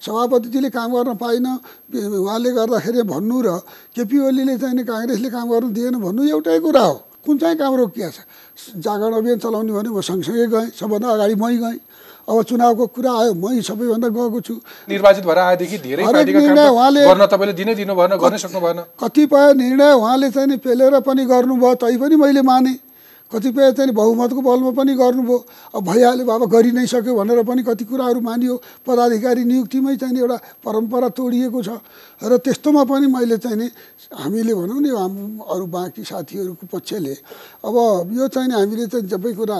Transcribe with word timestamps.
सभापतिजीले 0.00 0.70
काम 0.70 0.90
गर्न 0.96 1.14
पाइनँ। 1.16 1.52
उहाँले 1.92 2.50
गर्दाखेरि 2.56 3.02
भन्नु 3.04 3.36
र 3.44 3.48
केपी 3.96 4.16
ओलीले 4.18 4.56
चाहिँ 4.58 4.74
नि 4.74 4.84
काङ्ग्रेसले 4.84 5.28
काम 5.30 5.46
गर्नु 5.52 5.70
दिएन 5.76 5.96
भन्नु 6.00 6.22
एउटै 6.24 6.58
कुरा 6.60 6.80
हो। 6.80 6.94
कुन 7.24 7.36
चाहिँ 7.38 7.56
काम 7.60 7.74
रोकिया 7.76 8.08
छ? 8.08 8.18
जागरण 8.80 9.12
अभियान 9.12 9.38
चलाउने 9.44 9.72
भने 9.72 9.88
म 9.92 10.00
सँगसँगै 10.00 10.46
गएँ 10.48 10.68
सबभन्दा 10.72 11.08
अगाडि 11.08 11.34
मै 11.36 11.56
गएँ। 11.56 11.78
अब 12.28 12.42
चुनावको 12.48 12.86
कुरा 12.96 13.12
आयो 13.12 13.32
मै 13.34 13.60
सबैभन्दा 13.60 14.08
गएको 14.08 14.40
छु। 14.40 14.54
निर्वाचित 14.88 15.24
भएर 15.24 15.38
आएदेखि 15.38 15.78
धेरै 15.78 16.04
निर्णय 16.04 16.68
उहाँले- 16.68 17.56
दिनै 17.60 17.74
दिनु 17.74 17.94
भएन 17.94 18.12
गर्नै 18.16 18.38
सक्नु 18.38 18.60
भएन 18.60 18.80
कतिपय 19.00 19.52
निर्णय 19.52 19.92
उहाँले 20.00 20.30
चाहिँ 20.30 20.48
नि 20.48 20.56
पेलेर 20.56 21.00
पनि 21.00 21.24
गर्नुभयो 21.28 21.74
तै 21.74 21.96
पनि 21.96 22.16
मैले 22.16 22.42
माने। 22.42 22.89
कतिपय 23.30 23.72
चाहिँ 23.78 23.94
बहुमतको 23.94 24.40
बलमा 24.42 24.70
पनि 24.74 24.92
गर्नुभयो। 24.98 25.38
अब 25.74 25.82
भइहाल्यो 25.86 26.24
बाबा 26.26 26.46
गरि 26.50 26.70
नै 26.74 26.86
सक्यो 26.86 27.14
भनेर 27.14 27.42
पनि 27.46 27.62
कति 27.62 27.84
कुराहरू 27.86 28.20
मानियो। 28.20 28.54
पदाधिकारी 28.82 29.42
नियुक्तिमै 29.46 29.96
चाहिँ 29.96 30.18
एउटा 30.18 30.36
परम्परा 30.66 31.08
तोडिएको 31.14 31.60
छ। 31.62 31.70
र 32.26 32.32
त्यस्तोमा 32.42 32.82
पनि 32.90 33.06
मैले 33.06 33.38
चाहिँ 33.38 33.56
नि 33.56 33.68
हामीले 34.18 34.52
भनौँ 34.54 34.80
नि 34.82 34.90
अरू 34.90 35.66
बाँकी 35.70 36.02
साथीहरूको 36.02 36.66
पक्षले। 36.66 37.14
अब 37.62 37.74
यो 38.18 38.26
चाहिँ 38.28 38.50
हामीले 38.50 38.86
चाहिँ 38.90 39.06
सबै 39.06 39.32
कुरा 39.38 39.58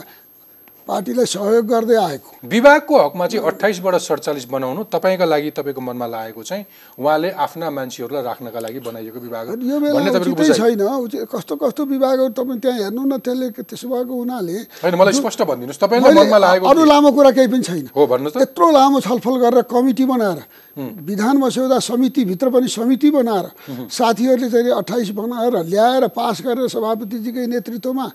पार्टीलाई 0.91 1.27
सहयोग 1.31 1.65
गर्दै 1.71 1.97
आएको। 1.97 2.31
विभागको 2.51 2.95
हकमा 2.99 3.27
चाहिँ 3.31 3.47
अठाइसबाट 3.47 3.95
सडचालिस 4.03 4.47
बनाउनु 4.51 4.83
तपाईँका 4.91 5.25
लागि 5.25 5.51
तपाईँको 5.55 5.81
मनमा 5.81 6.07
लागेको 6.11 6.43
चाहिँ 6.43 6.65
उहाँले 6.99 7.31
आफ्ना 7.31 7.71
मान्छेहरूलाई 7.71 8.23
राख्नका 8.27 8.61
लागि 8.61 8.81
बनाइएको 8.83 9.19
विभाग 9.23 9.47
यो 9.63 9.77
बेला 9.79 9.95
भन्ने 9.95 10.11
उचितै 10.19 10.53
छैन। 10.59 10.83
कस्तो 11.31 11.55
कस्तो 11.63 11.83
विभागहरू 11.95 12.33
तपाईँ 12.35 12.59
त्यहाँ 12.59 12.79
हेर्नु 12.91 13.03
न 13.07 13.13
त्यसले 13.23 13.47
त्यसो 13.55 13.87
भएको 13.87 14.15
हुनाले 14.19 14.59
होइन 14.83 14.95
मलाई 14.99 15.15
स्पष्ट 15.15 15.41
भनिदिनुहोस्। 15.47 15.79
तपाईँलाई 15.79 16.15
मनमा 16.19 16.39
लागेको 16.43 16.67
अरू? 16.67 16.83
लामो 16.91 17.11
कुरा 17.15 17.31
केही 17.39 17.49
पनि 17.55 17.63
छैन। 17.63 17.87
हो 17.95 18.03
भन्नुहोस् 18.11 18.35
त। 18.35 18.43
यत्रो 18.43 18.67
लामो 18.75 18.99
छलफल 19.01 19.37
गरेर 19.47 19.63
कमिटी 19.71 20.05
बनाएर 20.11 20.41
विधान 20.81 21.37
मस्यौदा 21.37 21.79
समितिभित्र 21.79 22.47
पनि 22.51 22.69
समिति 22.69 23.09
बनाएर 23.11 23.47
साथीहरूले 23.91 24.49
चाहिँ 24.51 24.73
अठाइस 24.81 25.11
बनाएर 25.13 25.55
ल्याएर 25.71 26.05
पास 26.09 26.37
गरेर 26.43 26.67
सभापतिजीकै 26.67 27.47
नेतृत्वमा 27.47 28.07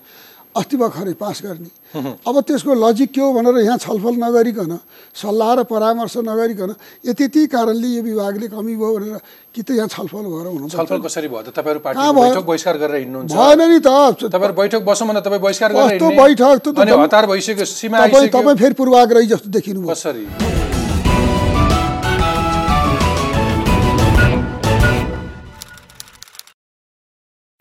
अस्ति 0.56 0.78
भर्खरै 0.78 1.14
पास 1.20 1.42
गर्ने। 1.44 1.70
अब 2.24 2.36
त्यसको 2.48 2.74
लजिक 2.74 3.12
के 3.12 3.22
हो 3.22 3.32
भनेर 3.36 3.58
यहाँ 3.68 3.78
छलफल 3.78 4.16
नगरिकन 4.24 4.72
सल्लाह 5.16 5.52
र 5.54 5.64
परामर्श 5.68 6.16
नगरिकन 6.24 6.72
यति 7.06 7.24
यति 7.24 7.42
कारणले 7.52 7.88
यो 7.88 8.02
विभागले 8.04 8.48
कमी 8.56 8.76
भयो 8.76 8.92
भनेर 8.96 9.20
कि 9.52 9.62
त 9.62 9.70
यहाँ 9.76 9.88
छलफल 9.92 10.26
भएर 10.32 10.48
हुनु 10.48 10.70
छलफल 10.72 11.00
कसरी 11.04 11.28
भयो 11.28 11.42
त? 11.44 11.50
तपाईँहरू? 11.60 11.80
बैठक 11.84 12.46
बहिष्कार 12.48 12.76
गरेर 12.78 12.96
हिँड्नुहुन्छ। 13.04 13.36
भएन 13.36 13.62
नि 13.68 13.80
त। 13.84 14.32
तपाईँहरू 14.32 14.56
बैठक 14.56 14.82
बसौँ 14.88 15.08
भन्दा 15.08 15.22
तपाईँ 15.28 15.44
बहिष्कार 15.44 15.70
गरेर 15.76 16.00
कस्तो? 16.00 16.08
बैठक? 16.24 16.64
त 16.72 16.88
हतार 17.04 17.26
भइसक्यो 17.28 17.66
सीमा 17.66 18.08
तपाईँ 18.08 18.30
तपाईँ 18.32 18.56
फेरि 18.56 18.76
पूर्वाग्रही 18.80 19.28
जस्तो 19.28 19.50
देखिनु 19.52 19.84
कसरी? 19.92 20.26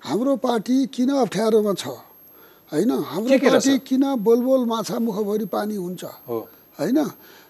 हाम्रो 0.02 0.34
पार्टी 0.38 0.76
किन 0.94 1.10
अप्ठ्यारोमा 1.10 1.72
छ? 1.74 2.13
होइन? 2.72 2.90
हाम्रो 2.90 3.38
पार्टी? 3.38 3.78
किन 3.78 4.14
बोलबोल 4.14 4.64
माछा 4.64 4.98
मुखभरि 4.98 5.44
पानी 5.44 5.76
हुन्छ? 5.76 6.04
हो। 6.04 6.48
होइन? 6.80 6.98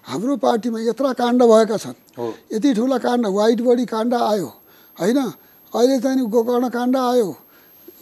हाम्रो 0.05 0.37
पार्टीमा 0.37 0.81
यत्र 0.81 1.13
काण्ड 1.13 1.43
भएका 1.43 1.77
छन्। 1.77 2.33
यति 2.53 2.75
ठुला 2.75 2.99
काण्ड 2.99 3.27
वाइट 3.27 3.61
बडी 3.61 3.87
काण्ड 3.87 4.15
आयो। 4.15 4.47
होइन? 5.01 5.19
अहिले 5.75 5.99
चाहिँ 6.01 6.27
गोकर्ण 6.29 6.69
काण्ड 6.69 6.97
आयो। 6.97 7.37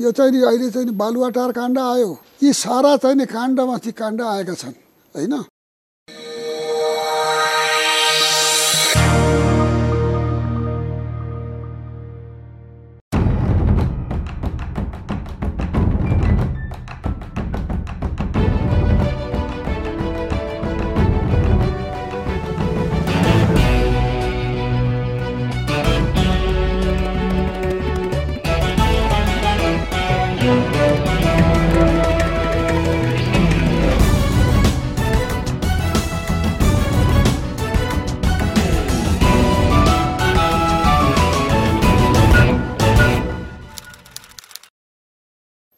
यो 0.00 0.12
चाहिँ 0.12 0.32
नि 0.32 0.42
अहिले 0.42 0.70
चाहिँ 0.70 0.90
बालुवाटार 0.90 1.52
काण्ड 1.52 1.78
आयो। 1.78 2.18
यी 2.42 2.52
सारा 2.52 2.96
चाहिँ 2.96 3.16
नि 3.16 3.26
काण्डमाथि 3.26 3.92
काण्ड 3.92 4.22
आएका 4.22 4.54
छन्। 4.54 4.74
होइन? 5.14 5.44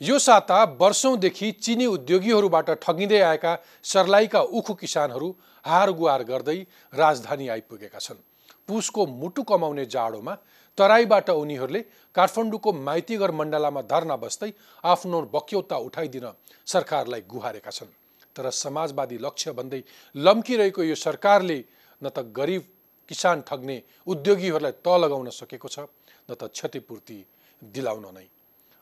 यो 0.00 0.18
साता 0.18 0.62
वर्षौँदेखि 0.80 1.50
चिनी 1.54 1.86
उद्योगीहरूबाट 1.86 2.70
ठगिँदै 2.82 3.20
आएका 3.22 3.56
सर्लाहीका 3.84 4.40
उखु 4.52 4.74
किसानहरू 4.74 5.28
हार 5.64 5.90
गुहार 5.90 6.22
गर्दै 6.22 6.56
राजधानी 6.92 7.48
आइपुगेका 7.48 7.98
छन्। 7.98 8.16
पुसको 8.68 9.06
मुटु 9.06 9.42
कमाउने 9.42 9.86
जाडोमा 9.86 10.34
तराईबाट 10.78 11.30
उनीहरूले 11.32 11.80
काठमाडौँको 12.16 12.72
माइतीघर 12.82 13.30
मण्डलामा 13.32 13.82
धर्ना 13.88 14.16
बस्दै 14.16 14.52
आफ्नो 14.84 15.22
बक्यौता 15.32 15.76
उठाइदिन 15.88 16.28
सरकारलाई 16.66 17.22
गुहारेका 17.24 17.70
छन्। 17.70 17.96
तर 18.36 18.50
समाजवादी 18.52 19.18
लक्ष्य 19.18 19.52
भन्दै 19.56 19.82
लम्किरहेको 20.14 20.82
यो 20.82 20.94
सरकारले 20.96 21.58
न 22.02 22.08
त 22.08 22.28
गरिब 22.36 22.62
किसान 23.08 23.48
ठग्ने 23.48 23.82
उद्योगीहरूलाई 24.06 24.72
त 24.76 25.00
लगाउन 25.00 25.30
सकेको 25.32 25.68
छ 25.68 25.88
न 26.28 26.34
त 26.36 26.52
क्षतिपूर्ति 26.52 27.18
दिलाउन 27.62 28.06
नै। 28.12 28.28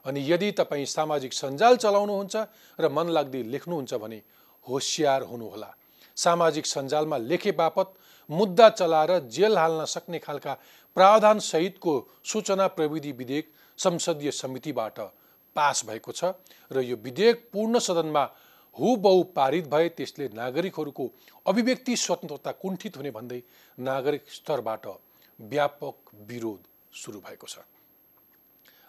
अनि 0.05 0.21
यदि 0.31 0.51
तपाईँ 0.53 0.87
सामाजिक 0.89 1.33
सञ्जाल 1.33 1.77
चलाउनुहुन्छ 1.77 2.37
र 2.79 2.89
मन 2.89 3.09
लाग्दै 3.11 3.43
लेख्नुहुन्छ 3.45 3.95
भने 3.95 4.21
होसियार 4.67 5.23
हुनुहोला। 5.23 5.71
सामाजिक 6.17 6.67
सञ्जालमा 6.67 7.17
लेखे 7.21 7.53
बापत 7.55 7.89
मुद्दा 8.31 8.69
चलाएर 8.71 9.19
जेल 9.29 9.59
हाल्न 9.59 9.85
सक्ने 9.87 10.19
खालका 10.19 10.53
प्रावधान 10.97 11.39
सहितको 11.41 11.93
सूचना 12.25 12.67
प्रविधि 12.77 13.13
विधेयक 13.13 13.47
संसदीय 13.79 14.31
समितिबाट 14.33 15.01
पास 15.57 15.85
भएको 15.87 16.13
छ 16.13 16.33
र 16.71 16.83
यो 16.83 16.97
विधेयक 16.99 17.49
पूर्ण 17.53 17.79
सदनमा 17.79 18.25
हुबहु 18.77 19.23
पारित 19.35 19.67
भए 19.69 19.89
त्यसले 19.89 20.29
नागरिकहरूको 20.35 21.11
अभिव्यक्ति 21.47 21.97
स्वतन्त्रता 21.97 22.53
कुण्ठित 22.63 22.97
हुने 22.97 23.11
भन्दै 23.11 23.43
नागरिक 23.79 24.25
स्तरबाट 24.31 24.87
व्यापक 25.39 25.97
विरोध 26.29 26.61
सुरु 26.95 27.19
भएको 27.21 27.47
छ। 27.47 27.59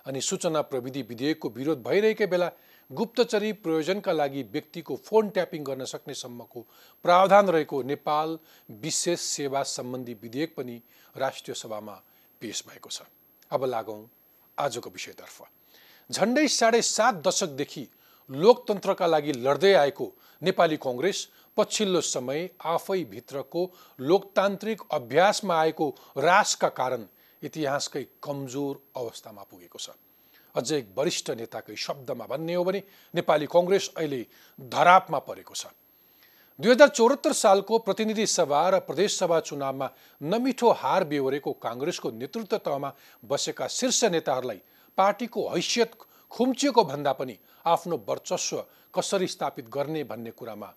अनि 0.06 0.22
सूचना 0.22 0.62
प्रविधि 0.62 1.02
विधेयकको 1.02 1.50
विरोध 1.50 1.84
भइरहेकै 1.84 2.26
बेला 2.26 2.50
गुप्तचरी 2.90 3.52
प्रयोजनका 3.66 4.14
लागि 4.14 4.44
व्यक्तिको 4.52 4.96
फोन 5.06 5.30
ट्यापिङ 5.30 5.64
गर्न 5.64 5.86
सक्ने 5.86 6.14
सम्मको 6.14 6.62
प्रावधान 7.06 7.50
रहेको 7.50 7.82
नेपाल 7.84 8.38
विशेष 8.82 9.20
सेवा 9.20 9.64
सम्बन्धी 9.70 10.14
विधेयक 10.22 10.54
पनि 10.58 10.82
राष्ट्रिय 11.16 11.56
सभामा 11.56 12.02
पेश 12.42 12.64
भएको 12.68 12.90
छ। 12.90 13.02
अब 13.52 13.66
लागौँ 13.66 14.02
आजको 14.58 14.90
विषयतर्फ। 14.90 15.42
झन्डै 16.10 16.48
साढे 16.50 16.82
सात 16.82 17.22
दशकदेखि 17.28 17.88
लोकतन्त्रका 18.30 19.08
लागि 19.08 19.34
लड्दै 19.40 19.74
आएको 19.74 20.12
नेपाली 20.42 20.78
कङ्ग्रेस 20.78 21.28
पछिल्लो 21.58 22.02
समय 22.04 22.50
आफै 22.66 23.04
भित्रको 23.06 23.62
लोकतान्त्रिक 24.00 24.82
अभ्यासमा 24.92 25.60
आएको 25.60 25.90
रासका 26.18 26.70
कारण 26.70 27.06
इतिहासकै 27.46 28.04
कमजोर 28.22 28.76
अवस्थामा 28.96 29.44
पुगेको 29.44 29.80
छ। 29.80 29.90
अझै 30.56 30.80
वरिष्ठ 30.96 31.30
नेताकै 31.38 31.76
शब्दमा 31.78 32.26
भन्ने 32.26 32.54
हो 32.56 32.64
भने 32.64 32.82
नेपाली 33.14 33.48
कङ्ग्रेस 33.48 33.90
अहिले 33.98 34.22
धरापमा 34.60 35.20
परेको 35.20 35.56
छ। 35.56 35.68
दुई 36.60 36.72
हजार 36.72 36.90
चौहत्तर 36.90 37.34
सालको 37.36 37.78
प्रतिनिधि 37.84 38.26
सभा 38.26 38.62
र 38.70 38.80
प्रदेश 38.88 39.20
सभा 39.20 39.40
चुनावमा 39.44 39.88
नमिठो 40.22 40.70
हार 40.72 41.04
बेहोरेको 41.04 41.52
काङ्ग्रेसको 41.60 42.12
नेतृत्व 42.16 42.58
तहमा 42.58 42.90
बसेका 43.24 43.68
शीर्ष 43.68 44.04
नेताहरूलाई 44.16 44.62
पार्टीको 44.98 45.42
हैसियत 45.50 45.92
खुम्चिएको 46.32 46.84
भन्दा 46.84 47.14
पनि 47.20 47.36
आफ्नो 47.66 47.96
वर्चस्व 48.08 48.64
कसरी 48.96 49.28
स्थापित 49.28 49.68
गर्ने 49.68 50.04
भन्ने 50.08 50.32
कुरामा 50.32 50.70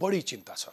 बढी 0.00 0.20
चिन्ता 0.24 0.54
छ। 0.54 0.72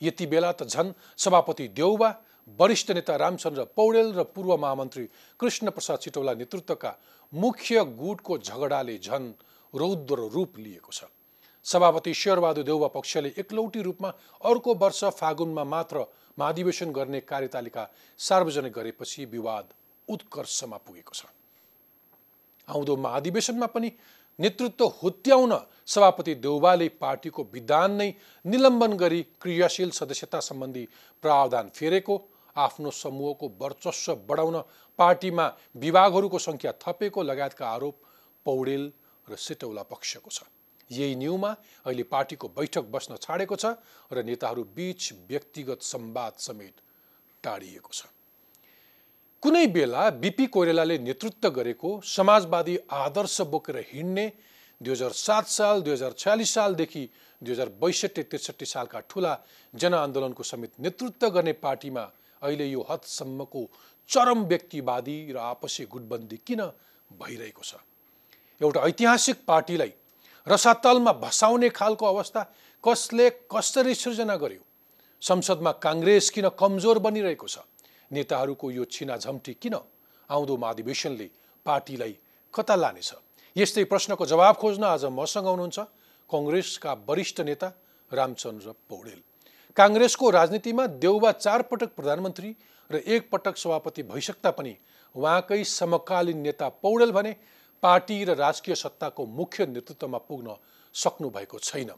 यति 0.00 0.26
बेला 0.30 0.52
त 0.52 0.62
झन् 0.64 0.94
सभापति 1.18 1.68
देउबा 1.74 2.10
वरिष्ठ 2.48 2.90
नेता 2.90 3.16
रामचन्द्र 3.18 3.64
पौडेल 3.76 4.12
र 4.14 4.22
पूर्व 4.34 4.56
महामन्त्री 4.56 5.04
कृष्ण 5.40 5.70
प्रसाद 5.70 5.98
चिटौला 5.98 6.34
नेतृत्वका 6.34 6.92
मुख्य 7.32 7.84
गुटको 7.96 8.38
झगडाले 8.38 8.96
झन 8.98 9.32
रौद्र 9.74 10.28
रूप 10.34 10.58
लिएको 10.58 10.92
छ। 10.92 11.04
सभापति 11.66 12.14
शेरबहादुर 12.14 12.64
देउवा 12.64 12.88
पक्षले 12.88 13.32
एकलौटी 13.38 13.82
रूपमा 13.82 14.08
अर्को 14.42 14.74
वर्ष 14.74 15.04
फागुनमा 15.14 15.64
मात्र 15.66 16.04
महाधिवेशन 16.38 16.92
गर्ने 16.92 17.20
कार्यतालिका 17.22 17.88
सार्वजनिक 18.20 18.72
गरेपछि 18.72 19.24
विवाद 19.26 19.74
उत्कर्षमा 20.08 20.76
पुगेको 20.78 21.14
छ। 21.14 21.26
आउँदो 22.68 22.96
महाधिवेशनमा 22.98 23.66
पनि 23.66 23.92
नेतृत्व 24.38 24.86
हुत्याउन 25.02 25.52
सभापति 25.86 26.34
देउबाले 26.36 26.88
पार्टीको 27.00 27.42
विधान 27.52 27.92
नै 27.92 28.12
निलम्बन 28.44 28.92
गरी 28.96 29.22
क्रियाशील 29.42 29.90
सदस्यता 29.90 30.40
सम्बन्धी 30.40 30.88
प्रावधान 31.24 31.70
फेरेको 31.74 32.16
आफ्नो 32.58 32.90
समूहको 32.92 33.46
वर्चस्व 33.60 34.14
बढाउन 34.28 34.56
पार्टीमा 34.98 35.46
विभागहरूको 35.76 36.38
सङ्ख्या 36.40 36.72
थपेको 36.84 37.22
लगायतका 37.22 37.66
आरोप 37.68 37.96
पौडेल 38.46 38.84
र 39.26 39.36
सिटौला 39.38 39.82
पक्षको 39.86 40.30
छ। 40.30 40.42
यही 40.90 41.14
न्युमा 41.16 41.50
अहिले 41.86 42.02
पार्टीको 42.08 42.48
बैठक 42.50 42.84
बस्न 42.90 43.16
छाडेको 43.20 43.56
छ 43.56 43.72
र 44.10 44.22
नेताहरू 44.24 44.62
बीच 44.76 45.12
व्यक्तिगत 45.28 45.82
संवाद 45.84 46.32
समेत 46.40 46.74
टाढिएको 47.44 47.92
छ। 47.92 48.08
कुनै 49.42 49.66
बेला 49.70 50.02
बिपी 50.18 50.46
कोइरालाले 50.48 50.96
नेतृत्व 50.98 51.50
गरेको 51.52 51.90
समाजवादी 52.08 52.76
आदर्श 52.90 53.40
बोकेर 53.52 53.76
हिँड्ने 53.90 54.26
दुई 54.80 54.92
हजार 54.92 55.12
सात 55.14 55.46
साल 55.48 55.82
दुई 55.82 55.92
हजार 55.92 56.12
छयालिस 56.18 56.54
सालदेखि 56.54 57.02
दुई 57.42 57.52
हजार 57.52 57.68
बैसठी 57.78 58.22
त्रिसठी 58.24 58.66
सालका 58.66 59.00
ठुला 59.10 59.34
जनआन्दोलनको 59.74 60.42
समेत 60.42 60.72
नेतृत्व 60.80 61.28
गर्ने 61.30 61.52
पार्टीमा 61.62 62.04
अहिले 62.42 62.66
यो 62.66 62.86
हदसम्मको 62.90 63.62
चरम 64.08 64.44
व्यक्तिवादी 64.44 65.32
र 65.32 65.36
आपसी 65.36 65.84
गुटबन्दी 65.84 66.36
किन 66.46 66.60
भइरहेको 67.12 67.62
छ? 67.62 67.74
एउटा 68.60 68.80
ऐतिहासिक 68.80 69.44
पार्टीलाई 69.46 69.92
रसातलमा 70.46 71.12
भसाउने 71.12 71.68
खालको 71.68 72.06
अवस्था 72.06 72.42
कसले 72.84 73.30
कसरी 73.52 73.94
सृजना 73.94 74.36
गर्यो? 74.36 74.62
संसदमा 75.22 75.72
काङ्ग्रेस 75.72 76.30
किन 76.30 76.48
कमजोर 76.48 76.98
बनिरहेको 76.98 77.48
छ? 77.48 77.58
नेताहरूको 78.12 78.70
यो 78.70 78.84
छिनाझम्टी 78.84 79.54
किन 79.54 79.74
आउँदो 80.30 80.56
महाधिवेशनले 80.56 81.30
पार्टीलाई 81.66 82.14
कता 82.54 82.74
लानेछ? 82.74 83.10
यस्तै 83.56 83.84
प्रश्नको 83.84 84.26
जवाब 84.26 84.54
खोज्न 84.56 84.84
आज 84.84 85.04
मसँग 85.12 85.46
हुनुहुन्छ 85.46 85.78
कङ्ग्रेसका 86.30 86.92
वरिष्ठ 87.08 87.40
नेता 87.40 87.68
रामचन्द्र 88.12 88.72
पौडेल। 88.88 89.20
काङ्ग्रेसको 89.78 90.30
राजनीतिमा 90.30 90.86
देउबा 90.98 91.30
चारपटक 91.34 91.90
प्रधानमन्त्री 91.96 92.48
र 92.90 92.96
एकपटक 93.06 93.56
सभापति 93.56 94.02
भइसक्दा 94.04 94.50
पनि 94.50 94.74
उहाँकै 95.14 95.62
समकालीन 95.64 96.38
नेता 96.38 96.68
पौडेल 96.82 97.12
भने 97.12 97.34
पार्टी 97.82 98.16
र 98.24 98.34
राजकीय 98.36 98.74
सत्ताको 98.74 99.26
मुख्य 99.32 99.66
नेतृत्वमा 99.68 100.18
पुग्न 100.18 100.56
सक्नु 100.94 101.30
भएको 101.30 101.58
छैन। 101.60 101.90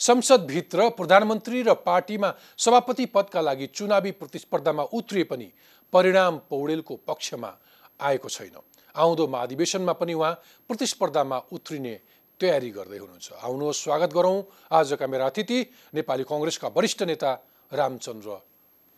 संसदभित्र 0.00 0.88
प्रधानमन्त्री 0.90 1.62
र 1.62 1.74
पार्टीमा 1.86 2.32
सभापति 2.58 3.06
पदका 3.06 3.40
लागि 3.40 3.66
चुनावी 3.68 4.10
प्रतिस्पर्धामा 4.18 4.82
उत्रिए 4.92 5.24
पनि 5.24 5.50
परिणाम 5.92 6.40
पौडेलको 6.50 6.96
पक्षमा 7.06 7.54
आएको 8.00 8.28
छैन। 8.28 8.56
आउँदो 8.94 9.26
महाधिवेशनमा 9.28 9.92
पनि 9.92 10.14
उहाँ 10.14 10.32
प्रतिस्पर्धामा 10.68 11.38
उत्रिने 11.52 11.98
तयारी 12.40 12.70
गर्दै 12.72 12.98
हुनुहुन्छ। 13.04 13.28
आउनुहोस् 13.44 13.78
स्वागत 13.84 14.10
गरौँ। 14.16 14.38
आजका 14.72 15.06
मेरा 15.12 15.24
अतिथि 15.28 15.58
नेपाली 15.92 16.24
कङ्ग्रेसका 16.24 16.68
वरिष्ठ 16.72 17.00
नेता 17.12 17.30
रामचन्द्र 17.68 18.28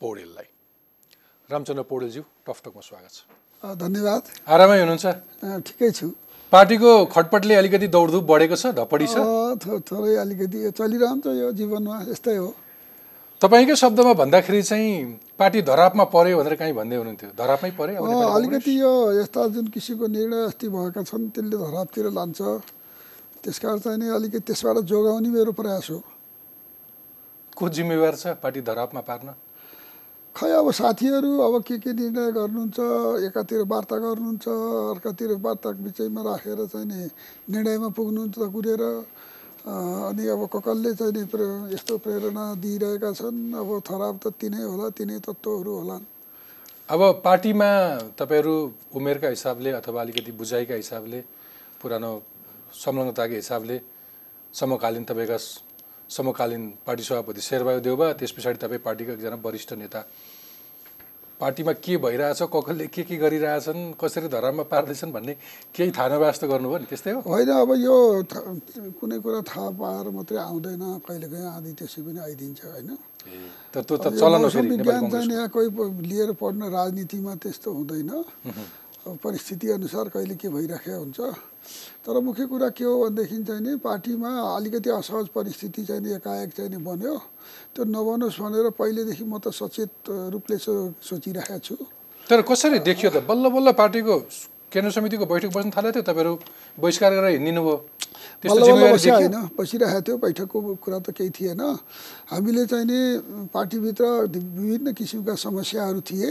पौडेललाई। 0.01 0.49
रामचन्द्र 1.51 1.83
पौडेलज्यू 1.91 2.23
टफटकमा 2.47 2.83
स्वागत 2.87 3.11
छ। 3.11 3.19
धन्यवाद। 3.83 4.23
आरामै 4.47 4.79
हुनुहुन्छ? 4.79 5.07
ठिकै 5.67 5.91
छु। 5.91 6.07
पार्टीको 6.53 6.91
खटपटले 7.11 7.55
अलिकति 7.59 7.87
दौडधुप 7.91 8.25
बढेको 8.31 8.57
छ 8.63 8.65
धपडी 8.79 9.07
छ? 9.11 9.17
थोरै 9.59 10.15
अलिकति 10.23 10.59
चलिरहन्छ 10.79 11.27
यो 11.27 11.49
जीवनमा 11.59 11.97
यस्तै 12.15 12.37
हो। 12.39 12.49
तपाईँकै 13.43 13.75
शब्दमा 13.75 14.13
भन्दाखेरि 14.23 14.63
चाहिँ 14.63 15.35
पार्टी 15.35 15.61
धरापमा 15.67 16.05
पर्यो 16.15 16.39
भनेर 16.39 16.55
काहीँ 16.63 16.75
भन्दै 16.79 16.97
हुनुहुन्थ्यो। 16.97 17.31
धरापमै 17.35 17.71
पर्यो 17.75 18.07
अलिकति 18.07 18.73
यो 18.79 18.93
यस्ता 19.19 19.41
जुन 19.51 19.67
किसिमको 19.75 20.07
निर्णय 20.07 20.41
अस्ति 20.47 20.67
भएका 20.71 21.03
छन् 21.03 21.35
त्यसले 21.35 21.57
धरापतिर 21.59 22.07
लान्छ। 22.15 22.41
त्यस 23.43 23.59
कारण 23.59 23.79
चाहिँ 23.79 23.99
नि 23.99 24.09
अलिकति 24.09 24.41
त्यसबाट 24.47 24.77
जोगाउने 24.87 25.29
मेरो 25.29 25.53
प्रयास 25.53 25.91
हो। 25.91 25.99
को 27.57 27.69
जिम्मेवार 27.69 28.15
छ 28.17 28.39
पार्टी 28.43 28.61
धरापमा 28.63 29.01
पार्न? 29.03 29.29
खै 30.37 30.51
अब 30.51 30.71
साथीहरू 30.73 31.31
अब 31.45 31.55
के 31.67 31.77
के 31.77 31.93
निर्णय 31.93 32.31
गर्नुहुन्छ 32.33 32.79
एकातिर 33.29 33.63
वार्ता 33.69 33.97
गर्नुहुन्छ 33.99 34.47
अर्कातिर 34.95 35.33
वार्ता 35.45 35.69
विषयमा 35.85 36.23
राखेर 36.23 36.61
चाहिँ 36.73 36.87
नि 36.87 37.01
निर्णयमा 37.53 37.89
पुग्नुहुन्छ 37.93 38.35
त 38.39 38.49
कुरेर 38.49 38.83
अनि 39.63 40.25
अब 40.33 40.41
ककलले 40.49 40.93
चाहिँ 40.95 41.13
नि 41.13 41.23
यस्तो 41.75 41.99
प्रेरणा 41.99 42.45
दिइरहेका 42.65 43.11
छन् 43.13 43.59
अब 43.61 43.69
थराप 43.85 44.17
त 44.25 44.27
तिनै 44.41 44.63
होला 44.65 44.89
तिनै 44.97 45.19
तत्त्वहरू 45.21 45.73
होलान्। 45.79 46.05
अब 46.89 47.01
पार्टीमा 47.25 47.71
तपाईँहरू 48.17 48.55
उमेरका 48.97 49.29
हिसाबले 49.29 49.71
अथवा 49.83 50.01
अलिकति 50.01 50.33
बुझाइका 50.33 50.75
हिसाबले 50.75 51.21
पुरानो 51.83 52.13
संलग्नताको 52.75 53.35
हिसाबले 53.35 53.77
समकालीन 54.55 55.05
तपाईँका 55.05 55.39
समकालीन 56.11 56.63
पार्टी 56.87 57.03
सभापति 57.03 57.41
शेरबहादुर 57.41 57.83
देउबा 57.83 58.07
त्यस 58.19 58.33
पछाडि 58.37 58.59
तपाईँ 58.61 58.83
पार्टीका 58.85 59.13
एकजना 59.13 59.37
वरिष्ठ 59.45 59.73
नेता। 59.81 60.01
पार्टीमा 61.41 61.73
के 61.85 61.97
भइरहेछ 61.99 62.43
ककलले 62.55 62.87
के 62.87 63.03
के 63.03 63.17
गरिरहेछन् 63.19 63.99
कसरी 63.99 64.29
धराममा 64.31 64.63
पार्दैछन् 64.71 65.13
भन्ने 65.13 65.35
केही 65.75 65.91
थाहा 65.91 66.09
नवास्त 66.15 66.45
गर्नुभयो 66.47 66.79
नि 66.79 66.87
त्यस्तै 66.87 67.11
हो? 67.11 67.21
होइन 67.27 67.51
अब 67.51 67.71
यो 67.83 67.97
कुनै 69.01 69.19
कुरा 69.19 69.41
थाहा 69.51 69.71
पाएर 69.75 70.07
मात्रै 70.15 70.39
आउँदैन 70.39 70.85
कहिलेकाहीँ 71.03 71.49
आदि 71.57 71.73
त्यसै 71.83 72.01
पनि 72.07 72.19
आइदिन्छ 72.23 72.61
होइन? 72.63 72.91
विज्ञान 73.75 75.11
चाहिँ 75.11 75.35
यहाँ 75.35 75.49
कोही 75.51 75.69
लिएर 76.11 76.31
पढ्न 76.39 76.63
राजनीतिमा 76.71 77.33
त्यस्तो 77.43 77.69
हुँदैन। 77.75 78.11
परिस्थिति 79.03 79.67
अनुसार 79.71 80.09
कहिले 80.15 80.35
के 80.39 80.49
भइराखेको 80.49 80.99
हुन्छ। 80.99 81.21
तर 82.07 82.15
मुख्य 82.23 82.47
कुरा 82.47 82.69
के 82.71 82.85
हो 82.85 82.95
भनेदेखि 83.03 83.39
चाहिँ 83.43 83.63
नि 83.63 83.77
पार्टीमा 83.83 84.31
अलिकति 84.57 84.91
असहज 84.91 85.27
परिस्थिति 85.35 85.83
चाहिँ 85.85 86.03
नि 86.03 86.11
एकाएक 86.17 86.51
चाहिँ 86.55 86.71
नि 86.71 86.79
बन्यो। 86.79 87.15
त्यो 87.75 87.83
नबनोस् 87.83 88.39
भनेर 88.41 88.71
पहिलेदेखि 88.79 89.25
म 89.27 89.39
त 89.43 89.51
सचेत 89.51 90.07
रूपले 90.07 90.57
सो 90.59 90.95
सोचिरहेको 91.03 91.59
छु। 91.59 91.75
तर 92.27 92.43
कसरी 92.47 92.79
देखियो 92.87 93.11
त? 93.11 93.27
बल्ल 93.27 93.45
बल्ल 93.51 93.73
पार्टीको 93.75 94.17
केन्द्र 94.71 94.91
समितिको 94.91 95.27
बैठक 95.27 95.51
बस्न 95.51 95.71
थालेको 95.75 95.93
थियो। 95.99 96.07
तपाईँहरू 96.07 96.33
बहिष्कार 96.79 97.11
गरेर 97.13 97.43
हिँडिदिनु 98.43 98.75
भयो 98.75 99.15
होइन 99.15 99.37
बसिरहेको 99.55 100.03
थियो 100.03 100.17
बैठकको 100.19 100.59
कुरा 100.83 100.99
त 100.99 101.15
केही 101.15 101.31
थिएन। 101.31 101.63
हामीले 102.27 102.67
चाहिँ 102.67 102.87
नि 102.91 102.99
पार्टीभित्र 103.55 104.05
विभिन्न 104.35 104.93
किसिमका 104.99 105.35
समस्याहरू 105.39 106.01
थिए। 106.03 106.31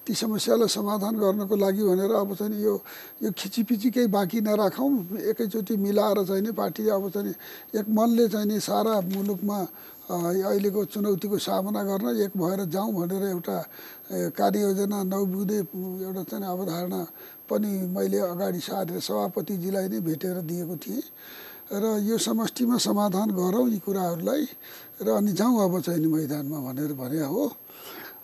ती 0.00 0.12
समस्यालाई 0.16 0.68
समाधान 0.72 1.14
गर्नको 1.20 1.54
लागि 1.56 1.82
भनेर 1.84 2.12
अब 2.24 2.30
चाहिँ 2.40 2.56
यो 2.56 2.74
यो 3.22 3.30
खिचिपिची 3.36 3.88
केही 3.92 4.08
बाँकी 4.08 4.40
नराखौँ। 4.48 4.92
एकैचोटि 5.28 5.76
मिलाएर 5.76 6.24
चाहिँ 6.24 6.42
नि 6.42 6.52
पार्टी 6.56 6.88
अब 6.88 7.04
चाहिँ 7.12 7.34
एक 7.76 7.86
मनले 7.88 8.28
चाहिँ 8.32 8.46
नि 8.48 8.56
सारा 8.56 9.00
मुलुकमा 9.12 9.58
अहिलेको 10.10 10.80
चुनौतीको 10.92 11.38
सामना 11.38 11.82
गर्न 11.82 12.06
एक 12.24 12.32
भएर 12.34 12.60
जाउँ 12.74 12.92
भनेर 12.92 13.22
एउटा 13.38 13.56
कार्ययोजना 14.34 14.98
नौबुधे 15.08 15.58
एउटा 15.58 16.22
चाहिँ 16.26 16.46
अवधारणा 16.46 17.00
पनि 17.46 17.70
मैले 17.94 18.18
अगाडि 18.34 18.60
सारेर 18.60 18.98
सभापतिजीलाई 18.98 19.86
नै 19.88 20.00
भेटेर 20.02 20.36
दिएको 20.42 20.76
थिएँ। 20.76 21.02
र 21.72 21.84
यो 22.04 22.18
समष्टिमा 22.18 22.76
समाधान 22.76 23.28
गरौँ 23.32 23.68
यी 23.70 23.78
कुराहरूलाई 23.80 24.44
र 25.02 25.08
अनि 25.16 25.32
जाउँ 25.32 25.56
अब 25.64 25.80
चाहिँ 25.80 26.06
मैदानमा 26.06 26.58
भनेर 26.66 26.92
भने 26.92 27.22
हो। 27.22 27.44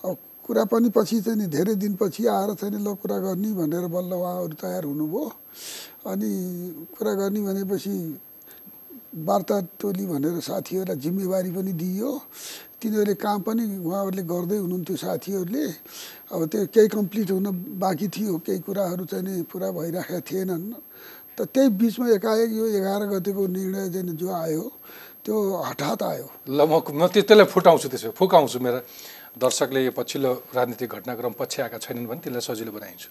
अब 0.05 0.17
कुरा 0.45 0.65
पनि 0.69 0.89
पछि 0.93 1.21
चाहिँ 1.25 1.39
नि 1.39 1.47
धेरै 1.47 1.75
दिनपछि 1.81 2.27
आएर 2.27 2.55
चाहिँ 2.61 2.81
ल 2.85 2.95
कुरा 3.01 3.19
गर्ने 3.25 3.49
भनेर 3.55 3.87
बल्ल 3.89 4.13
उहाँहरू 4.13 4.55
तयार 4.61 4.85
हुनुभयो। 4.85 5.25
अनि 6.11 6.31
कुरा 6.97 7.13
गर्ने 7.21 7.41
भनेपछि 7.41 7.95
वार्ता 9.09 9.57
टोली 9.81 10.05
भनेर 10.07 10.37
साथीहरूलाई 10.41 10.97
जिम्मेवारी 11.01 11.51
पनि 11.57 11.73
दिइयो। 11.73 12.11
तिनीहरूले 12.81 13.15
काम 13.17 13.39
पनि 13.43 13.63
उहाँहरूले 13.81 14.23
गर्दै 14.23 14.59
हुनुहुन्थ्यो 14.63 14.97
साथीहरूले। 14.97 15.65
अब 16.33 16.41
त्यो 16.53 16.67
केही 16.75 16.89
कम्प्लिट 16.89 17.31
हुन 17.31 17.47
बाँकी 17.81 18.09
थियो 18.15 18.39
केही 18.45 18.61
कुराहरू 18.63 19.05
चाहिँ 19.09 19.43
पुरा 19.51 19.69
भइराखेका 19.73 20.21
थिएनन्। 20.29 20.65
त 21.37 21.49
त्यही 21.49 21.69
बिचमा 21.81 22.07
एकाएक 22.19 22.51
यो 22.53 22.65
एघार 22.79 23.03
गतिको 23.09 23.43
निर्णय 23.47 23.89
चाहिँ 23.95 24.15
जो 24.15 24.29
आयो 24.29 24.65
त्यो 25.25 25.35
हठात 25.67 26.03
आयो। 26.03 26.27
ल 26.49 26.61
म 26.69 26.73
म 26.93 27.07
त्यसलाई 27.09 27.47
फुटाउँछु 27.49 27.89
त्यसो 27.89 28.11
फुकाउँछु 28.13 28.59
मेरो 28.61 28.81
दर्शकले 29.39 29.81
यो 29.85 29.93
पछिल्लो 29.97 30.33
राजनीतिक 30.55 30.89
घटनाक्रम 30.95 31.33
पछि 31.39 31.63
आएका 31.63 31.79
छैनन् 31.79 32.07
भने 32.07 32.21
त्यसलाई 32.23 32.45
सजिलो 32.45 32.73
बनाइन्छु 32.77 33.09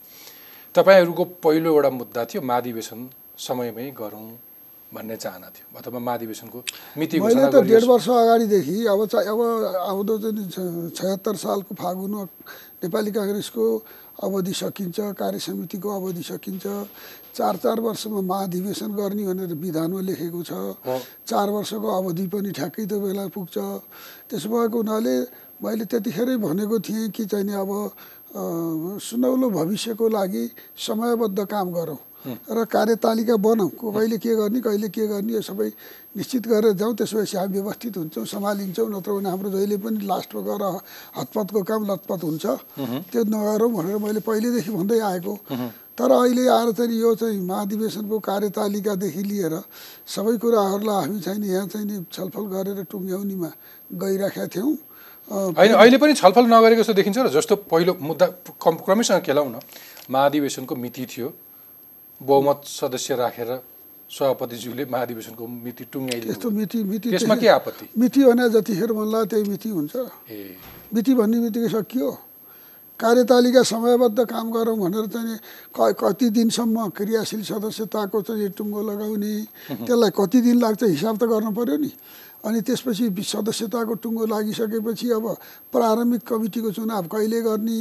तपाईँहरूको 0.75 1.23
पहिलो 1.43 1.69
एउटा 1.73 1.89
मुद्दा 1.89 2.21
थियो 2.29 2.41
महाधिवेशन 2.41 2.99
समयमै 3.37 3.91
गरौँ। 3.97 4.46
भन्ने 4.93 5.15
चाहना 5.19 5.47
थियो। 5.51 5.65
अथवा 5.77 5.99
महाधिवेशनको 5.99 6.59
मिति 6.97 7.19
मैले 7.19 7.45
त 7.51 7.55
डेढ 7.67 7.83
वर्ष 7.91 8.07
अगाडिदेखि 8.07 8.77
अब 8.87 8.99
चाहिँ 9.11 9.27
अब 9.27 9.39
आउँदो 9.91 10.13
चाहिँ 10.23 10.89
छयत्तर 10.95 11.35
सालको 11.35 11.75
फागुनमा 11.75 12.23
नेपाली 12.83 13.11
काङ्ग्रेसको 13.11 13.63
अवधि 14.23 14.53
सकिन्छ 14.53 14.97
कार्य 15.19 15.39
समितिको 15.39 15.89
अवधि 15.91 16.23
सकिन्छ। 16.23 16.65
चार 17.37 17.55
चार 17.61 17.77
वर्षमा 17.85 18.21
महाधिवेशन 18.31 18.91
गर्ने 18.97 19.23
भनेर 19.27 19.53
विधानमा 19.61 20.01
लेखेको 20.07 20.41
छ। 20.41 20.51
चार 21.27 21.47
वर्षको 21.53 21.87
अवधि 21.99 22.25
पनि 22.33 22.51
ठ्याक्कै 22.55 22.85
त्यो 22.89 22.97
बेला 22.97 23.27
पुग्छ। 23.29 23.55
त्यसो 24.31 24.47
भएको 24.49 24.77
हुनाले 24.81 25.15
मैले 25.61 25.85
त्यतिखेरै 25.85 26.37
भनेको 26.41 26.79
थिएँ 26.81 27.09
कि 27.13 27.25
चाहिँ 27.29 27.45
नि 27.45 27.53
अब 27.53 27.71
सुनौलो 29.03 29.47
भविष्यको 29.49 30.05
लागि 30.09 30.43
समयबद्ध 30.87 31.39
काम 31.45 31.67
गरौँ। 31.77 31.99
र 32.27 32.65
कार्यतालिका 32.65 33.35
बनाऊँ। 33.37 33.71
को 33.79 33.91
कहिले 33.91 34.17
के 34.17 34.35
गर्ने 34.35 34.59
कहिले 34.61 34.89
के 34.89 35.07
गर्ने 35.07 35.33
यो 35.33 35.41
सबै 35.41 35.69
निश्चित 36.17 36.43
गरेर 36.47 36.73
जाउँ 36.75 36.93
त्यसपछि 36.97 37.37
हामी 37.37 37.53
व्यवस्थित 37.53 37.97
हुन्छौँ 37.97 38.25
सम्हालिन्छौँ 38.25 38.89
नत्र 38.89 39.11
भने 39.17 39.29
हाम्रो 39.29 39.49
जहिले 39.55 39.77
पनि 39.77 40.05
लास्टमा 40.05 40.41
गएर 40.47 40.63
हतपतको 41.17 41.61
काम 41.63 41.81
लतपत 41.91 42.21
हुन्छ। 42.23 42.45
त्यो 43.11 43.21
नगरौँ 43.23 43.71
भनेर 43.71 43.97
मैले 43.97 44.19
पहिलेदेखि 44.25 44.71
भन्दै 44.71 44.99
आएको। 44.99 45.33
तर 45.97 46.11
अहिले 46.11 46.43
आएर 46.45 46.69
चाहिँ 46.77 46.93
यो 46.93 47.15
चाहिँ 47.17 47.41
महाधिवेशनको 47.41 48.17
कार्यतालिकादेखि 48.21 49.23
लिएर 49.23 49.53
सबै 50.05 50.37
कुराहरूलाई 50.37 50.97
हामी 51.03 51.19
चाहिँ 51.25 51.41
यहाँ 51.41 51.67
चाहिँ 51.67 51.85
नि 51.89 52.05
छलफल 52.13 52.45
गरेर 52.53 52.79
टुङ्ग्याउनेमा 52.85 53.49
गइराखेका 53.97 54.47
थियौँ। 54.53 54.77
होइन 55.57 55.73
अहिले 55.73 55.97
पनि 55.97 56.13
छलफल 56.13 56.45
नगरेको 56.45 56.81
जस्तो 56.81 56.93
देखिन्छ 56.93 57.17
र 57.17 57.29
जस्तो 57.33 57.55
पहिलो 57.65 57.97
मुद्दा 57.97 58.25
क्रमैसँग 58.61 59.21
खेलाउँ 59.25 59.49
न 59.49 59.59
महाधिवेशनको 60.07 60.75
मिति 60.75 61.05
थियो। 61.09 61.27
बहुमत 62.21 62.61
सदस्य 62.65 63.15
राखेर 63.15 63.49
सभापतिज्यूले 64.09 64.85
महाधिवेशनको 64.87 65.43
मिति 65.47 65.83
टुङ्गाइदियो 65.91 66.33
त्यस्तो 66.33 66.49
मिति 66.49 66.83
मिति 66.83 67.09
त्यसमा 67.11 67.35
के 67.35 67.47
आपत्ति? 67.47 67.85
मिति 67.97 68.19
भने 68.23 68.49
जतिखेर 68.55 68.91
मलाई 68.93 69.25
त्यही 69.27 69.43
मिति 69.51 69.69
हुन्छ। 69.69 69.95
ए। 70.31 70.55
मिति 70.93 71.13
भन्ने 71.13 71.37
बित्तिकै 71.43 71.69
सकियो। 71.75 72.09
कार्यतालिका 72.99 73.61
समयबद्ध 73.61 74.19
काम 74.25 74.47
गरौँ 74.51 74.77
भनेर 74.79 75.05
चाहिँ 75.13 75.37
क 75.75 75.93
कति 75.99 76.27
दिनसम्म 76.33 76.87
क्रियाशील 76.97 77.43
सदस्यताको 77.45 78.21
चाहिँ 78.25 78.49
टुङ्गो 78.57 78.81
लगाउने 78.89 79.33
त्यसलाई 79.85 80.11
कति 80.17 80.39
दिन 80.41 80.57
लाग्छ 80.57 80.83
हिसाब 80.83 81.15
त 81.21 81.23
गर्नु 81.29 81.51
पऱ्यो 81.53 81.77
नि। 81.77 81.91
अनि 82.45 82.59
त्यसपछि 82.61 83.05
सदस्यताको 83.23 83.93
टुङ्गो 84.03 84.25
लागिसकेपछि 84.25 85.07
अब 85.17 85.25
प्रारम्भिक 85.73 86.21
कमिटीको 86.21 86.71
चुनाव 86.71 87.03
कहिले 87.09 87.41
गर्ने 87.41 87.79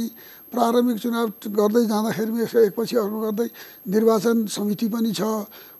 प्रारम्भिक 0.51 0.97
चुनाव 0.97 1.27
गर्दै 1.53 1.83
जाँदाखेरि 1.87 2.31
यसो 2.41 2.59
एकपछि 2.67 2.95
अर्को 2.97 3.17
गर्दै 3.21 3.47
निर्वाचन 3.93 4.37
समिति 4.49 4.87
पनि 4.89 5.11
छ 5.13 5.21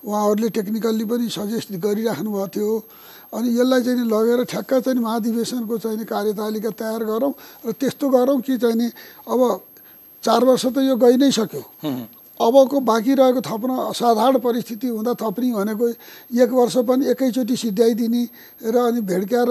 उहाँहरूले 0.06 0.50
टेक्निकल्ली 0.58 1.06
पनि 1.06 1.26
सजेस्ट 1.30 1.72
गरिराख्नु 1.84 2.30
भएको 2.32 2.48
थियो। 2.54 2.72
अनि 3.36 3.50
यसलाई 3.60 3.82
चाहिँ 3.84 4.06
लगेर 4.08 4.44
ठ्याक्क 4.46 4.74
चाहिँ 4.88 5.00
महाधिवेशनको 5.04 5.78
चाहिँ 5.84 6.06
कार्यतालिका 6.06 6.72
तयार 6.80 7.04
गरौँ 7.04 7.34
र 7.68 7.72
त्यस्तो 7.76 8.06
गरौँ 8.08 8.40
कि 8.40 8.58
चाहिँ 8.58 8.88
अब 9.28 9.42
चार 10.24 10.42
वर्ष 10.48 10.66
त 10.72 10.78
यो 10.88 10.96
गइ 10.96 11.18
नै 11.18 11.32
सक्यो। 11.32 11.64
अबको 12.38 12.80
बाँकी 12.86 13.14
रहेको 13.18 13.42
थप्न 13.42 13.70
असाधारण 13.92 14.38
परिस्थिति 14.40 14.88
हुँदा 14.88 15.14
थप्ने 15.18 15.48
भनेको 15.58 15.86
एक 16.38 16.50
वर्ष 16.54 16.76
पनि 16.86 17.04
एकैचोटि 17.12 17.56
सिद्ध्याइदिने 17.58 18.24
र 18.62 18.76
अनि 18.78 19.02
भेड्क्याएर 19.02 19.50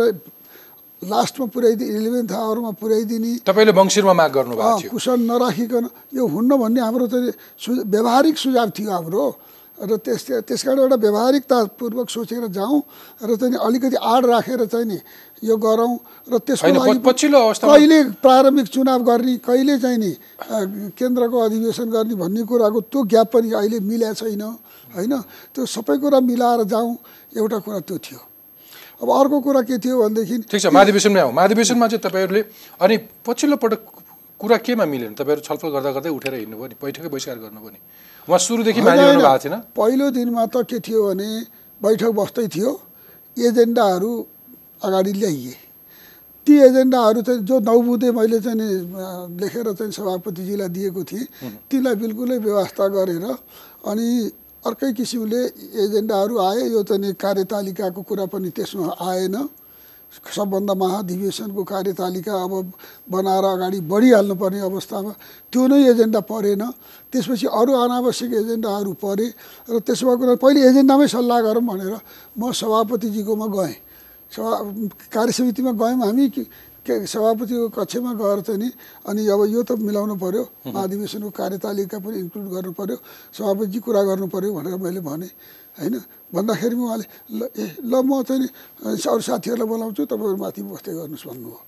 लास्टमा 1.02 1.46
पुर्याइदिने 1.52 1.92
इलेभेन्थ 1.98 2.32
आवरमा 2.32 2.70
पुर्याइदिने 2.80 3.32
तपाईँले 3.44 3.72
मङ्सिरमा 3.74 4.14
माग 4.16 4.36
थियो। 4.36 4.90
कुसन 4.90 5.20
नराखिकन 5.28 5.84
यो 6.14 6.24
हुन्न 6.24 6.50
भन्ने 6.56 6.80
हाम्रो 6.80 7.06
चाहिँ 7.12 7.32
सु 7.58 7.70
व्यवहारिक 7.84 8.36
सुझाव 8.38 8.70
थियो 8.70 8.90
हाम्रो। 8.90 9.24
र 9.76 9.96
त्यस 10.00 10.48
त्यस 10.48 10.62
कारण 10.64 10.78
एउटा 10.78 10.96
व्यवहारिकतापूर्वक 10.96 12.08
सोचेर 12.08 12.46
जाउँ 12.48 12.80
र 13.28 13.36
चाहिँ 13.36 13.58
अलिकति 13.60 13.96
आड 13.96 14.24
राखेर 14.26 14.64
चाहिँ 14.72 14.86
नि 14.88 14.98
यो 15.44 15.56
गरौँ 15.56 15.94
र 16.32 16.38
त्यसको 16.40 16.72
लागि 16.72 16.98
पछिल्लो 17.04 17.38
अवस्थामा 17.38 17.72
कहिले 17.76 17.98
प्रारम्भिक 18.24 18.66
चुनाव 18.72 19.00
गर्ने 19.04 19.36
कहिले 19.44 19.78
चाहिँ 19.78 19.98
नि 19.98 20.12
केन्द्रको 20.96 21.36
अधिवेशन 21.38 21.90
गर्ने 21.92 22.14
भन्ने 22.16 22.42
कुराको 22.48 22.80
त्यो 22.88 23.02
ग्याप 23.04 23.28
पनि 23.36 23.52
अहिले 23.52 23.78
मिल्या 23.84 24.12
छैन 24.16 24.42
होइन? 24.96 25.12
त्यो 25.52 25.66
सबै 25.66 25.96
कुरा 26.00 26.20
मिलाएर 26.24 26.64
जाउँ 26.72 26.96
एउटा 27.36 27.58
कुरा 27.60 27.80
त्यो 27.84 27.98
थियो। 28.00 28.20
अब 29.02 29.08
अर्को 29.12 29.40
कुरा 29.44 29.60
के 29.68 29.76
थियो 29.76 29.96
भनेदेखि 30.02 30.36
ठिक 30.48 30.60
छ 30.62 30.66
महाधिवेशनमै 30.72 31.20
आउँ। 31.20 31.32
महाधिवेशनमा 31.36 31.86
चाहिँ 31.92 32.00
तपाईँहरूले 32.00 32.42
अनि 32.80 32.96
पछिल्लो 33.28 33.56
पटक 33.60 33.80
कुरा 34.40 34.56
केमा 34.56 34.84
मिलेन? 34.88 35.12
तपाईँहरू 35.20 35.44
छलफल 35.44 35.68
गर्दा 35.68 35.90
गर्दै 36.00 36.10
उठेर 36.16 36.34
हिँड्नुभयो 36.34 36.68
नि 36.72 36.76
बैठकै 36.80 37.08
बहिष्कार 37.12 37.36
गर्नुभयो 37.44 37.70
नि? 37.76 37.80
उहाँ 38.26 38.38
सुरुदेखि 38.38 38.80
मानिरहनु। 38.82 39.22
भएको 39.22 39.38
थिएन। 39.38 39.54
पहिलो 39.70 40.06
दिनमा 40.10 40.44
त 40.50 40.66
के 40.66 40.78
थियो 40.82 41.00
भने 41.06 41.30
बैठक 41.80 42.10
बस्दै 42.10 42.46
थियो 42.50 42.70
एजेन्डाहरू 43.36 44.10
अगाडि 44.82 45.12
ल्याइए। 45.12 45.54
ती 46.46 46.54
एजेन्डाहरू 46.58 47.20
चाहिँ 47.22 47.40
जो 47.46 47.56
नौ 47.62 47.78
बुधे 47.86 48.10
मैले 48.10 48.38
चाहिँ 48.42 48.58
लेखेर 49.38 49.66
चाहिँ 49.78 49.92
सभापतिजीलाई 49.94 50.68
दिएको 50.74 51.02
थिएँ 51.06 51.26
तीलाई 51.70 51.94
बिल्कुलै 52.02 52.38
व्यवस्था 52.38 52.84
गरेर 52.94 53.26
अनि 53.86 54.06
अर्कै 54.66 54.90
किसिमले 54.98 55.40
एजेन्डाहरू 55.86 56.34
आए। 56.34 56.62
यो 56.74 56.82
चाहिँ 56.82 57.14
कार्यतालिकाको 57.14 58.02
कुरा 58.02 58.26
पनि 58.26 58.50
त्यसमा 58.50 58.86
आएन। 59.06 59.36
सबभन्दा 60.24 60.74
महाधिवेशनको 60.74 61.62
कार्यतालिका 61.64 62.32
अब 62.44 62.52
बनाएर 63.10 63.44
अगाडि 63.44 63.78
बढिहाल्नुपर्ने 63.84 64.60
अवस्थामा 64.60 65.12
त्यो 65.52 65.62
नै 65.66 65.78
एजेन्डा 65.92 66.20
परेन। 66.24 66.62
त्यसपछि 67.12 67.46
अरू 67.46 67.72
अनावश्यक 67.84 68.32
एजेन्डाहरू 68.32 68.92
परे 69.02 69.26
र 69.70 69.74
त्यसो 69.84 70.04
भएको 70.06 70.36
पहिले 70.40 70.60
एजेन्डामै 70.70 71.06
सल्लाह 71.06 71.38
गरौँ 71.46 71.64
भनेर 71.64 71.94
म 72.38 72.42
सभापतिजीकोमा 72.52 73.46
गएँ। 73.56 73.74
सभा 74.32 74.50
कार्यसमितिमा 75.14 75.72
गयौँ 75.80 76.00
हामी 76.02 76.26
कि 76.34 76.44
के 76.86 76.94
सभापतिको 77.06 77.68
कक्षमा 77.74 78.12
गएर 78.14 78.40
चाहिँ 78.46 78.60
नि 78.62 78.68
अनि 79.10 79.22
अब 79.26 79.40
यो 79.50 79.62
त 79.66 79.74
मिलाउनु 79.78 80.14
पऱ्यो 80.22 80.42
महाधिवेशनको 80.70 81.30
कार्यतालिका 81.30 81.98
पनि 81.98 82.16
इन्क्लुड 82.24 82.46
गर्नु 82.54 82.72
पऱ्यो 82.78 82.96
सभापतिजी 83.34 83.78
कुरा 83.82 84.02
गर्नु 84.02 84.26
पऱ्यो 84.30 84.50
भनेर 84.54 84.74
मैले 84.78 85.00
भनेँ। 85.02 85.30
होइन? 85.76 85.94
भन्दाखेरिमा 86.34 86.84
उहाँले 86.84 87.06
ल 87.38 87.40
ए 87.52 87.64
ल 87.84 87.92
म 88.02 88.12
चाहिँ 88.26 88.40
नि 88.42 88.48
अरू 88.96 89.22
साथीहरूलाई 89.28 89.68
बोलाउँछु 89.68 90.02
तपाईँहरू 90.10 90.38
माथि 90.40 90.60
बस्दै 90.64 90.92
गर्नुहोस् 90.96 91.26
भन्नुभयो। 91.28 91.58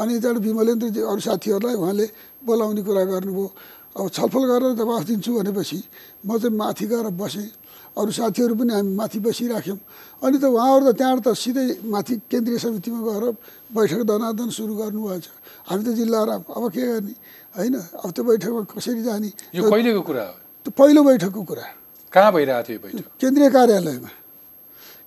अनि 0.00 0.12
त्यहाँबाट 0.20 0.42
विमलेन्द्रजी 0.44 1.00
अरू 1.00 1.20
साथीहरूलाई 1.28 1.76
उहाँले 1.76 2.06
बोलाउने 2.42 2.82
कुरा 2.82 3.02
गर्नुभयो। 3.12 3.46
अब 3.90 4.06
छलफल 4.16 4.44
गरेर 4.50 4.72
जवाफ 4.80 5.02
दिन्छु 5.08 5.30
भनेपछि 5.34 5.78
म 6.26 6.30
चाहिँ 6.38 6.56
माथि 6.56 6.84
गएर 6.90 7.06
बसेँ। 7.20 7.48
अरू 7.90 8.10
साथीहरू 8.14 8.54
पनि 8.54 8.70
हामी 8.70 8.92
माथि 8.94 9.18
बसिराख्यौँ। 9.18 9.78
अनि 10.22 10.36
त 10.38 10.44
उहाँहरू 10.46 10.84
त 10.88 10.96
त्यहाँबाट 10.96 11.26
त 11.26 11.34
सिधै 11.34 11.66
माथि 11.90 12.14
केन्द्रीय 12.30 12.58
समितिमा 12.62 13.00
गएर 13.02 13.24
बैठक 13.74 14.00
दनादन 14.06 14.48
सुरु 14.54 14.74
गर्नुभएछ। 14.78 15.24
हामी 15.68 15.82
त 15.84 15.88
जिल्ला 15.98 16.20
राम 16.22 16.42
अब 16.54 16.64
के 16.70 16.82
गर्ने? 16.86 17.14
होइन? 17.50 17.74
अब 17.98 18.08
त्यो 18.14 18.22
बैठकमा 18.24 18.62
कसरी 18.70 19.02
जाने? 19.02 19.30
यो 19.58 19.62
कहिलेको 19.66 20.00
कुरा 20.06 20.22
हो। 20.22 20.34
त्यो 20.64 20.70
पहिलो 20.70 21.00
बैठकको 21.02 21.42
कुरा। 21.42 21.66
कहाँ 22.10 22.30
भइरहेको 22.34 22.66
थियो 22.68 22.78
बैठक? 22.82 23.06
केन्द्रीय 23.20 23.48
कार्यालयमा। 23.56 24.10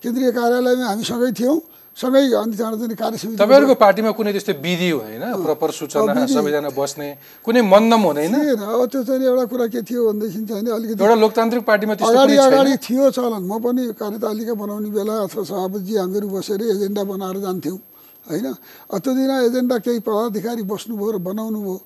केन्द्रीय 0.03 0.31
कार्यालयमा 0.31 0.86
हामी 0.88 1.03
सँगै 1.03 1.31
थियौँ। 1.36 1.60
सँगै 1.93 2.22
अनि 2.33 2.55
त्यहाँबाट 2.57 2.79
चाहिँ 2.79 2.98
कार्यसमिति 2.98 3.38
तपाईँहरूको 3.38 3.75
पार्टीमा 3.77 4.12
कुनै 4.17 4.31
त्यस्तो 4.33 4.53
विधि 4.65 4.89
हुँदैन? 4.89 5.24
प्रपर 5.45 5.69
सूचना 5.77 6.25
सबैजना 6.25 6.69
बस्ने 6.74 7.07
कुनै 7.45 7.62
मन्दम 7.62 8.01
हुँदैन? 8.01 8.33
अब 8.65 8.81
त्यो 8.89 9.01
चाहिँ 9.03 9.22
एउटा 9.29 9.45
कुरा 9.45 9.65
के 9.69 9.81
थियो 9.86 10.01
भनेदेखि 10.10 10.41
चाहिँ 10.50 10.74
अलिकति 10.74 11.03
एउटा 11.03 11.15
लोकतान्त्रिक 11.22 11.63
पार्टीमा 11.69 11.93
त्यस्तो 11.93 12.17
अगाडि 12.17 12.36
अगाडि 12.50 12.74
थियो 12.81 13.03
चलन। 13.13 13.43
म 13.45 13.53
पनि 13.62 13.83
कार्यतालिका 13.93 14.53
बनाउने 14.57 14.89
बेला 14.89 15.13
अथवा 15.27 15.43
सभापतिजी 15.43 15.93
हामीहरू 16.01 16.27
बसेर 16.33 16.62
एजेन्डा 16.74 17.03
बनाएर 17.03 17.38
जान्थ्यौँ 17.45 17.79
होइन? 18.25 18.48
त्यो 18.89 19.12
दिन 19.13 19.31
एजेन्डा 19.53 19.75
केही 19.86 20.00
पदाधिकारी 20.01 20.63
बस्नुभयो 20.65 21.12
र 21.13 21.17
बनाउनु 21.22 21.60
भयो 21.62 21.77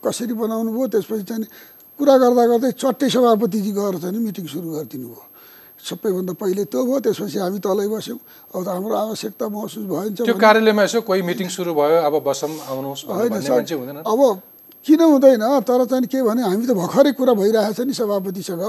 कसरी 0.00 0.34
बनाउनु 0.40 0.70
भयो 0.72 0.86
त्यसपछि 0.88 1.24
चाहिँ 1.28 1.44
कुरा 2.00 2.14
गर्दा 2.16 2.44
गर्दै 2.50 2.70
चट्टै 2.80 3.08
सभापतिजी 3.12 3.72
गएर 3.76 3.94
चाहिँ 4.00 4.14
नि 4.16 4.20
मिटिङ 4.24 4.44
सुरु 4.48 4.68
गरिदिनु 4.72 5.08
भयो। 5.12 5.24
सबैभन्दा 5.80 6.32
पहिले 6.36 6.64
त्यो 6.68 6.80
भयो 6.84 6.98
त्यसपछि 7.04 7.38
हामी 7.44 7.58
तलै 7.60 7.88
बस्यौँ। 7.92 8.20
अब 8.52 8.60
त 8.64 8.68
हाम्रो 8.68 8.94
आवश्यकता 9.04 9.44
महसुस 9.48 9.84
भइन्छ 9.88 10.18
त्यो 10.28 10.36
कार्यालयमा 10.36 10.82
यसो 10.88 11.00
कोही 11.08 11.22
मिटिङ 11.24 11.48
सुरु 11.48 11.72
भयो 11.72 11.98
अब 12.08 12.14
बसम 12.20 12.52
आउनुहोस् 12.68 13.04
होइन 13.08 14.04
अब 14.04 14.20
किन 14.80 15.00
हुँदैन? 15.00 15.44
तर 15.68 15.80
चाहिँ 15.84 16.08
के 16.08 16.20
भने 16.24 16.40
हामी 16.40 16.64
त 16.64 16.72
भर्खरै 16.72 17.12
कुरा 17.12 17.32
भइरहेछ 17.36 17.80
नि 17.84 17.92
सभापतिसँग। 17.92 18.64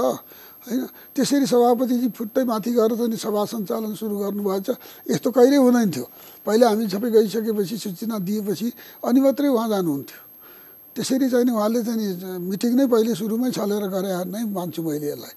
होइन 0.62 0.82
त्यसरी 1.16 1.46
सभापतिजी 1.48 2.08
फुट्टै 2.12 2.44
माथि 2.44 2.70
गएर 2.76 2.92
चाहिँ 3.00 3.16
सभा 3.16 3.42
सञ्चालन 3.48 3.92
सुरु 3.96 4.14
गर्नुभएछ। 4.20 4.68
यस्तो 5.08 5.28
कहिल्यै 5.32 5.60
हुँदैन 5.60 5.88
थियो। 5.88 6.06
पहिला 6.44 6.66
हामी 6.68 6.84
सबै 6.88 7.08
गइसकेपछि 7.16 7.76
सूचना 7.76 8.16
दिएपछि 8.28 8.68
अनि 9.04 9.20
मात्रै 9.20 9.48
उहाँ 9.48 9.68
जानुहुन्थ्यो। 9.72 10.31
त्यसरी 10.94 11.26
चाहिँ 11.32 11.44
नि 11.48 11.52
उहाँले 11.56 11.80
चाहिँ 11.88 11.98
नि 12.00 12.06
मिटिङ 12.52 12.72
नै 12.78 12.86
पहिले 12.92 13.12
सुरुमै 13.16 13.50
छलेर 13.56 13.84
गरे 13.94 14.10
नै 14.28 14.40
मान्छु 14.56 14.80
मैले 14.82 15.08
यसलाई। 15.12 15.34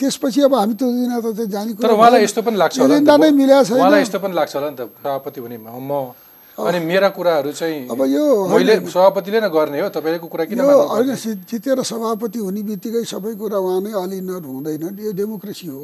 त्यसपछि 0.00 0.40
अब 0.48 0.54
हामी 0.54 0.74
त्यो 0.80 0.88
दिन 0.90 1.12
त 1.20 1.40
जाने 1.54 1.70
तर 1.78 1.92
उहाँलाई 1.92 2.22
यस्तो 2.24 2.40
पनि 2.42 2.56
लाग्छ 2.56 2.74
एजेन्डा 2.82 3.14
नै 3.16 3.30
मिलेको 3.30 3.64
छैन। 3.68 3.78
उहाँलाई 3.78 4.00
यस्तो 4.02 4.18
पनि 4.24 4.34
लाग्छ 4.34 4.52
होला 4.56 4.68
नि 4.70 4.76
त 4.76 4.82
सभापति 5.04 5.38
हुने 5.44 5.56
म 5.60 5.92
अनि 6.54 6.78
मेरा 6.86 7.08
कुराहरू 7.10 7.50
चाहिँ 7.50 7.90
अब 7.90 8.00
यो 8.14 8.24
मैले 8.46 8.74
सभापतिले 8.86 9.38
नै 9.42 9.50
गर्ने 9.50 9.78
हो 9.82 9.88
तपाईँको 9.90 10.26
कुरा 10.30 10.44
किन 10.46 10.60
होइन 10.62 11.14
जितेर 11.50 11.82
सभापति 11.82 12.38
हुने 12.38 12.62
बित्तिकै 12.62 13.02
सबै 13.02 13.34
कुरा 13.42 13.58
उहाँ 13.58 13.80
नै 13.82 13.90
अलिनर 13.90 14.44
हुँदैन 14.46 14.84
यो 15.02 15.12
डेमोक्रेसी 15.18 15.66
हो। 15.66 15.82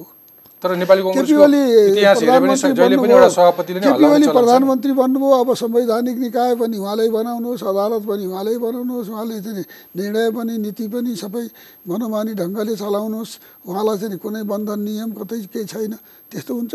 तर 0.60 0.76
नेपाली 0.76 1.00
केपी 1.00 1.16
कङ्ग्रेसको 1.16 1.40
ओली 1.40 1.62
इतिहास 1.88 2.20
हेऱ्यो 2.20 3.00
भने 3.00 4.28
प्रधानमन्त्री 4.28 4.92
बन्नुभयो। 4.92 5.36
अब 5.40 5.48
संवैधानिक 5.56 6.16
निकाय 6.20 6.52
पनि 6.60 6.76
उहाँले 6.76 7.08
बनाउनुहोस् 7.08 7.64
अदालत 7.64 8.02
पनि 8.04 8.24
उहाँले 8.28 8.52
बनाउनुहोस् 8.60 9.08
उहाँले 9.08 9.36
चाहिँ 9.40 9.64
निर्णय 9.96 10.28
पनि 10.36 10.54
नीति 10.60 10.84
पनि 10.92 11.16
सबै 11.16 11.44
मनोमानी 11.88 12.32
ढङ्गले 12.36 12.74
चलाउनुहोस्। 12.76 13.32
उहाँलाई 13.64 13.96
चाहिँ 14.04 14.18
कुनै 14.20 14.42
बन्धन 14.44 14.80
नियम 14.84 15.10
कतै 15.16 15.48
केही 15.48 15.64
छैन। 15.64 15.96
त्यस्तो 16.28 16.52
हुन्छ। 16.52 16.74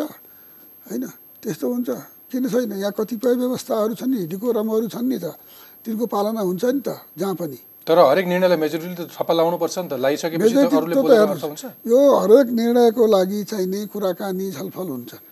होइन? 0.90 1.04
त्यस्तो 1.46 1.66
हुन्छ। 1.70 1.90
किन 2.34 2.44
छैन? 2.50 2.72
यहाँ 2.82 2.94
कतिपय 2.98 3.34
व्यवस्थाहरू 3.38 3.94
छन् 4.02 4.10
नि 4.10 4.26
डिकोरमहरू 4.34 4.88
छन् 4.90 5.06
नि 5.06 5.18
त। 5.22 5.38
तिनको 5.86 6.06
पालना 6.10 6.42
हुन्छ 6.42 6.64
नि 6.74 6.82
त 6.82 6.90
जहाँ 7.14 7.38
पनि। 7.38 7.60
तर 7.86 7.98
हरेक 8.02 8.26
निर्णयलाई 8.26 8.58
मेजोरिटीले 8.58 8.98
त 8.98 9.14
थप्पा 9.14 9.34
लाउनुपर्छ 9.38 9.76
नि 9.78 9.88
त 9.90 10.02
हुन्छ। 11.46 11.64
यो 11.86 12.00
हरेक 12.18 12.48
निर्णयको 12.50 13.04
लागि 13.16 13.40
चाहिने 13.46 13.80
कुराकानी 13.94 14.46
छलफल 14.58 14.88
हुन्छन् 14.90 15.24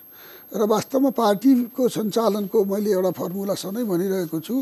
र 0.54 0.62
वास्तवमा 0.70 1.12
पार्टीको 1.18 1.84
सञ्चालनको 1.98 2.58
मैले 2.70 2.90
एउटा 2.94 3.12
फर्मुला 3.18 3.56
सधैँ 3.58 3.86
भनिरहेको 3.90 4.38
छु 4.46 4.56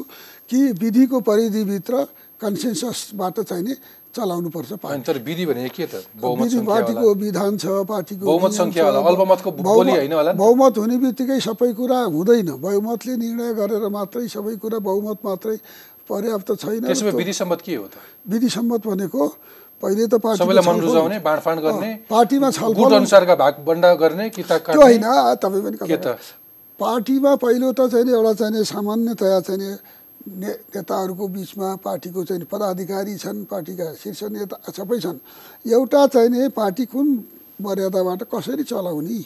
कि 0.48 0.60
विधिको 0.80 1.20
परिधिभित्र 1.20 1.94
कन्सेन्ससबाट 2.40 3.36
चाहिने 3.44 3.74
चलाउनुपर्छ 4.16 4.72
तर 5.08 5.18
विधि 5.20 5.46
भने 5.52 5.68
के 5.76 5.86
त? 5.92 6.08
बहुमत 6.16 6.48
विधि 6.48 6.64
पार्टीको 6.64 7.08
विधान 7.16 7.52
छ 7.60 7.66
पार्टीको 7.92 8.24
बहुमत 8.24 8.52
सङ्ख्या 8.56 8.84
छ, 8.84 8.88
होला, 8.88 9.00
अल्पमतको 9.12 9.50
बोली 9.52 9.92
होइन 9.92 10.14
होला? 10.16 10.32
बहुमत 10.32 10.74
हुने 10.80 10.96
बित्तिकै 11.04 11.40
सबै 11.44 11.72
कुरा 11.76 12.00
हुँदैन। 12.16 12.50
बहुमतले 12.56 13.14
निर्णय 13.20 13.52
गरेर 13.60 13.84
मात्रै 13.92 14.28
सबै 14.32 14.56
कुरा 14.64 14.80
बहुमत 14.80 15.20
मात्रै 15.28 15.56
पर्याप्त 16.10 16.50
छैन 16.62 16.86
विधि 17.18 17.34
सम्मत 17.34 17.62
के 17.66 17.76
हो 17.76 17.86
त? 17.88 17.96
विधि 18.30 18.50
सम्मत 18.50 18.82
भनेको 18.88 19.24
पहिले 19.84 20.08
त 20.08 20.16
मन 20.22 20.36
छलफल- 20.38 20.82
रुझाउने 20.82 21.20
बाँडफाँड 21.20 21.60
गर्ने 21.62 21.92
पार्टीमा 22.10 22.50
छलफल 22.52 22.94
अनुसारका 22.96 23.36
भाग 23.36 23.54
बन्डा 23.66 23.94
गर्ने 24.02 24.30
कि 24.30 24.44
त 24.44 24.52
त्यो 24.72 24.82
होइन 24.82 25.04
तपाईँ 25.42 25.64
पनि 25.66 25.78
के 25.88 25.98
त? 25.98 26.18
पार्टीमा 26.80 27.32
पहिलो 27.42 27.72
त 27.78 27.82
चाहिँ 27.92 28.06
नि 28.06 28.12
एउटा 28.14 28.34
चाहिँ 28.34 28.52
नि 28.54 28.62
सामान्यतया 28.66 29.40
चाहिँ 29.48 29.60
नि 29.62 29.70
नेताहरूको 30.42 31.26
बिचमा 31.34 31.70
पार्टीको 31.86 32.24
चाहिँ 32.30 32.46
पदाधिकारी 32.46 33.16
छन् 33.18 33.46
पार्टीका 33.50 33.86
शीर्ष 34.02 34.22
नेता 34.34 34.58
सबै 34.70 34.98
छन्। 35.02 35.18
एउटा 35.66 36.02
चाहिँ 36.14 36.50
पार्टी 36.54 36.86
कुन 36.94 37.08
मर्यादाबाट 37.62 38.22
कसरी 38.28 38.64
चलाउने? 38.64 39.20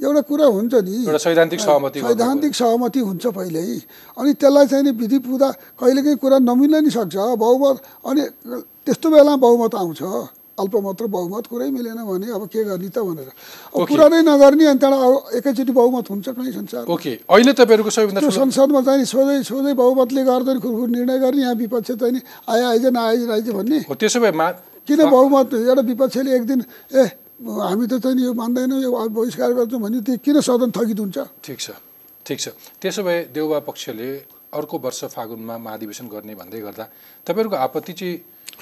एउटा 0.00 0.20
कुरा 0.30 0.46
हुन्छ 0.46 0.74
नि। 0.86 0.96
सैद्धान्तिक 1.18 1.60
सहमति 1.60 1.98
सैद्धान्तिक 2.00 2.54
सहमति 2.54 3.00
हुन्छ 3.00 3.24
पहिल्यै। 3.26 3.78
अनि 4.18 4.32
त्यसलाई 4.40 4.66
चाहिँ 4.66 4.84
नि 4.84 4.90
विधि 4.94 5.18
पुरा 5.26 5.48
कहिलेकाहीँ 5.78 6.18
कुरा 6.22 6.38
नमिल्न 6.40 6.84
नि 6.84 6.90
सक्छ। 6.90 7.16
बहुमत 7.36 7.76
अनि 8.06 8.22
त्यस्तो 8.86 9.08
बेला 9.10 9.36
बहुमत 9.36 9.74
आउँछ। 9.74 10.02
अल्पमत 10.60 10.98
र 11.00 11.06
बहुमत 11.08 11.46
कुरै 11.48 11.68
मिलेन 11.72 12.04
भने 12.04 12.28
अब 12.36 12.44
के 12.52 12.60
गर्ने 12.68 12.88
त 12.92 13.00
भनेर। 13.00 13.32
अब। 13.72 13.80
कुरा 13.80 14.06
नै 14.12 14.20
नगर्ने 14.28 14.64
अनि 14.68 14.76
त्यहाँबाट 14.76 15.00
अब 15.00 15.40
एकैचोटि 15.40 15.72
बहुमत 15.72 16.04
हुन्छ 16.10 16.26
कहीँ 16.36 16.52
संसार 16.52 16.84
ओके। 16.84 17.12
अहिले 17.24 17.52
तपाईँहरूको 17.56 17.88
सबैभन्दा 17.88 18.28
संसदमा 18.28 18.80
चाहिँ 18.84 19.04
सोझै 19.08 19.40
सोझै 19.48 19.72
बहुमतले 19.72 20.20
गर्दैन 20.20 20.58
खुरखुर 20.60 20.88
निर्णय 20.92 21.16
गर्ने 21.16 21.40
यहाँ 21.42 21.56
विपक्ष 21.64 21.90
चाहिँ 21.96 22.12
नि 22.12 22.20
आए 22.44 22.62
आइज 22.76 22.84
नआइज 22.92 23.30
आइज 23.30 23.48
भन्ने। 23.56 23.78
हो 23.88 23.94
त्यसो 23.96 24.20
भए 24.20 24.32
किन 24.84 25.00
बहुमत? 25.00 25.48
एउटा 25.54 25.82
विपक्षले 25.88 26.28
एक 26.36 26.44
दिन 26.44 26.60
ए 26.92 27.04
हामी 27.40 27.86
त 27.88 27.96
चाहिँ 28.04 28.20
यो 28.20 28.32
मान्दैनौँ 28.36 28.80
यो 28.84 28.90
बहिष्कार 28.92 29.52
गर्छौँ 29.56 29.80
भने 29.80 30.00
त्यो 30.04 30.16
किन 30.20 30.40
सदन 30.44 30.70
थगित 30.76 30.98
हुन्छ 31.00 31.18
ठिक 31.40 31.58
छ 31.58 31.70
ठिक 32.26 32.38
छ। 32.40 32.48
त्यसो 32.80 33.00
भए 33.02 33.32
देउबा 33.32 33.58
पक्षले 33.64 34.08
अर्को 34.52 34.76
वर्ष 34.78 35.00
फागुनमा 35.16 35.56
महाधिवेशन 35.56 36.06
गर्ने 36.12 36.34
भन्दै 36.36 36.60
गर्दा 36.60 36.84
तपाईँहरूको 37.24 37.56
आपत्ति 37.56 37.92
चाहिँ 37.96 38.16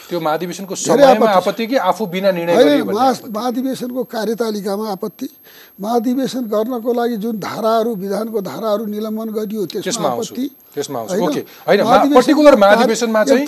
त्यो 0.08 0.20
महाधिवेशनको 0.20 0.74
समयमा 0.74 1.26
आपत्ति 1.30 1.66
कि 1.66 1.76
आफू 1.76 2.06
बिना 2.06 2.30
निर्णय? 2.30 2.82
महाधिवेशनको 2.82 4.02
कार्यतालिकामा 4.04 4.90
आपत्ति। 4.90 5.28
महाधिवेशन 5.80 6.42
गर्नको 6.46 6.92
लागि 6.92 7.16
जुन 7.16 7.38
धाराहरू 7.38 7.94
विधानको 7.94 8.40
धाराहरू 8.40 8.84
निलम्बन 8.86 9.28
गरियो 9.30 9.66
त्यसमा 9.66 10.08
आपत्ति। 10.08 10.50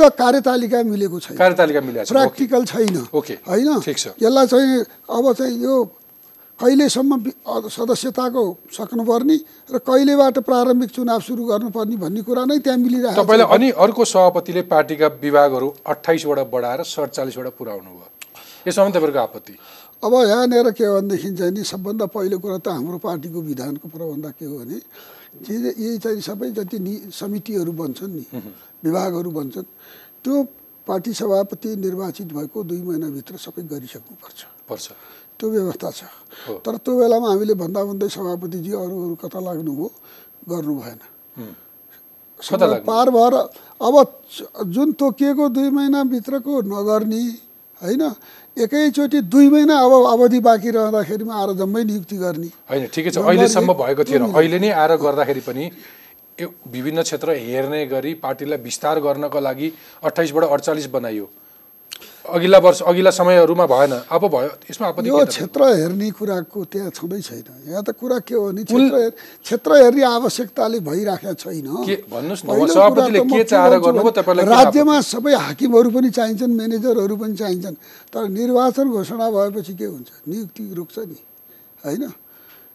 त 0.01 0.03
कार्यतालिका 0.19 0.83
मिलेको 0.83 1.21
छैन। 1.21 1.37
कार्यतालिका 1.37 1.81
मिलेको 1.81 2.05
छ 2.05 2.11
ओके। 2.11 2.15
प्र्याक्टिकल 2.15 2.65
छैन। 2.65 2.97
होइन। 3.49 3.69
यसलाई 4.23 4.47
चाहिँ 4.47 4.81
अब 5.11 5.33
चाहिँ 5.39 5.55
यो 5.63 5.75
कहिलेसम्म 6.61 7.11
सदस्यताको 7.73 8.43
सक्नुपर्ने 8.69 9.37
र 9.73 9.77
कहिलेबाट 9.81 10.37
प्रारम्भिक 10.45 10.91
चुनाव 10.93 11.21
सुरु 11.25 11.43
गर्नुपर्ने 11.51 11.97
भन्ने 11.97 12.21
कुरा 12.21 12.45
नै 12.45 12.59
त्यहाँ 12.61 12.79
मिलिरहेको 12.79 13.17
छ। 13.17 13.25
तपाईँलाई 13.25 13.49
अनि 13.49 13.69
अर्को 13.81 14.05
सभापतिले 14.05 14.63
पार्टीका 14.69 15.07
विभागहरू 15.25 15.69
अठाइसवटा 15.89 16.45
बढाएर 16.53 16.81
सडचालिसवटा 16.85 17.51
पुऱ्याउनु 17.57 17.91
भयो। 17.91 18.09
यसमा 18.69 18.89
तपाईँहरूको 18.93 19.21
आपत्ति? 19.21 19.55
अब 20.05 20.13
यहाँनिर 20.13 20.69
के 20.77 20.85
हो 20.85 21.01
भनेदेखि 21.01 21.31
चाहिँ 21.37 21.53
नि 21.53 21.63
सबभन्दा 21.65 22.07
पहिलो 22.13 22.37
कुरा 22.41 22.59
त 22.61 22.69
हाम्रो 22.69 22.99
पार्टीको 23.01 23.41
विधानको 23.41 23.87
प्रबन्ध 23.89 24.27
के 24.37 24.45
हो 24.45 24.57
भने 24.61 24.79
यही 25.49 25.97
चाहिँ 25.97 26.21
सबै 26.21 26.51
जति 26.57 26.79
नि 26.79 26.95
समितिहरू 27.09 27.73
बन्छन् 27.73 28.13
नि 28.13 28.25
विभागहरू 28.85 29.31
बन्छन् 29.31 29.69
त्यो 30.25 30.35
पार्टी 30.87 31.13
सभापति 31.13 31.69
निर्वाचित 31.77 32.29
भएको 32.33 32.59
दुई 32.65 32.81
महिनाभित्र 32.81 33.37
सबै 33.37 33.63
गरिसक्नुपर्छ। 33.65 34.41
पर्छ। 34.69 34.87
त्यो 35.41 35.49
व्यवस्था 35.51 35.89
छ। 35.91 36.01
तर 36.61 36.75
त्यो 36.85 36.93
बेलामा 37.01 37.29
हामीले 37.33 37.55
भन्दा 37.57 37.81
भन्दै 37.89 38.09
सभापतिजी 38.13 38.71
अरू 38.77 38.97
अरू 39.05 39.15
कता 39.25 39.41
लाग्नुभयो 39.41 39.89
गर्नु 40.51 40.75
भएन? 40.81 41.01
पार 42.85 43.07
भएर 43.11 43.35
अब 43.81 43.95
जुन 44.69 44.93
तोकिएको 45.01 45.49
दुई 45.49 45.69
महिनाभित्रको 45.73 46.53
नगर्ने 46.69 47.23
होइन 47.81 48.03
एकैचोटि 48.57 49.21
दुई 49.33 49.49
महिना 49.49 49.75
अब 49.81 49.93
अवधि 50.13 50.41
बाँकी 50.45 50.71
रहँदाखेरिमा 50.71 51.33
आएर 51.33 51.51
जम्मै 51.57 51.83
नियुक्ति 51.85 52.17
गर्ने। 52.17 52.49
होइन 52.69 52.87
ठिकै 52.93 53.11
छ। 53.11 53.19
अहिलेसम्म 53.19 53.71
एक, 53.71 53.77
भएको 53.81 54.05
थिएन। 54.05 54.23
अहिले 54.33 54.59
नै 54.61 54.71
आएर 54.77 54.93
गर्दाखेरि 55.01 55.41
पनि 55.41 55.65
विभिन्न 56.39 57.03
क्षेत्र 57.03 57.29
हेर्ने 57.41 57.81
गरी 57.87 58.13
पार्टीलाई 58.21 58.59
विस्तार 58.59 59.01
गर्नको 59.01 59.41
लागि 59.41 59.69
अठाइसबाट 60.05 60.45
अडचालिस 60.45 60.87
बनाइयो। 60.89 61.27
अघिल्ला 62.29 62.59
वर्ष 62.59 62.83
अघिल्ला 62.83 63.11
समयहरूमा 63.11 63.67
भएन। 63.67 63.93
अब 64.05 64.23
भयो। 64.29 64.51
यसमा 64.71 64.87
आपत्ति 64.89 65.09
यो? 65.09 65.25
क्षेत्र 65.25 65.61
हेर्ने 65.73 66.11
कुराको 66.13 66.65
त्यहाँ 66.69 66.91
छँदै 66.93 67.21
छैन। 67.21 67.73
यहाँ 67.73 67.83
त 67.83 67.91
कुरा 67.97 68.19
के 68.29 68.35
हो 68.35 68.53
भने 68.53 68.65
क्षेत्र 68.65 69.11
क्षेत्र 69.41 69.71
हेर्ने 69.83 70.03
आवश्यकताले 70.05 70.79
भइराखेको 70.85 71.35
छैन। 71.41 71.67
राज्यमा 74.45 75.01
सबै 75.01 75.35
हाकिमहरू 75.35 75.91
पनि 75.91 76.11
चाहिन्छन् 76.11 76.53
म्यानेजरहरू 76.53 77.17
पनि 77.17 77.35
चाहिन्छन्। 77.41 77.77
तर 78.13 78.29
निर्वाचन 78.29 78.87
घोषणा 78.91 79.27
भएपछि 79.31 79.75
के 79.81 79.85
हुन्छ? 79.85 80.09
नियुक्ति 80.29 80.63
रोक्छ 80.77 80.99
नि। 81.09 81.19
होइन? 81.85 82.05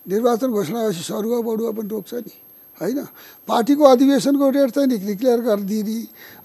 निर्वाचन 0.10 0.50
घोषणा 0.52 0.80
भएपछि 0.84 1.04
सरुवा 1.06 1.40
बढुवा 1.46 1.72
पनि 1.78 1.90
रोक्छ 1.90 2.14
नि। 2.26 2.34
होइन? 2.82 3.00
पार्टीको 3.48 3.84
अधिवेशनको 3.86 4.46
डेट 4.50 4.70
चाहिँ 4.74 4.88
नि 4.90 4.98
डिक्लेयर 5.06 5.40
गरिदिने 5.48 5.98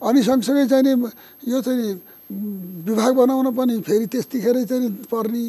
अनि 0.05 0.21
सँगसँगै 0.23 0.67
चाहिँ 0.69 0.85
नि 0.85 0.93
यो 1.49 1.61
चाहिँ 1.65 1.97
विभाग 2.31 3.13
बनाउन 3.17 3.47
पनि 3.55 3.81
फेरि 3.83 4.07
त्यतिखेरै 4.07 4.65
चाहिँ 4.65 4.91
पर्ने 5.11 5.45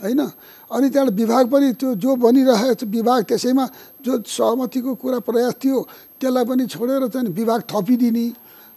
होइन। 0.00 0.20
अनि 0.68 0.86
त्यहाँबाट 0.92 1.14
विभाग 1.16 1.44
पनि 1.48 1.72
त्यो 1.80 1.94
जो 1.96 2.16
बनिरहेको 2.20 2.86
विभाग 2.86 3.20
त्यसैमा 3.24 3.64
जो 4.04 4.12
सहमतिको 4.28 4.94
कुरा 5.00 5.18
प्रयास 5.24 5.54
थियो 5.64 5.78
त्यसलाई 6.20 6.44
पनि 6.44 6.66
छोडेर 6.68 7.08
चाहिँ 7.08 7.28
विभाग 7.32 7.60
थपिदिने। 7.72 8.26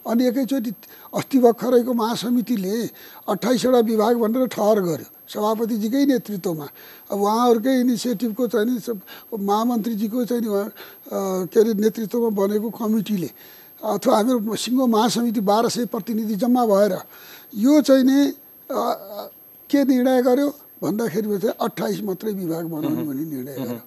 अनि 0.00 0.22
एकैचोटि 0.26 0.72
अस्ति 1.12 1.38
भर्खरैको 1.44 1.92
महासमितिले 1.92 2.76
अठाइसवटा 3.28 3.80
विभाग 3.84 4.14
भनेर 4.16 4.46
ठहर 4.48 4.78
गर्यो 4.80 5.08
सभापतिजीकै 5.28 6.04
नेतृत्वमा। 6.08 6.66
अब 7.12 7.18
उहाँहरूकै 7.20 7.74
इनिसिएटिभको 7.84 8.44
चाहिँ 8.48 8.80
महामन्त्रीजीको 9.36 10.24
चाहिँ 10.24 10.42
के 11.52 11.58
अरे 11.60 11.72
नेतृत्वमा 11.76 12.28
बनेको 12.32 12.68
कमिटीले 12.80 13.30
अथवा 13.80 14.16
हाम्रो 14.16 14.56
सिङ्गो 14.56 14.86
महासमिति 14.86 15.40
बाह्र 15.40 15.68
सय 15.68 15.84
प्रतिनिधि 15.88 16.34
जम्मा 16.36 16.62
भएर 16.66 16.92
यो 17.64 17.80
चाहिँ 17.80 18.04
नि 18.04 18.18
के 19.70 19.80
निर्णय 19.84 20.22
गर्यो? 20.22 20.48
भन्दाखेरि 20.82 21.38
चाहिँ 21.38 21.54
अट्ठाइस 21.60 22.00
मात्रै 22.04 22.32
विभाग 22.32 22.64
बनाउनु 22.72 23.02
भन्ने 23.04 23.24
निर्णय 23.24 23.54
गर्यो। 23.56 23.82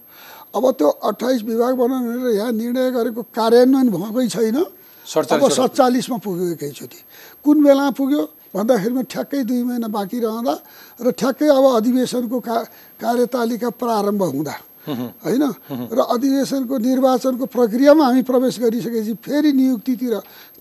अब 0.54 0.64
त्यो 0.78 0.88
अट्ठाइस 0.88 1.42
विभाग 1.42 1.72
बनाउनु 1.74 2.06
भनेर 2.10 2.34
यहाँ 2.34 2.52
निर्णय 2.52 2.90
गरेको 2.90 3.22
कार्यान्वयन 3.34 3.88
भएकै 3.90 4.28
छैन। 4.28 4.56
अब 4.56 4.70
47 5.04 5.50
सत्तालिसमा 5.58 6.16
पुग्यो 6.24 6.44
एकैचोटि 6.54 6.98
कुन 7.44 7.56
बेला 7.64 7.90
पुग्यो? 7.98 8.22
भन्दाखेरिमा 8.54 9.02
ठ्याक्कै 9.10 9.42
दुई 9.50 9.62
महिना 9.66 9.88
बाँकी 9.90 10.18
रहँदा 10.22 10.54
र 11.02 11.10
ठ्याक्कै 11.10 11.48
अब 11.50 11.64
अधिवेशनको 11.82 12.38
का 12.38 12.56
कार्यतालिका 13.02 13.68
प्रारम्भ 13.82 14.22
हुँदा। 14.22 14.54
होइन? 14.84 15.44
र 15.92 15.98
अधिवेशनको 15.98 16.74
निर्वाचनको 16.78 17.44
प्रक्रियामा 17.46 18.04
हामी 18.04 18.22
प्रवेश 18.22 18.54
गरिसकेपछि 18.60 19.14
फेरि 19.24 19.52
नियुक्तितिर 19.52 20.14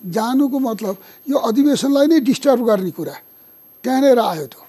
जानुको 0.08 0.58
मतलब 0.60 0.96
यो 1.30 1.38
अधिवेशनलाई 1.38 2.08
नै 2.08 2.20
डिस्टर्ब 2.20 2.62
गर्ने 2.66 2.92
कुरा। 2.92 3.16
त्यहाँनिर 3.84 4.20
आयो 4.20 4.46
त्यो। 4.48 4.64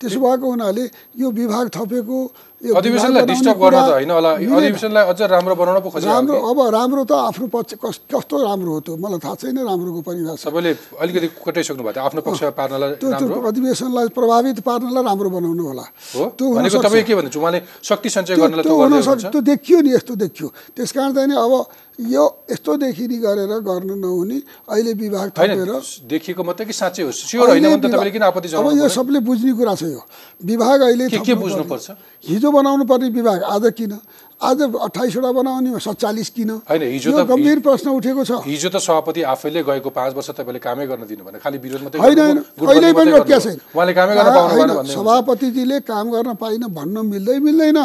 त्यसो 0.00 0.18
भएको 0.20 0.46
हुनाले 0.50 0.84
यो 1.18 1.30
विभाग 1.30 1.66
थपेको 1.74 2.16
अधिवेशनलाई 2.56 3.22
विभाग 3.22 3.28
डिस्टर्ब 3.28 3.56
बनाउने 3.58 3.76
गर्न 3.76 3.76
त 3.76 3.86
कुरा 3.86 3.94
होइन 4.00 4.10
होला। 4.10 4.30
मिलेन। 4.36 4.56
अधिवेशनलाई 4.56 5.04
अझ 5.12 5.20
राम्रो 5.28 5.54
बनाउन 5.60 5.80
पो 5.84 5.90
खोजेको 5.92 6.12
राम्रो 6.12 6.36
अब 6.40 6.58
राम्रो 6.72 7.02
त 7.04 7.12
आफ्नो 7.28 7.46
पक्ष 7.52 7.72
कस- 7.84 8.04
कस्तो 8.08 8.36
राम्रो 8.48 8.72
हो 8.72 8.80
त्यो? 8.80 8.94
मलाई 8.96 9.18
थाहा 9.20 9.34
छैन 9.36 9.58
राम्रोको 9.60 10.00
परिभाषा। 10.08 10.40
सबैले 10.40 10.70
अलिकति 10.96 11.28
कटाइसक्नु 11.36 11.82
भएको 11.84 11.92
थियो। 11.92 12.04
आफ्नो 12.08 12.20
पक्षमा 12.26 12.50
पार्नलाई 12.56 12.90
त्यो 12.96 13.08
राम्रो। 13.12 13.28
त्यो 13.28 13.42
अधिवेशनलाई 13.52 14.06
प्रभावित 14.08 14.56
पार्नलाई 14.64 15.02
राम्रो 15.04 15.28
बनाउनु 15.36 15.62
होला। 15.68 15.84
हो? 15.84 16.24
त्यो 16.32 16.46
भनेको 16.48 16.80
हुनसक्छ। 16.80 16.84
तपाईँ 16.86 17.04
के 17.04 17.14
भन्नुहुन्छ? 17.14 17.36
उहाँले 17.36 17.60
शक्ति 17.84 18.08
सञ्चय 18.08 18.34
त्यो 18.34 18.42
गर्नलाई 18.42 18.62
त्यो 18.64 18.72
त्यो 18.72 18.78
गर्दै 18.80 18.94
हुनसक्छ 18.96 19.08
हुनुहुन्छ। 19.12 19.32
त्यो 19.32 19.40
देखियो 19.52 19.78
नि 19.84 19.90
यस्तो 19.94 20.12
देखियो। 20.16 20.48
त्यस 20.76 20.90
कारण 20.96 21.10
चाहिँ 21.12 21.36
अब 21.36 21.52
यो 21.96 22.24
यस्तोदेखि 22.52 23.04
नि 23.08 23.16
गरेर 23.24 23.52
गर्नु 23.64 23.94
नहुने 23.96 24.38
अहिले 24.68 24.92
विभाग 25.00 25.28
थपेर 25.32 25.70
देखिएको 26.08 26.42
मात्रै 26.44 26.64
कि 26.66 26.72
साँच्चै 26.72 27.02
हो? 27.04 27.10
स्योर 27.10 27.48
होइन 27.56 27.64
भने 27.64 27.76
त 27.76 27.88
तपाईँले 27.88 28.10
किन 28.12 28.22
आपत्ति 28.22 28.48
अब 28.48 28.52
जनाउनु 28.52 28.76
यो? 28.76 28.88
सबले 28.88 29.18
बुझ्ने 29.24 29.52
कुरा 29.56 29.74
छ 29.76 29.82
यो 29.96 30.02
विभाग 30.44 30.80
अहिले 30.80 31.04
के 31.08 31.34
बुझ्नुपर्छ? 31.34 31.86
पर्ने। 31.88 32.28
हिजो 32.46 32.58
बनाउनु 32.58 32.84
पर्ने 32.86 33.08
विभाग 33.10 33.42
आज 33.42 33.74
किन? 33.74 33.98
आज 34.38 34.62
अठाइसवटा 34.62 35.32
बनाउने 35.32 35.80
सत्तालिस 35.82 36.28
किन? 36.30 36.50
होइन, 36.70 36.82
हिजो 36.82 37.10
त- 37.10 37.26
गम्भीर 37.26 37.58
प्रश्न 37.58 37.90
उठेको 37.90 38.22
छ। 38.24 38.30
हिजो 38.46 38.68
त 38.70 38.76
सभापति 38.78 39.22
आफैले 39.34 39.62
गएको 39.66 39.90
पाँच 39.90 40.14
वर्ष 40.14 40.30
तपाईँले 40.30 40.58
कामै 40.62 40.86
गर्न 40.86 41.02
दिनु 41.10 41.24
भने 41.26 41.38
खालि 41.42 41.58
विरोध 41.58 41.82
मात्रै 41.82 42.00
होइन 42.00 42.38
कहिल्यै 42.62 42.92
पनि 42.92 43.10
रोकिया। 43.10 43.38
छैन? 43.38 43.58
उहाँले 43.74 43.92
कामै 43.98 44.14
गर्न 44.14 44.30
पाउनु। 44.30 44.92
सभापतिजीले 44.92 45.80
काम 45.80 46.06
गर्न 46.10 46.34
पाइन 46.38 46.62
भन्न 46.70 46.96
मिल्दै 47.06 47.38
मिल्दैन। 47.38 47.78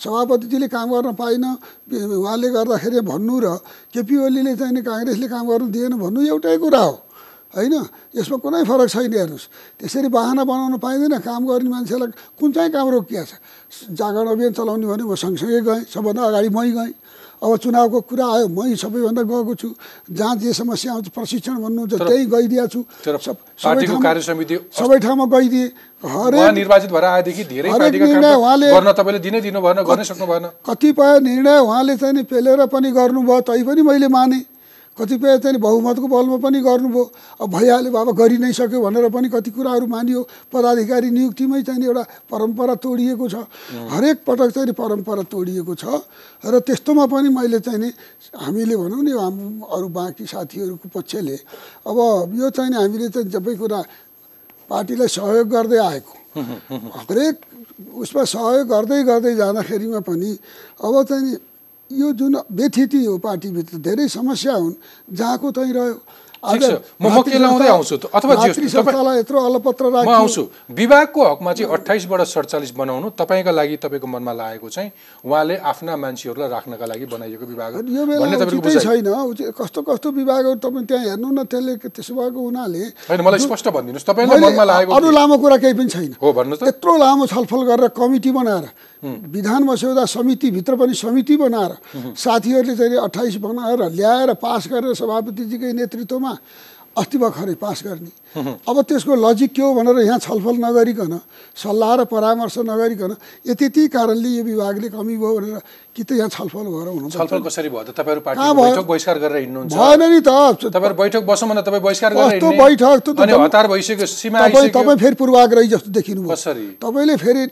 सभापतिजीले 0.00 0.68
काम 0.68 0.88
गर्न 0.94 1.12
पाइन। 1.12 1.44
उहाँले 2.16 2.48
गर्दाखेरि 2.48 3.00
भन्नु 3.00 3.34
र 3.44 3.46
केपी 3.92 4.16
ओलीले 4.16 4.56
चाहिँ 4.56 4.82
काङ्ग्रेसले 4.82 5.28
काम 5.28 5.44
गर्नु 5.48 5.68
दिएन 5.68 5.92
भन्नु 6.00 6.20
एउटै 6.22 6.56
कुरा 6.56 6.80
हो। 6.80 7.05
होइन? 7.54 7.74
यसमा 8.16 8.36
कुनै 8.42 8.64
फरक 8.64 8.88
छैन 8.90 9.12
हेर्नुहोस्। 9.12 9.44
त्यसरी 9.80 10.08
बाहना 10.08 10.42
बनाउन 10.44 10.76
पाइँदैन 10.78 11.14
काम 11.22 11.42
गर्ने 11.46 11.68
मान्छेलाई 11.70 12.10
कुन 12.38 12.48
चाहिँ 12.52 12.70
काम 12.70 12.86
रोकिया 12.90 13.22
छ? 13.24 13.32
जागरण 13.92 14.26
अभियान 14.26 14.52
चलाउने 14.52 14.86
भने 14.86 15.04
म 15.04 15.14
सँगसँगै 15.14 15.60
गएँ 15.62 15.82
सबभन्दा 15.86 16.22
अगाडि 16.22 16.48
मै 16.48 16.70
गएँ। 16.70 16.92
अब 17.36 17.56
चुनावको 17.56 18.00
कुरा 18.00 18.26
आयो 18.26 18.48
मै 18.48 18.74
सबैभन्दा 18.76 19.22
गएको 19.22 19.54
छु। 19.54 19.68
जहाँ 20.08 20.36
जे 20.36 20.52
समस्या 20.52 20.92
आउँछ 20.92 21.08
प्रशिक्षण 21.12 21.56
भन्नुहुन्छ 21.60 21.94
त्यहीँ 22.00 22.26
गइदिएको 22.26 22.66
छु। 22.66 22.80
सब- 23.20 23.36
ठाउँमा- 23.60 24.02
कार्यसमिति 24.02 24.56
सबै 24.72 24.98
ठाउँमा 24.98 25.24
गइदिए। 25.26 25.66
हरेक 26.04 26.54
निर्वाचित 26.54 26.90
भएर 26.90 27.04
आएदेखि 27.04 27.44
धेरै 27.44 27.70
हरेक 27.70 27.92
निर्णय 28.02 28.34
उहाँले- 28.34 28.72
गर्न 28.72 28.92
तपाईँले 28.92 29.18
दिनै 29.20 29.40
दिनु 29.40 29.60
भएन 29.60 29.78
गर्नै 29.84 30.04
सक्नु 30.04 30.26
भएन 30.26 30.44
कतिपय 30.64 31.20
निर्णय 31.20 31.58
उहाँले 31.60 31.96
चाहिँ 31.96 32.14
नि 32.14 32.22
पेलेर 32.24 32.66
पनि 32.66 32.90
गर्नुभयो 32.90 33.40
तै 33.40 33.62
पनि 33.62 33.82
मैले 33.82 34.08
माने। 34.08 34.55
कतिपय 34.96 35.38
चाहिँ 35.44 35.60
बहुमतको 35.60 36.06
बलमा 36.08 36.36
पनि 36.40 36.60
गर्नुभयो। 36.64 37.04
अब 37.40 37.48
भइहाल्यो 37.52 37.90
बाबा 37.92 38.12
गरि 38.16 38.36
नै 38.40 38.52
सक्यो 38.52 38.80
भनेर 38.80 39.08
पनि 39.12 39.28
कति 39.28 39.50
कुराहरू 39.52 39.86
मानियो। 39.86 40.20
पदाधिकारी 40.48 41.10
नियुक्तिमै 41.12 41.62
चाहिँ 41.62 41.84
एउटा 41.84 42.02
परम्परा 42.32 42.74
तोडिएको 42.80 43.26
छ। 43.28 43.44
हरेक 43.92 44.16
पटक 44.24 44.48
चाहिँ 44.56 44.72
परम्परा 44.72 45.22
तोडिएको 45.28 45.74
छ। 45.76 45.84
र 46.44 46.60
त्यस्तोमा 46.64 47.04
पनि 47.12 47.28
मैले 47.28 47.60
चाहिँ 47.60 47.78
नि 47.78 47.92
हामीले 48.40 48.76
भनौँ 48.76 49.02
नि 49.04 49.12
हाम्रो 49.12 49.68
अरू 49.68 49.88
बाँकी 49.92 50.24
साथीहरूको 50.24 50.88
पक्षले 50.88 51.36
अब 51.84 51.96
यो 52.32 52.48
चाहिँ 52.56 52.70
नि 52.72 52.76
हामीले 52.76 53.08
चाहिँ 53.12 53.28
सबै 53.28 53.54
कुरा 53.60 53.80
पार्टीलाई 54.70 55.08
सहयोग 55.08 55.46
गर्दै 55.48 55.78
आएको। 55.78 56.14
हरेक 57.04 57.36
उसमा 58.00 58.22
सहयोग 58.24 58.66
गर्दै 58.68 59.02
गर्दै 59.04 59.34
जाँदाखेरिमा 59.36 60.00
पनि 60.08 60.30
अब 60.80 60.94
चाहिँ 61.04 61.22
नि 61.24 61.32
यो 61.90 62.12
जुन 62.12 62.36
व्यथिति 62.52 63.04
हो 63.04 63.18
पार्टीभित्र 63.18 63.78
धेरै 63.78 64.08
समस्या 64.08 64.54
हुन् 64.54 64.74
जहाँको 65.12 65.50
चाहिँ 65.52 65.72
रह्यो। 65.72 65.94
म- 67.02 67.08
आउँछु? 67.68 67.94
अथवा 68.14 68.34
यत्रो 69.18 69.38
अलपत्र 69.46 69.84
म 69.90 69.96
आउँछु। 70.16 70.42
विभागको 70.70 71.20
हकमा 71.26 71.52
चाहिँ 71.52 71.72
अठाइसबाट 71.72 72.20
सडचालिस 72.26 72.70
बनाउनु। 72.78 73.08
तपाईँका 73.18 73.50
लागि 73.50 73.76
तपाईँको 73.76 74.06
मनमा 74.06 74.32
लागेको 74.32 74.68
चाहिँ 74.68 74.90
उहाँले 75.26 75.56
आफ्ना 75.56 75.92
मान्छेहरूलाई 75.96 76.48
राख्नका 76.48 76.86
लागि 76.86 77.06
बनाइएको 77.06 77.44
विभाग 77.46 77.72
भन्ने 78.20 78.38
छैन। 78.80 79.06
कस्तो 79.58 79.80
कस्तो 79.82 80.08
विभागहरू 80.10 80.58
तपाईँ 80.62 80.86
त्यहाँ 80.86 81.04
हेर्नु 81.04 81.28
न 81.34 81.38
त्यसले 81.44 81.74
त्यसो 81.76 82.12
भएको 82.14 82.40
हुनाले 82.40 82.82
होइन 83.10 83.20
मलाई 83.26 83.38
स्पष्ट 83.42 83.66
भनिदिनुहोस्। 83.68 84.06
तपाईँलाई 84.06 84.40
मनमा 84.40 84.64
लागेको 84.64 84.92
अरू? 84.96 85.10
लामो 85.10 85.36
कुरा 85.38 85.56
केही 85.56 85.74
पनि 85.74 85.88
छैन। 85.88 86.12
हो 86.22 86.32
भन्नुहोस् 86.32 86.60
त। 86.60 86.68
यत्रो 86.70 86.92
लामो 86.96 87.24
छलफल 87.26 87.62
गरेर 87.66 87.88
कमिटी 87.96 88.30
बनाएर 88.30 88.66
विधान 89.06 89.62
मस्यौदा 89.64 90.04
समितिभित्र 90.04 90.74
पनि 90.76 90.94
समिति 90.94 91.36
बनाएर 91.36 91.72
साथीहरूले 92.16 92.74
चाहिँ 92.76 92.96
अठाइस 93.06 93.36
बनाएर 93.38 93.80
ल्याएर 93.92 94.34
पास 94.34 94.66
गरेर 94.66 94.94
सभापतिजीकै 94.94 95.72
नेतृत्वमा 95.72 96.35
अस्ति 96.96 97.18
भर्खरै 97.20 97.54
पास 97.60 97.82
गर्ने। 97.84 98.12
अब 98.64 98.76
त्यसको 98.88 99.12
लजिक 99.20 99.52
के 99.52 99.62
हो 99.62 99.68
भनेर 99.76 99.98
यहाँ 100.08 100.16
छलफल 100.16 100.56
नगरिकन 100.64 101.12
सल्लाह 101.52 101.92
र 101.94 102.04
परामर्श 102.08 102.56
नगरिकन 102.64 103.12
यति 103.52 103.64
यति 103.64 103.82
कारणले 103.92 104.28
यो 104.28 104.42
विभागले 104.48 104.88
कमी 104.96 105.16
भयो 105.20 105.32
भनेर 105.36 105.60
कि 105.92 106.02
त 106.08 106.16
यहाँ 106.16 106.32
छलफल 106.32 106.64
भएर 106.72 106.88
हुनु 106.96 107.08
छलफल 107.12 107.40
कसरी 107.44 107.68
भयो 107.68 107.84
त? 107.84 107.92
तपाईँहरू? 108.00 108.24
बैठक 108.24 108.86
बहिष्कार 108.88 109.16
गरेर 109.20 109.36
हिँड्नुहुन्छ। 109.44 109.76
भएन 109.76 110.02
नि 110.08 110.20
त। 110.24 110.72
तपाईँहरू 110.72 110.96
बैठक 110.96 111.22
बसौँ 111.28 111.52
तपाईँ 111.52 111.84
बहिष्कार 111.84 112.10
गरेर 112.16 112.40
कस्तो? 112.40 112.48
बैठक? 112.64 112.98
त 113.12 113.28
हतार 113.44 113.66
भइसक्यो 113.68 114.06
सीमा 114.08 114.48
तपाईँ 114.48 114.72
तपाईँ 114.72 114.96
फेरि 114.96 115.16
पूर्वाग्रही 115.20 115.68
जस्तो 115.68 115.90
देखिनु 115.92 116.24
कसरी? 116.32 116.80
तपाईँले 116.80 117.16
फेरि 117.20 117.42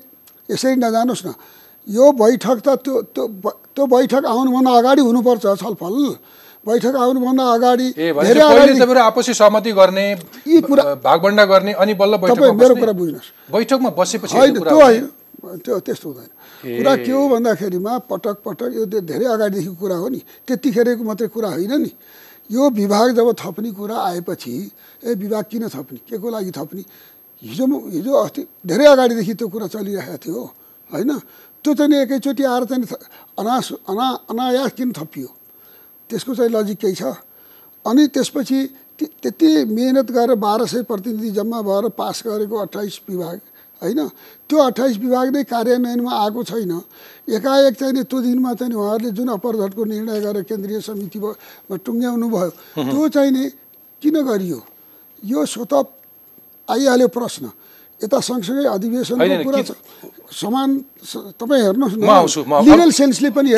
यसरी 0.56 0.76
नजानुहोस् 0.80 1.24
न। 1.28 1.36
यो 1.86 2.04
बैठक 2.16 2.58
त 2.64 2.80
त्यो 2.80 2.94
त्यो 3.12 3.24
त्यो 3.76 3.84
बैठक 3.92 4.24
आउनुभन्दा 4.24 4.72
अगाडि 4.72 5.02
हुनुपर्छ 5.04 5.44
छलफल। 5.60 5.94
बैठक 6.66 6.94
आउनुभन्दा 6.96 7.44
अगाडि 7.44 7.88
धेरै 7.90 9.00
आपसी 9.00 9.35
सहमति 9.35 9.72
गर्ने 9.72 10.12
यी 10.48 10.61
कुरा- 10.61 10.87
भागभण्डा 11.05 11.44
गर्ने 11.44 11.72
अनि 11.72 11.94
बल्ल 11.94 12.16
तपाईँ 12.16 12.53
मेरो? 12.53 12.74
कुरा 12.74 12.92
बुझ्नुहोस्। 12.92 13.53
बैठकमा 13.53 13.90
बसेपछि 13.90 14.37
होइन 14.38 14.55
त्यो। 14.59 14.85
होइन 14.85 15.11
त्यो 15.59 15.79
त्यस्तो 15.81 16.09
हुँदैन। 16.09 16.31
कुरा 16.79 16.96
के 16.96 17.12
हो 17.12 17.29
भन्दाखेरिमा 17.29 17.98
पटक 17.98 18.37
पटक 18.44 18.72
यो 18.74 18.87
धेरै 18.87 19.24
अगाडिदेखि 19.24 19.74
कुरा 19.77 19.96
हो 19.96 20.09
नि। 20.09 20.22
त्यतिखेरको 20.46 21.05
मात्रै 21.05 21.29
कुरा 21.29 21.48
होइन 21.48 21.72
नि। 21.83 21.90
यो 22.53 22.70
विभाग 22.70 23.16
जब 23.16 23.33
थप्ने 23.33 23.70
कुरा 23.70 23.96
आएपछि 23.96 24.70
ए 25.05 25.14
विभाग 25.14 25.44
किन 25.50 25.68
थप्ने? 25.68 25.98
के 26.09 26.18
को 26.18 26.31
लागि 26.31 26.50
थप्ने? 26.50 26.85
हिजो 27.42 27.66
हिजो 27.88 28.12
अस्ति 28.12 28.42
धेरै 28.66 28.87
अगाडिदेखि 28.87 29.35
त्यो 29.35 29.48
कुरा 29.48 29.66
चलिरहेको 29.66 30.16
थियो 30.16 30.55
होइन? 30.92 31.18
त्यो 31.64 31.74
चाहिँ 31.74 31.94
एकैचोटि 31.94 32.44
आएर 32.44 32.64
चाहिँ 32.64 32.85
अनास 33.38 33.72
अना 33.88 34.18
अनायास 34.31 34.72
किन 34.72 34.92
थपियो? 34.92 35.29
त्यसको 36.14 36.35
चाहिँ 36.35 36.50
लजिक 36.55 36.79
केही 36.79 36.94
छ। 36.94 37.03
अनि 37.85 38.07
त्यसपछि 38.14 38.59
त्य- 38.98 39.11
त्यति 39.22 39.50
मिहिनेत 39.66 40.09
गरेर 40.14 40.35
बाह्र 40.38 40.66
सय 40.70 40.83
प्रतिनिधि 40.87 41.31
जम्मा 41.35 41.59
भएर 41.66 41.88
पास 41.98 42.22
गरेको 42.22 42.55
अट्ठाइस 42.57 43.00
विभाग 43.11 43.38
होइन? 43.83 44.00
त्यो 44.48 44.59
अट्ठाइस 44.59 44.94
विभाग 45.03 45.27
नै 45.35 45.42
कार्यान्वयनमा 45.44 46.12
आएको 46.14 46.40
छैन। 46.46 46.72
एकाएक 47.35 47.74
चाहिँ 47.74 47.92
नि 47.92 48.03
त्यो 48.07 48.18
दिनमा 48.22 48.55
चाहिँ 48.55 48.70
नि 48.70 48.77
उहाँहरूले 48.79 49.11
जुन 49.11 49.29
अपरझटको 49.35 49.83
निर्णय 49.85 50.20
गरेर 50.22 50.42
केन्द्रीय 50.46 50.81
समितिमा 50.81 51.31
टुङ्ग्याउनु 51.83 52.27
भयो 52.31 52.50
त्यो 52.79 53.09
चाहिँ 53.11 53.31
नि 53.35 53.44
किन 54.03 54.16
गरियो? 54.22 54.59
यो 55.27 55.40
स्वत 55.44 55.72
आइहाल्यो 56.70 57.09
प्रश्न। 57.11 57.44
यता 58.00 58.18
सँगसँगै 58.20 58.64
अधिवेशनको 58.68 59.22
होइन, 59.24 59.42
कुरा 59.42 59.61
छ। 59.62 59.70
समान 60.31 60.68
तपाईँ 61.40 61.62
हेर्नुहोस् 61.66 61.96
म 61.98 62.62
लिगल 62.62 62.90
सेन्सले 62.90 63.31
पनि 63.35 63.48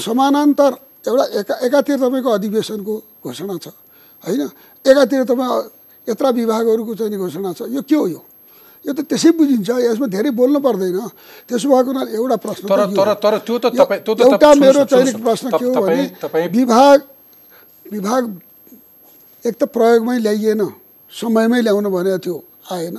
समानान्तर 0.00 0.72
एउटा 1.02 1.24
एका 1.40 1.54
एकातिर 1.66 1.96
तपाईँको 1.98 2.30
अधिवेशनको 2.30 2.94
घोषणा 3.26 3.56
छ। 3.58 3.66
होइन? 4.24 4.42
एकातिर 4.86 5.24
तपाईँ 5.26 6.08
यत्र 6.08 6.26
विभागहरूको 6.30 6.94
चाहिँ 6.94 7.18
घोषणा 7.18 7.52
छ। 7.52 7.60
यो 7.70 7.82
के 7.82 7.94
हो 7.94 8.06
यो? 8.06 8.22
यो 8.86 8.92
त 8.92 9.00
त्यसै 9.06 9.30
बुझिन्छ। 9.34 9.70
यसमा 9.70 10.06
धेरै 10.06 10.30
बोल्नु 10.30 10.58
पर्दैन। 10.62 10.98
त्यसो 11.46 11.66
भएको 11.68 11.90
हुनाले 11.90 12.10
एउटा 12.14 12.36
प्रश्न 12.42 12.62
एउटा 12.66 14.48
मेरो 14.54 14.84
चाहिँ। 14.90 15.14
प्रश्न 15.22 15.46
के 15.58 15.64
हो 15.64 15.74
भने 15.74 16.46
विभाग 16.48 16.98
विभाग 17.92 18.22
एक 19.46 19.54
त 19.58 19.62
प्रयोगमै 19.70 20.18
ल्याइएन। 20.18 20.62
समयमै 21.12 21.60
ल्याउनु 21.62 21.90
भनेको 21.90 22.18
थियो। 22.18 22.36
आएन। 22.72 22.96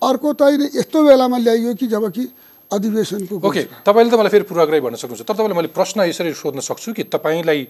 अर्को 0.00 0.32
चाहिँ 0.32 0.70
यस्तो 0.74 0.98
बेलामा 1.04 1.38
ल्याइयो 1.38 1.74
कि 1.74 1.86
जब 1.86 2.04
कि 2.12 2.24
अधिवेशनको 2.70 3.34
ओके 3.48 3.62
तपाईँले 3.84 4.10
त 4.10 4.14
मलाई 4.20 4.32
फेरि 4.32 4.44
पूर्वाग्रही 4.44 4.80
भन्न 4.84 4.96
सक्नुहुन्छ। 5.00 5.24
तर 5.24 5.34
तपाईँले 5.34 5.56
मैले 5.56 5.72
प्रश्न 5.72 6.04
यसरी 6.04 6.32
सोध्न 6.36 6.60
सक्छु 6.60 6.92
कि 6.92 7.02
तपाईँलाई 7.08 7.60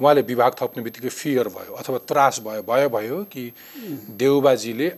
उहाँले 0.00 0.22
विभाग 0.24 0.52
थप्ने 0.60 0.82
बित्तिकै 0.82 1.08
फियर 1.08 1.48
भयो 1.52 1.72
अथवा 1.76 1.98
त्रास 2.08 2.40
भयो 2.40 2.62
भयो 2.64 2.88
भयो 2.88 3.18
कि 3.28 3.52
देउबाजीले 4.16 4.88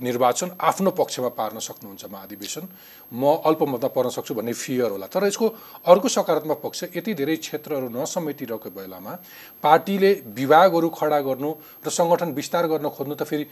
निर्वाचन 0.00 0.50
आफ्नो 0.58 0.90
पक्षमा 0.98 1.28
पार्न 1.38 1.58
सक्नुहुन्छ 1.60 2.04
महाधिवेशन 2.10 2.64
म 3.12 3.22
अल्पमतमा 3.46 3.88
पर्न 3.92 4.10
सक्छु 4.10 4.34
भन्ने 4.34 4.52
फियर 4.52 4.90
होला। 4.90 5.06
तर 5.06 5.26
यसको 5.28 5.46
अर्को 5.86 6.08
सकारात्मक 6.08 6.58
पक्ष 6.64 6.96
यति 6.96 7.14
धेरै 7.14 7.36
क्षेत्रहरू 7.36 7.88
नसमेटिरहेको 7.92 8.70
बेलामा 8.72 9.12
पार्टीले 9.62 10.10
विभागहरू 10.34 10.88
खडा 10.90 11.20
गर्नु 11.28 11.50
र 11.86 11.88
सङ्गठन 11.92 12.32
विस्तार 12.32 12.66
गर्न 12.66 12.88
खोज्नु 12.88 13.14
त 13.14 13.22
फेरि 13.22 13.44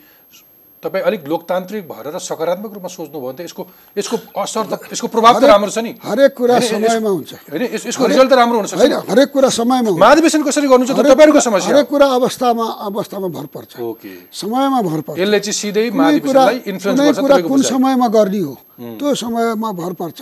तपाईँ 0.82 1.04
अलिक 1.04 1.28
लोकतान्त्रिक 1.28 1.84
भएर 1.88 2.06
र 2.08 2.18
सकारात्मक 2.18 2.72
रूपमा 2.72 2.88
सोच्नुभयो 2.88 3.20
भने 3.20 3.36
त 3.36 3.40
यसको 3.44 3.62
यसको 3.96 4.16
असर 4.32 4.64
त 4.64 4.72
यसको 4.92 5.06
प्रभाव 5.12 5.34
त 5.40 5.44
राम्रो 5.44 5.70
छ 5.70 5.78
नि। 5.84 5.92
हरेक 6.00 6.32
कुरा 6.32 6.56
समयमा 6.56 7.10
हुन्छ। 7.10 7.32
होइन 7.52 7.62
यस- 7.68 7.86
यसको 7.92 8.06
रिजल्ट 8.08 8.30
त 8.30 8.34
राम्रो 8.40 8.56
हुन 8.56 8.66
सक्छ। 8.66 8.80
होइन 8.80 8.92
हरेक 9.12 9.28
कुरा 9.28 9.48
समयमा 9.60 9.88
हुन्छ। 9.92 10.00
महाधिवेशन 10.00 10.40
कसरी 10.42 10.66
गर्नु 10.72 10.84
छ 10.88 10.90
त 10.90 10.98
हरेक 10.98 11.12
तपाईँहरूको 11.12 11.40
समस्या? 11.40 11.68
हरेक। 11.68 11.86
कुरा 11.92 12.06
अवस्थामा 12.16 12.66
अवस्थामा 12.88 13.28
भर 13.28 13.46
पर्छ। 13.52 13.70
ओके। 13.76 14.12
समयमा 14.32 14.80
भर 14.80 15.00
पर्छ। 15.04 15.18
यसले 15.20 15.38
चाहिँ 15.40 15.52
सिधै 15.60 15.84
महाधिवेशनलाई 15.92 16.56
इन्फ्लुएन्स 16.72 17.18
गर्छ 17.20 17.44
कुन। 17.44 17.62
समयमा 17.62 18.08
गर्ने 18.08 18.40
हो। 18.40 18.54
त्यो 18.80 19.14
समयमा 19.14 19.68
भर 19.72 19.92
पर्छ। 19.92 20.18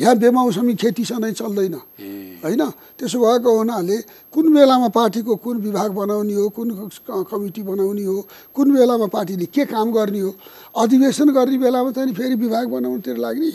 यहाँ 0.00 0.16
बेमौसमी 0.16 0.74
खेती 0.80 1.04
सधैँ 1.04 1.32
चल्दैन। 1.32 1.74
होइन? 2.44 2.62
त्यसो 2.96 3.18
भएको 3.20 3.50
हुनाले 3.52 3.96
कुन 4.32 4.46
बेलामा 4.54 4.88
पार्टीको 4.88 5.36
कुन 5.44 5.56
विभाग 5.60 5.90
बनाउने 5.92 6.34
हो 6.34 6.48
कुन 6.48 6.68
कमिटी 7.28 7.62
बनाउने 7.62 8.04
हो 8.04 8.18
कुन 8.54 8.66
बेलामा 8.74 9.06
पार्टीले 9.12 9.46
के 9.52 9.64
काम 9.68 9.92
गर्ने 9.92 10.20
हो 10.20 10.30
अधिवेशन 10.80 11.28
गर्ने 11.36 11.58
बेलामा 11.58 11.90
चाहिँ 11.92 12.14
फेरि 12.16 12.34
विभाग 12.34 12.66
बनाउनुतिर 12.68 13.16
लाग्ने। 13.16 13.50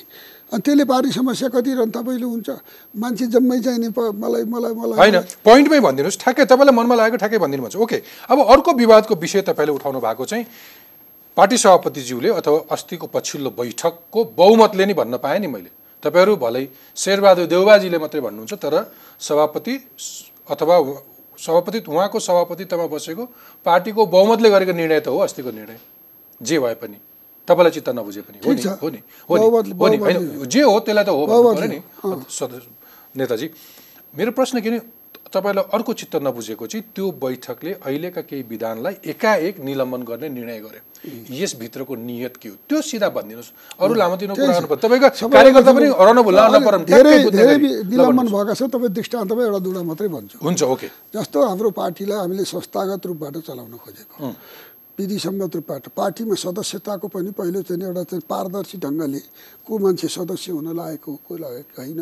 अनि 0.53 0.61
त्यसले 0.61 0.85
पार्टी 0.85 1.09
समस्या 1.11 1.49
कति 1.49 1.71
तपाईँले 1.89 2.25
हुन्छ। 2.25 2.49
मान्छे 2.93 3.25
जम्मै 3.25 3.59
चाहिँ 3.59 3.79
नि 3.79 3.89
प- 3.89 4.13
मलाई 4.13 4.43
मलाई 4.45 4.73
मलाई 4.73 4.97
होइन 5.01 5.17
पोइन्टमै 5.41 5.79
भनिदिनुहोस्। 5.79 6.17
ठ्याक्कै 6.21 6.45
तपाईँलाई 6.45 6.75
मनमा 6.77 6.95
लागेको 6.95 7.17
ठ्याक्कै 7.17 7.37
भनिदिनु 7.41 7.63
भन्छ। 7.63 7.75
ओके 7.75 7.97
अब 8.29 8.37
अर्को 8.53 8.71
विवादको 8.73 9.15
विषय 9.15 9.41
तपाईँले 9.41 9.73
उठाउनु 9.73 9.99
भएको 9.99 10.25
चाहिँ 10.25 10.45
पार्टी 11.37 11.57
सभापतिज्यूले 11.57 12.29
अथवा 12.29 12.59
अस्तिको 12.71 13.07
पछिल्लो 13.07 13.49
बैठकको 13.49 14.19
बहुमतले 14.37 14.85
नै 14.85 14.93
भन्न 14.93 15.17
पाएँ 15.17 15.39
नि 15.39 15.47
मैले। 15.47 15.84
तपाईँहरू 16.05 16.35
भलै 16.37 16.65
शेरबहादुर 16.95 17.45
देउबाजीले 17.45 17.97
मात्रै 17.97 18.21
भन्नुहुन्छ 18.21 18.53
तर 18.61 18.75
सभापति 19.19 19.73
अथवा 20.49 20.75
सभापति 21.37 21.79
उहाँको 21.87 22.19
सभापतित्वमा 22.19 22.85
बसेको 22.87 23.23
पार्टीको 23.65 24.01
बहुमतले 24.05 24.49
गरेको 24.49 24.71
निर्णय 24.71 24.99
त 24.99 25.07
हो 25.07 25.19
अस्तिको 25.19 25.51
निर्णय। 25.51 25.79
जे 26.41 26.59
भए 26.59 26.75
पनि। 26.79 26.97
तपाईँलाई 27.47 27.71
चित्त 27.71 27.89
नबुझे 27.89 28.21
पनि। 28.21 28.37
हो 28.39 28.51
नि। 28.53 28.61
हो 28.81 28.89
नि? 28.89 28.99
हो 29.29 29.87
नि? 29.89 29.97
होइन? 29.97 30.47
जे 30.47 30.61
हो 30.61 30.79
त्यसलाई 30.79 31.03
त 31.03 31.09
हो 31.09 31.25
भन्नु 31.27 31.53
पऱ्यो 31.53 31.67
नि। 31.67 32.59
नेताजी 33.15 33.47
मेरो 34.15 34.31
प्रश्न 34.31 34.61
के 34.61 34.69
नि 34.71 34.79
तपाईँलाई 35.33 35.63
अर्को 35.73 35.93
चित्त 35.93 36.15
नबुझेको 36.21 36.65
चाहिँ 36.67 36.83
त्यो 36.95 37.05
बैठकले 37.21 37.71
अहिलेका 37.81 38.21
केही 38.29 38.43
विधानलाई 38.49 38.95
एकाएक 39.05 39.59
निलम्बन 39.59 40.01
गर्ने 40.03 40.29
निर्णय 40.29 40.59
गर्यो 40.59 40.81
यसभित्रको 41.35 41.95
नियत 41.95 42.37
के 42.37 42.49
हो? 42.49 42.55
त्यो 42.69 42.81
सिधा 42.81 43.09
भनिदिनुहोस्। 43.09 43.51
अरू 43.81 43.93
लामो 43.93 44.15
दिनको 44.17 44.35
कुरा 44.35 44.53
गर्नु 44.53 44.67
पर्छ 44.67 44.81
तपाईँको 44.81 45.07
सबै- 45.19 45.33
कार्यकर्ता 45.33 45.71
पनि 45.73 45.87
हराउन 45.99 46.19
भुल्ला 46.21 46.43
नपरन् 46.47 46.85
धेरै 46.85 47.01
ट्याक्कै 47.03 47.23
बुझ्ने 47.23 47.41
धेरै 47.41 47.55
गरी। 47.57 47.67
ल 47.67 47.89
निलम्बन। 47.89 48.25
भएका 48.31 48.53
छ 48.53 48.61
तपाईँ 48.73 48.91
दृष्टान्तमा 48.95 49.41
एउटा 49.45 49.59
दुईवटा 49.65 49.83
मात्रै 49.89 50.07
भन्छु। 50.07 50.35
हुन्छ 50.45 50.61
ओके। 50.63 50.87
जस्तो 51.13 51.37
हाम्रो 51.45 51.69
पार्टीलाई 51.73 52.17
हामीले 52.17 52.43
संस्थागत 52.45 53.01
रूपबाट 53.05 53.35
चलाउन 53.45 53.73
खोजेको। 53.83 54.15
विधिसम्मत 54.97 55.51
रूपबाट। 55.55 55.83
पार्टीमा 55.91 56.35
सदस्यताको 56.39 57.07
पनि 57.11 57.31
पहिलो 57.35 57.61
चाहिँ 57.67 57.83
एउटा 57.83 58.03
चाहिँ 58.09 58.23
पारदर्शी 58.29 58.77
ढङ्गले 58.79 59.19
को 59.65 59.71
मान्छे 59.77 60.07
सदस्य 60.07 60.51
हुन 60.55 60.67
लागेको 60.71 61.11
को 61.27 61.33
लागेको 61.35 61.81
होइन 61.81 61.99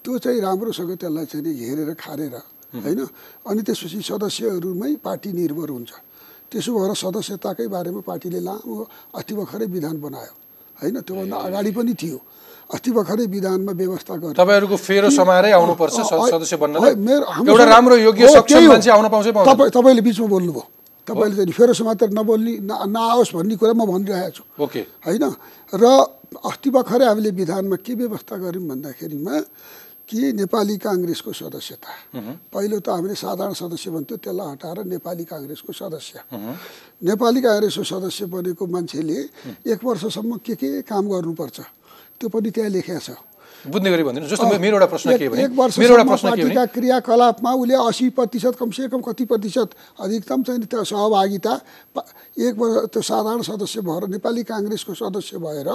त्यो 0.00 0.18
चाहिँ 0.18 0.40
राम्रोसँग 0.40 0.90
त्यसलाई 0.96 1.26
चाहिँ 1.26 1.52
हेरेर 1.60 1.92
खारेर 2.00 2.34
होइन? 2.74 3.00
अनि 3.46 3.62
त्यसपछि 3.62 4.00
सदस्यहरूमै 4.02 4.94
पार्टी 5.04 5.32
निर्भर 5.32 5.68
हुन्छ। 5.68 5.90
त्यसो 6.50 6.70
भएर 6.78 6.94
सदस्यताकै 6.94 7.66
बारेमा 7.66 8.00
पार्टीले 8.00 8.40
लामो 8.40 8.88
अस्ति 9.14 9.34
भर्खरै 9.34 9.66
विधान 9.66 10.00
बनायो। 10.00 10.34
होइन? 10.78 11.00
त्योभन्दा 11.00 11.36
अगाडि 11.36 11.70
पनि 11.70 11.94
थियो। 11.94 12.18
अस्ति 12.74 12.90
भर्खरै 12.90 13.26
विधानमा 13.26 13.72
व्यवस्था 13.72 14.14
गर्यो 14.16 14.32
तपाईँहरूको 14.32 14.76
फेरो 14.76 15.10
समाएरै 15.10 15.50
आउनुपर्छ 15.50 15.94
सदस्य 15.94 16.56
एउटा 16.56 17.64
राम्रो 17.64 17.96
योग्य 17.96 18.28
सक्षम। 18.30 18.68
मान्छे 18.68 18.90
आउन 18.90 19.08
पाउँछ 19.08 19.26
तपाईँ 19.26 19.70
तपाईँले 19.70 20.02
बिचमा 20.02 20.26
बोल्नुभयो। 20.26 20.62
तपाईँले 21.06 21.36
चाहिँ 21.36 21.52
फेरो 21.52 21.74
समातेर 21.74 22.10
नबोल्ने 22.14 22.52
न- 22.62 22.86
नआओस् 22.94 23.34
भन्ने 23.34 23.56
कुरा 23.56 23.72
म 23.74 23.82
भनिरहेको 23.90 24.30
छु। 24.30 24.42
ओके। 24.62 24.80
होइन? 25.06 25.24
र 25.74 25.84
अस्ति 26.46 26.70
भर्खरै 26.70 27.06
हामीले 27.06 27.30
विधानमा 27.30 27.76
के 27.76 27.94
व्यवस्था 27.94 28.36
गऱ्यौँ 28.38 28.64
भन्दाखेरिमा 28.70 29.34
कि 30.10 30.20
नेपाली 30.34 30.76
काङ्ग्रेसको 30.82 31.30
सदस्यता। 31.30 31.90
पहिलो 32.50 32.76
त 32.82 32.88
हामीले 32.90 33.14
साधारण 33.14 33.54
सदस्य 33.54 33.90
भन्थ्यो 33.94 34.16
त्यसलाई 34.18 34.48
हटाएर 34.58 34.78
नेपाली 34.90 35.24
काङ्ग्रेसको 35.30 35.70
सदस्य। 35.70 36.14
नेपाली 37.06 37.40
काङ्ग्रेसको 37.46 37.84
सदस्य 37.86 38.26
बनेको 38.26 38.64
मान्छेले 38.66 39.18
एक 39.70 39.80
वर्षसम्म 39.86 40.42
के 40.42 40.54
के 40.58 40.68
काम 40.82 41.04
गर्नुपर्छ 41.14 41.58
त्यो 42.18 42.26
पनि 42.26 42.50
त्यहाँ 42.50 42.70
लेखेको 42.74 43.00
छ। 43.06 43.10
बुझ्ने 43.60 43.90
गरी 43.92 44.02
भनिदिनुहोस् 44.02 44.32
जस्तो 44.32 44.56
मेरो 44.56 44.76
एउटा 44.80 44.88
प्रश्न 44.88 45.08
के 45.20 45.28
भने 45.28 45.44
मेरो 45.52 45.92
एउटा 45.94 46.04
प्रश्न 46.08 46.28
के 46.32 46.44
भने 46.48 46.66
क्रियाकलापमा 46.74 47.50
उसले 47.60 47.76
असी 47.76 48.06
प्रतिशत 48.16 48.54
कमसेकम 48.56 49.00
कति 49.04 49.24
प्रतिशत 49.28 49.68
अधिकतम 50.00 50.40
चाहिँ 50.48 50.64
त्यो 50.64 50.80
सहभागिता 50.80 51.52
एक 52.40 52.54
वर्ष 52.56 52.88
त्यो 52.88 53.02
साधारण 53.04 53.42
सदस्य 53.44 53.80
भएर 53.84 54.02
नेपाली 54.16 54.42
काङ्ग्रेसको 54.48 54.92
सदस्य 54.96 55.36
भएर 55.44 55.68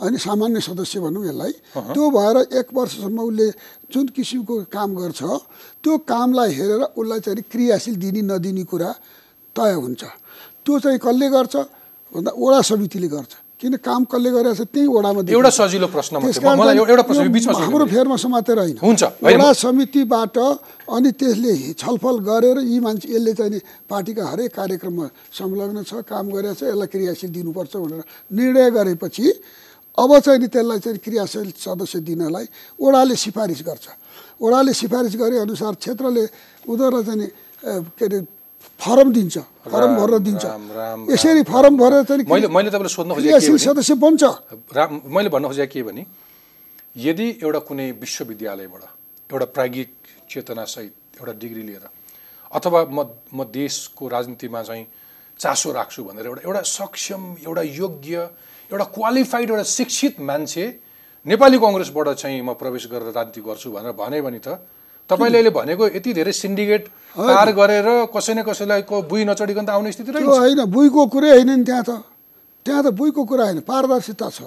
अनि 0.00 0.18
सामान्य 0.18 0.60
सदस्य 0.60 1.00
भनौँ 1.04 1.24
यसलाई। 1.28 1.52
त्यो 1.94 2.04
भएर 2.16 2.36
एक 2.58 2.66
वर्षसम्म 2.74 3.18
उसले 3.20 3.46
जुन 3.92 4.06
किसिमको 4.16 4.54
काम 4.72 4.90
गर्छ 4.96 5.20
त्यो 5.84 5.92
कामलाई 6.08 6.50
हेरेर 6.56 6.82
उसलाई 6.96 7.20
चाहिँ 7.20 7.42
क्रियाशील 7.52 7.96
दिने 8.00 8.22
नदिने 8.32 8.64
कुरा 8.64 8.90
तय 9.56 9.72
हुन्छ। 9.76 10.02
त्यो 10.64 10.74
चाहिँ 10.80 10.98
कसले 10.98 11.28
गर्छ? 11.28 11.54
भन्दा 12.12 12.30
वडा 12.32 12.60
समितिले 12.70 13.08
गर्छ। 13.08 13.32
किन 13.60 13.76
काम 13.84 14.08
कसले 14.08 14.30
गरेको 14.32 14.56
छ 14.56 14.62
त्यही 14.72 14.88
वडामा 14.88 15.20
देखिन्छ। 15.20 15.36
एउटा 15.36 15.50
सजिलो 15.60 15.86
प्रश्न 15.92 16.14
हाम्रो 17.60 17.84
फेरमा 17.92 18.16
समातेर 18.24 18.58
होइन। 18.58 18.76
म- 19.44 19.52
समितिबाट 19.52 20.36
अनि 20.96 21.10
त्यसले 21.20 21.52
छलफल 21.76 22.16
गरेर 22.24 22.56
यी 22.64 22.78
मान्छे 22.80 23.06
यसले 23.14 23.32
चाहिँ 23.36 23.52
नि 23.52 23.58
पार्टीका 23.84 24.22
हरेक 24.32 24.50
कार्यक्रममा 24.56 25.06
संलग्न 25.38 25.78
छ 25.84 25.92
काम 26.08 26.24
गरेको 26.32 26.54
छ 26.56 26.62
यसलाई 26.72 26.88
क्रियाशील 26.88 27.30
दिनुपर्छ 27.36 27.72
भनेर 27.84 28.00
निर्णय 28.32 28.70
गरेपछि 28.80 29.26
अब 29.98 30.10
चाहिँ 30.18 30.38
नि 30.40 30.48
त्यसलाई 30.48 30.78
चाहिँ 30.78 30.98
क्रियाशील 30.98 31.50
सदस्य 31.56 31.98
दिनलाई 32.06 32.46
ओडाले 32.78 33.16
सिफारिस 33.16 33.60
गर्छ। 33.66 33.86
ओडाले 34.40 34.72
सिफारिस 34.72 35.14
गरे 35.16 35.36
अनुसार 35.46 35.74
क्षेत्रले 35.82 36.24
उनीहरूलाई 36.70 37.04
चाहिँ 37.08 37.28
के 37.98 38.04
अरे 38.04 38.18
फर्म 38.80 39.08
दिन्छ 39.12 39.36
फर्म 39.72 39.90
भरेर 40.00 40.18
दिन्छ। 40.24 40.44
यसरी 41.12 41.42
फर्म 41.44 41.74
भरेर 41.76 42.02
चाहिँ 42.08 42.24
मैले 42.24 42.48
मैले 42.48 42.70
तपाईँलाई 42.70 42.94
सोध्न 42.96 43.10
खोजेको 43.14 43.58
सदस्य 43.58 43.94
बन्छ। 44.00 44.22
राम 44.72 44.90
मैले 45.04 45.28
भन्न 45.28 45.46
खोजेको 45.48 45.72
के 45.72 45.82
भने 45.82 46.02
यदि 46.96 47.26
एउटा 47.44 47.60
कुनै 47.68 47.90
विश्वविद्यालयबाट 48.00 48.84
एउटा 49.30 49.46
प्राज्ञिक 49.56 49.90
चेतनासहित 50.30 50.94
एउटा 51.20 51.32
डिग्री 51.42 51.62
लिएर 51.68 51.84
अथवा 52.52 52.80
म 52.88 52.98
म 53.36 53.44
देशको 53.52 54.08
राजनीतिमा 54.08 54.62
चाहिँ 54.62 54.84
चासो 55.40 55.68
राख्छु 55.72 56.00
भनेर 56.04 56.26
एउटा 56.26 56.40
एउटा 56.48 56.62
सक्षम 56.68 57.22
एउटा 57.46 57.62
योग्य 57.62 58.16
एउटा 58.70 58.84
क्वालिफाइड 58.96 59.50
एउटा 59.50 59.62
शिक्षित 59.68 60.20
मान्छे 60.22 60.64
नेपाली 61.26 61.58
कङ्ग्रेसबाट 61.58 62.08
चाहिँ 62.16 62.40
म 62.40 62.54
प्रवेश 62.54 62.86
गरेर 62.86 63.10
राजनीति 63.12 63.40
गर्छु 63.40 63.70
भनेर 63.70 63.92
भने 63.92 64.20
भने 64.22 64.38
त 64.38 64.62
तपाईँले 65.10 65.38
अहिले 65.38 65.50
भनेको 65.50 65.84
यति 65.90 66.10
धेरै 66.14 66.32
सिन्डिकेट 66.32 66.82
पार 67.18 67.48
गरेर 67.52 67.88
कसै 68.14 68.34
न 68.34 68.42
कसैलाई 68.46 68.82
को 68.86 69.02
बुई 69.10 69.24
नचढिकन 69.26 69.64
त 69.66 69.70
आउने 69.74 69.90
स्थिति 69.90 70.10
रहेछ। 70.14 70.22
होइन 70.22 70.60
बुइको 70.70 71.06
कुरै 71.10 71.30
होइन 71.34 71.50
नि 71.50 71.64
त्यहाँ 71.66 71.82
त। 71.82 71.90
त्यहाँ 72.66 72.82
त 72.84 72.88
बुइको 72.94 73.22
कुरा 73.26 73.44
होइन 73.44 73.60
पारदर्शिता 73.66 74.28
छ। 74.30 74.40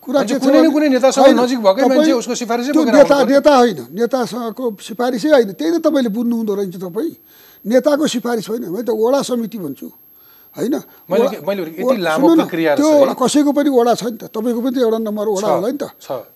कुरा 0.00 0.22
के 0.24 0.40
कुनै 0.40 0.60
न 0.64 0.72
कुनै 0.72 0.88
नेतासँग 0.96 1.36
नजिक 1.36 1.60
भएकै 1.60 1.84
मान्छे 1.84 2.12
उसको 2.16 2.34
सिफारिसै 2.34 2.72
नेता। 2.72 3.16
नेता 3.28 3.52
होइन 3.60 3.80
नेतासँगको 3.92 4.64
सिफारिसै 4.80 5.28
होइन। 5.36 5.52
त्यही 5.52 5.70
त 5.76 5.84
तपाईँले 5.84 6.08
बुझ्नु 6.08 6.34
हुँदो 6.40 6.52
रहेछ 6.56 6.76
तपाईँ। 6.80 7.12
नेताको 7.64 8.04
सिफारिस 8.08 8.48
होइन 8.48 8.64
मैले 8.72 8.88
त 8.88 8.96
वडा 8.96 9.20
समिति 9.20 9.58
भन्छु। 9.60 9.88
होइन? 10.56 10.74
त्यो। 12.76 12.88
एउटा 12.90 13.14
कसैको 13.14 13.50
पनि 13.52 13.70
वडा 13.70 13.94
छ 13.94 14.02
नि 14.04 14.16
त। 14.18 14.24
तपाईँको 14.34 14.60
पनि 14.60 14.74
त 14.74 14.78
एउटा 14.82 14.98
नम्बर 14.98 15.26
वडा 15.28 15.46
होला 15.54 15.68
नि 15.70 15.78
त। 15.78 15.84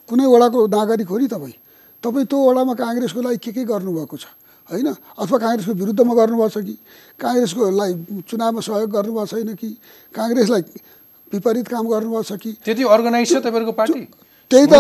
कुनै 0.09 0.25
वडाको 0.27 0.59
नागरिक 0.67 1.09
हो 1.09 1.19
नि 1.19 1.27
तपाईँ। 1.27 1.55
तपाईँ 2.03 2.27
त्यो 2.27 2.39
वडामा 2.39 2.75
काङ्ग्रेसको 2.75 3.21
लागि 3.21 3.39
के 3.43 3.51
के 3.53 3.63
गर्नुभएको 3.65 4.17
छ? 4.17 4.25
होइन? 4.71 4.89
अथवा 5.19 5.37
काङ्ग्रेसको 5.39 5.73
विरुद्धमा 5.75 6.15
गर्नुभएको 6.15 6.49
छ 6.49 6.59
कि? 6.65 6.75
काङ्ग्रेसकोलाई 7.21 7.93
चुनावमा 8.31 8.61
सहयोग 8.61 8.91
गर्नुभएको 8.91 9.27
छैन 9.27 9.55
कि? 9.55 9.69
काङ्ग्रेसलाई 10.15 10.63
विपरीत 11.33 11.67
काम 11.69 11.85
गर्नुभएको 11.89 12.23
छ 12.23 12.33
कि? 12.39 12.51
त्यति 12.65 12.83
अर्गनाइज 12.85 13.29
छ 13.29 13.37
तपाईँहरूको 13.43 13.73
पार्टी? 13.73 14.01
त्यही 14.51 14.67
त 14.67 14.73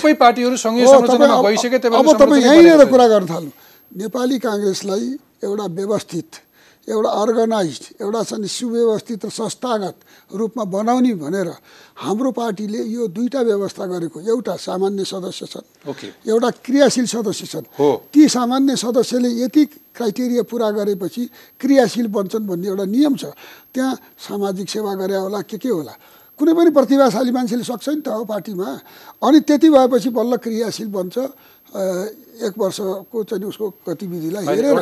सबै 0.00 0.12
पार्टीहरू 0.14 0.56
अब- 2.00 2.18
तपाईँ 2.18 2.42
यहीँनिर 2.42 2.84
कुरा 2.90 3.06
गर्न 3.08 3.26
थाल्नु। 3.26 3.50
नेपाली 3.96 4.38
काङ्ग्रेसलाई 4.38 5.06
एउटा 5.44 5.64
व्यवस्थित 5.66 6.30
एउटा 6.90 7.10
अर्गनाइज 7.22 7.80
एउटा 8.02 8.22
चाहिँ 8.22 8.46
सुव्यवस्थित 8.50 9.24
र 9.24 9.30
संस्थागत 9.30 9.96
रूपमा 10.34 10.64
बनाउने 10.74 11.14
भनेर 11.22 11.48
हाम्रो 12.02 12.30
पार्टीले 12.34 12.80
यो 12.90 13.06
दुईवटा 13.14 13.40
व्यवस्था 13.40 13.84
गरेको 13.86 14.18
एउटा 14.20 14.54
सामान्य 14.58 15.04
सदस्य 15.04 15.46
छन् 15.46 15.90
ओके। 15.90 16.08
एउटा 16.26 16.50
क्रियाशील 16.66 17.06
सदस्य 17.06 17.46
छन्। 17.46 17.66
ती 18.10 18.28
सामान्य 18.28 18.76
सदस्यले 18.76 19.30
यति 19.42 19.64
क्राइटेरिया 19.94 20.42
पुरा 20.50 20.70
गरेपछि 20.70 21.22
क्रियाशील 21.60 22.06
बन्छन् 22.10 22.46
भन्ने 22.48 22.66
एउटा 22.68 22.84
नियम 22.84 23.14
छ। 23.16 23.24
त्यहाँ 23.74 23.94
सामाजिक 24.26 24.68
सेवा 24.70 24.94
गरे 24.94 25.16
होला 25.16 25.40
के 25.46 25.58
के 25.58 25.68
होला। 25.68 25.94
कुनै 26.38 26.52
पनि 26.56 26.70
प्रतिभाशाली 26.72 27.30
मान्छेले 27.36 27.64
सक्छ 27.68 27.88
नि 27.88 28.00
त 28.00 28.08
हो 28.08 28.24
पार्टीमा। 28.24 28.68
अनि 29.22 29.38
त्यति 29.44 29.68
भएपछि 29.70 30.08
बल्ल 30.08 30.36
क्रियाशील 30.40 30.88
बन्छ। 30.88 31.16
एक 31.70 32.54
वर्षको 32.58 33.18
चाहिँ 33.30 33.44
उसको 33.46 33.66
गतिविधिलाई 33.86 34.44
हेरेर 34.46 34.76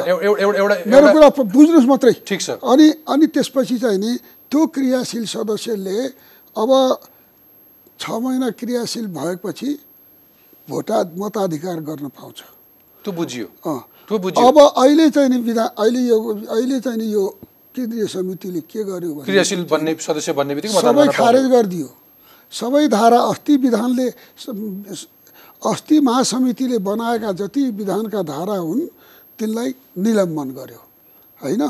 मेरो 0.88 1.06
कुरा 1.12 1.28
बुझ्नुहोस् 1.36 1.88
मात्रै। 1.88 2.14
ठिक 2.24 2.40
छ। 2.40 2.50
अनि 2.64 2.86
अनि 3.04 3.26
त्यसपछि 3.34 3.76
चाहिँ 3.78 3.98
नि 3.98 4.12
त्यो 4.48 4.60
क्रियाशील 4.72 5.24
सदस्यले 5.28 5.98
अब 6.56 6.70
छ 8.00 8.04
महिना 8.24 8.48
क्रियाशील 8.56 9.06
भएपछि 9.12 9.70
भोटा 10.68 10.98
मताधिकार 11.18 11.78
गर्न 11.88 12.08
पाउँछ। 12.16 12.40
त्यो 13.04 13.12
बुझियो। 13.12 13.46
अब 14.08 14.56
अहिले 14.58 15.06
चाहिँ 15.10 15.28
नि 15.28 15.38
विधा 15.44 15.64
अहिले 15.76 16.00
यो 16.08 16.16
अहिले 16.48 16.78
चाहिँ 16.80 16.98
नि 16.98 17.06
यो 17.12 17.24
केन्द्रीय 17.76 18.06
समितिले 18.08 18.60
के 18.64 18.80
गर्यो 18.84 19.28
क्रियाशील 19.28 19.62
बन्ने 19.68 19.92
सदस्य 20.00 20.32
बन्ने 20.32 20.52
बित्तिकै 20.56 20.80
सबै 20.80 21.06
खारेज। 21.12 21.46
गरिदियो। 21.52 21.88
सबै 22.52 22.88
धारा 22.88 23.18
अस्ति 23.28 23.56
विधानले 23.60 24.06
अस्ति 25.62 26.00
महासमितिले 26.00 26.78
बनाएका 26.78 27.32
जति 27.34 27.70
विधानका 27.74 28.22
धारा 28.22 28.56
हुन् 28.56 28.86
तिनलाई 29.38 29.74
निलम्बन 29.98 30.50
गर्यो। 30.54 30.82
होइन? 31.40 31.62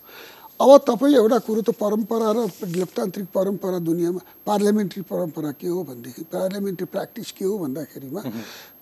अब 0.54 0.78
तपाईँ 0.88 1.16
एउटा 1.16 1.38
कुरो 1.48 1.62
त 1.64 1.70
परम्परा 1.76 2.32
र 2.32 2.48
लोकतान्त्रिक 2.76 3.28
परम्परा 3.36 3.80
दुनियाँमा 3.84 4.20
पार्लियामेन्ट्री 4.48 5.02
परम्परा 5.04 5.52
के 5.60 5.68
हो 5.68 5.84
भनेदेखि 5.84 6.24
पार्लियामेन्ट्री 6.32 6.86
प्र्याक्टिस 6.88 7.32
के 7.36 7.46
हो 7.46 7.58
भन्दाखेरिमा 7.58 8.22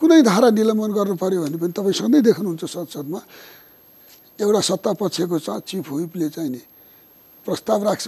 कुनै 0.02 0.22
धारा 0.22 0.50
निलम्बन 0.52 0.92
गर्नु 0.94 1.16
पऱ्यो 1.16 1.42
भने 1.42 1.58
पनि 1.58 1.72
तपाईँ 1.74 1.94
सधैँ 1.94 2.22
देख्नुहुन्छ 2.22 2.66
संसदमा। 2.66 3.22
एउटा 4.42 4.62
सत्ता 4.62 4.94
पक्षको 5.00 5.40
छ 5.40 5.50
चिफ 5.66 5.90
हुइपले 5.90 6.30
चाहिँ 6.30 6.50
नि 6.52 6.62
प्रस्ताव 7.46 7.84
राख्छ। 7.88 8.08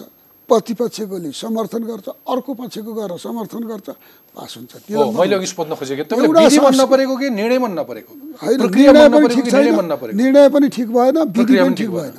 प्रतिपक्षकोले 0.50 1.32
समर्थन 1.34 1.84
गर्छ 1.84 2.08
अर्को 2.10 2.54
पक्षको 2.54 2.94
गरेर 2.94 3.18
समर्थन 3.18 3.64
गर्छ 3.64 3.90
पास 4.36 4.54
हुन्छ। 4.58 4.72
मैले 4.92 5.36
अघि 5.36 5.48
सोध्न 5.48 5.76
खोजेको 5.76 6.70
नपरेको 6.74 7.16
कि 7.18 7.30
निर्णय 7.30 7.58
मन 7.60 7.72
नपरेको 7.80 8.14
निर्णय 8.54 10.50
पनि 10.50 10.68
ठिक 10.70 10.88
भएन 10.92 11.18
विधि 11.38 11.56
पनि 11.60 11.74
ठिक 11.74 11.90
भएन। 11.92 12.16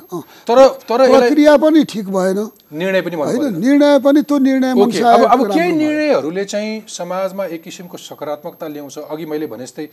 तर 0.47 0.57
तर 0.89 0.99
प्रक्रिया 1.07 1.55
पनि 1.57 1.83
ठिक 1.83 2.09
भएन। 2.09 2.39
निर्णय 2.73 3.01
पनि 3.01 3.15
होइन 3.15 3.57
निर्णय 3.59 3.99
पनि 4.05 4.21
त्यो 4.21 4.37
निर्णय 4.39 4.71
अब 4.71 5.51
केही। 5.53 5.71
निर्णयहरूले 5.71 6.45
चाहिँ 6.45 6.81
समाजमा 6.89 7.45
एक 7.45 7.61
किसिमको 7.63 7.97
सकारात्मकता 7.99 8.67
ल्याउँछ। 8.67 8.97
अघि 8.99 9.25
मैले 9.25 9.47
भने 9.47 9.65
जस्तै 9.65 9.87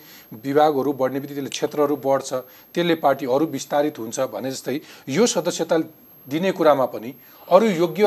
विभागहरू 0.44 0.92
बढ्ने 0.92 1.20
बित्तिकै 1.20 1.40
त्यसले 1.40 1.50
क्षेत्रहरू 1.50 1.96
बढ्छ 2.04 2.32
त्यसले 2.74 2.94
पार्टी 3.04 3.26
अरू 3.26 3.46
विस्तारित 3.52 3.98
हुन्छ 3.98 4.20
भने 4.32 4.50
जस्तै 4.50 4.80
यो 5.08 5.26
सदस्यता 5.26 5.76
दिने 6.26 6.50
कुरामा 6.52 6.86
पनि 6.86 7.10
अरू 7.52 7.66
योग्य 7.84 8.02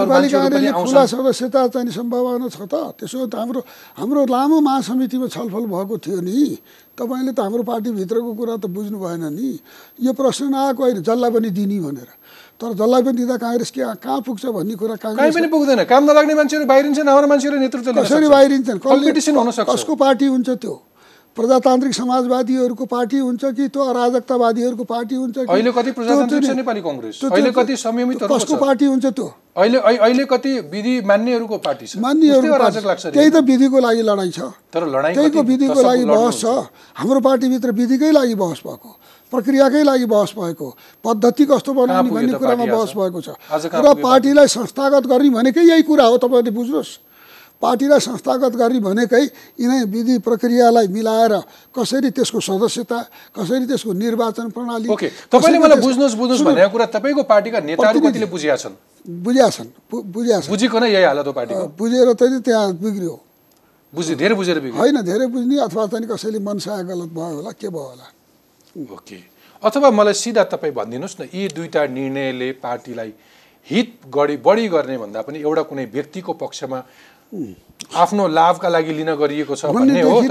खुला 0.73 1.05
सदस्यता 1.05 1.61
चाहिँ 1.69 1.93
सम्भावना 1.93 2.49
छ 2.49 2.65
त। 2.65 2.97
त्यसो 2.97 3.29
त 3.29 3.35
हाम्रो 3.37 3.61
हाम्रो 3.93 4.21
लामो 4.25 4.57
महासमितिमा 4.57 5.27
छलफल 5.29 5.65
भएको 5.69 5.95
थियो 6.01 6.19
नि। 6.25 6.57
तपाईँले 6.97 7.31
त 7.37 7.39
हाम्रो 7.45 7.61
पार्टीभित्रको 7.61 8.31
कुरा 8.33 8.55
त 8.57 8.65
बुझ्नु 8.65 8.97
भएन 8.97 9.23
नि। 9.37 9.49
यो 10.01 10.11
प्रश्न 10.17 10.49
नआएको 10.49 10.81
होइन 10.81 10.97
जसलाई 11.05 11.29
पनि 11.29 11.49
दिने 11.53 11.77
भनेर। 11.77 12.09
तर 12.57 12.73
जसलाई 12.73 13.01
पनि 13.05 13.17
दिँदा 13.21 13.37
काङ्ग्रेस 13.37 13.69
के 13.69 13.81
कहाँ 14.01 14.21
पुग्छ 14.25 14.43
भन्ने 14.49 14.75
कुरा 14.81 14.95
काङ्ग्रेस 14.97 15.35
पनि 15.35 15.47
पुग्दैन। 15.53 15.83
काम 15.85 16.03
नलाग्ने 16.09 16.33
मान्छेहरू 16.41 16.65
बाहिरिन्छन् 16.65 17.05
हाम्रो 17.05 17.27
मान्छेहरू 17.29 17.57
नेतृत्व 17.61 17.91
कसरी। 18.01 18.27
बाहिरिन्छन्? 18.33 18.77
कसको 18.81 19.93
पार्टी 19.93 20.25
हुन्छ 20.25 20.49
त्यो? 20.57 20.73
प्रजातान्त्रिक 21.35 21.93
समाजवादीहरूको 21.93 22.85
पार्टी 22.87 23.17
हुन्छ 23.19 23.43
कि 23.59 23.67
त्यो 23.67 23.81
अराजकतावादीहरूको 23.91 24.83
पार्टी 24.87 25.15
हुन्छ 25.15 25.35
कि? 25.37 25.51
अहिले 25.51 25.71
कति 25.71 25.91
प्रजातान्त्रिक 25.91 26.43
छ 26.43 26.55
नेपाली 26.55 26.81
कङ्ग्रेस? 26.81 27.15
अहिले 27.27 27.51
कति 27.51 27.75
संयमितहरूको 27.75 28.35
कसको 28.35 28.55
पार्टी 28.55 28.85
हुन्छ 28.85 29.05
त्यो? 29.05 29.27
अहिले 29.55 29.77
अहिले 29.83 30.25
कति 30.31 30.51
विधि 30.71 30.95
मान्नेहरूको 31.03 31.57
पार्टी 31.59 31.85
छ। 31.87 31.99
त्यही 31.99 33.29
त 33.29 33.37
विधिको 33.43 33.79
लागि 33.79 34.01
लडाइँ 34.07 34.31
छ। 34.31 34.39
तर 34.71 34.87
लडाइँ 34.87 35.15
त्यहीको 35.15 35.41
विधिको 35.43 35.79
लागि 35.81 36.05
बहस 36.07 36.35
छ। 36.39 36.45
हाम्रो 37.03 37.19
पार्टीभित्र 37.19 37.71
विधिकै 37.71 38.11
लागि 38.15 38.35
बहस 38.35 38.59
भएको 38.63 38.89
प्रक्रियाकै 39.33 39.83
लागि 39.83 40.05
बहस 40.07 40.31
भएको 40.39 40.67
पद्धति 41.03 41.45
कस्तो 41.51 41.71
बनाउने 41.75 42.09
भन्ने 42.15 42.33
कुरामा 42.39 42.65
बहस? 42.65 42.91
भएको 42.95 43.19
छ। 43.19 43.29
र 43.83 43.93
पार्टीलाई 43.99 44.47
संस्थागत 44.47 45.03
गर्ने 45.03 45.29
भनेकै 45.35 45.63
यही 45.67 45.83
कुरा 45.83 46.05
हो। 46.05 46.15
तपाईँले 46.15 46.51
बुझ्नुहोस्। 46.55 46.91
पार्टीलाई 47.61 47.99
संस्थागत 47.99 48.53
गर्ने 48.55 48.79
भनेकै 48.79 49.23
यिनै 49.59 49.79
विधि 49.89 50.15
प्रक्रियालाई 50.27 50.87
मिलाएर 50.87 51.33
कसरी 51.75 52.09
त्यसको 52.11 52.39
सदस्यता 52.39 52.99
कसरी 53.35 53.65
त्यसको 53.65 53.91
निर्वाचन 53.93 54.49
प्रणाली 54.55 54.87
ओके 54.91 55.07
तपाईँले 55.31 55.59
मलाई 55.59 55.79
बुझ्नुहोस् 55.81 56.15
बुझ्नुहोस् 56.15 56.45
भनेको 56.45 56.69
कुरा 56.75 56.85
तपाईँको 56.95 57.23
पार्टीका 57.23 57.59
नेताहरू 57.59 57.99
कतिले 58.01 58.27
बुझिया 58.27 58.55
छन्? 58.55 58.75
बुझ्या 59.05 59.49
छन् 59.49 59.69
बुझ्या 59.91 60.39
छन् 60.41 60.51
बुझिकन 60.51 60.83
यही 60.83 61.03
हालत 61.03 61.27
हो 61.27 61.33
पार्टीको। 61.33 61.63
बुझेर 61.79 62.13
चाहिँ 62.13 62.41
त्यहाँ 62.41 62.73
बिग्रियो। 62.75 63.15
बुझि 63.93 64.13
धेरै 64.15 64.35
बुझेर 64.35 64.59
बिग्रियो। 64.59 64.81
होइन 64.81 65.01
धेरै 65.01 65.25
बुझ्ने 65.31 65.55
अथवा 65.65 65.85
चाहिँ 65.87 66.07
कसैले 66.07 66.39
मनसाय 66.43 66.83
गलत 66.83 67.09
भयो 67.15 67.35
होला 67.39 67.51
के 67.55 67.69
भयो 67.69 67.87
होला। 67.95 68.05
ओके 68.93 69.19
अथवा 69.63 69.89
मलाई 69.89 70.13
सिधा 70.13 70.43
तपाईँ 70.51 70.73
भनिदिनुहोस् 70.73 71.17
न 71.21 71.23
यी 71.33 71.47
दुईटा 71.55 71.85
निर्णयले 71.87 72.51
पार्टीलाई 72.59 73.11
हित 73.67 73.89
गढी 74.13 74.35
बढी 74.45 74.67
गर्ने 74.69 74.97
भन्दा 74.97 75.21
पनि 75.25 75.39
एउटा 75.41 75.61
कुनै 75.69 75.85
व्यक्तिको 75.89 76.33
पक्षमा 76.33 76.79
आफ्नो 77.95 78.27
लाभका 78.27 78.69
लागि 78.69 78.93
लिन 78.93 79.15
गरिएको 79.15 79.55
छ 79.55 79.65
भन्ने 79.65 80.01
हो 80.01 80.21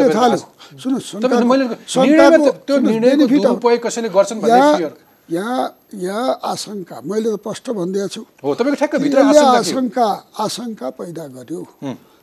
दुरुपयोग 3.16 3.80
कसैले 3.84 4.08
गर्छन् 4.08 4.40
यहाँ। 5.30 5.64
यहाँ 5.94 6.40
आशंका। 6.44 7.00
मैले 7.00 7.30
त 7.32 7.40
प्रष्ट 7.40 7.70
भनिदिएको 7.70 8.08
छु? 8.08 8.22
आशंका 8.44 10.08
आशंका 10.36 10.90
पैदा 11.00 11.24
गर्यो। 11.36 11.60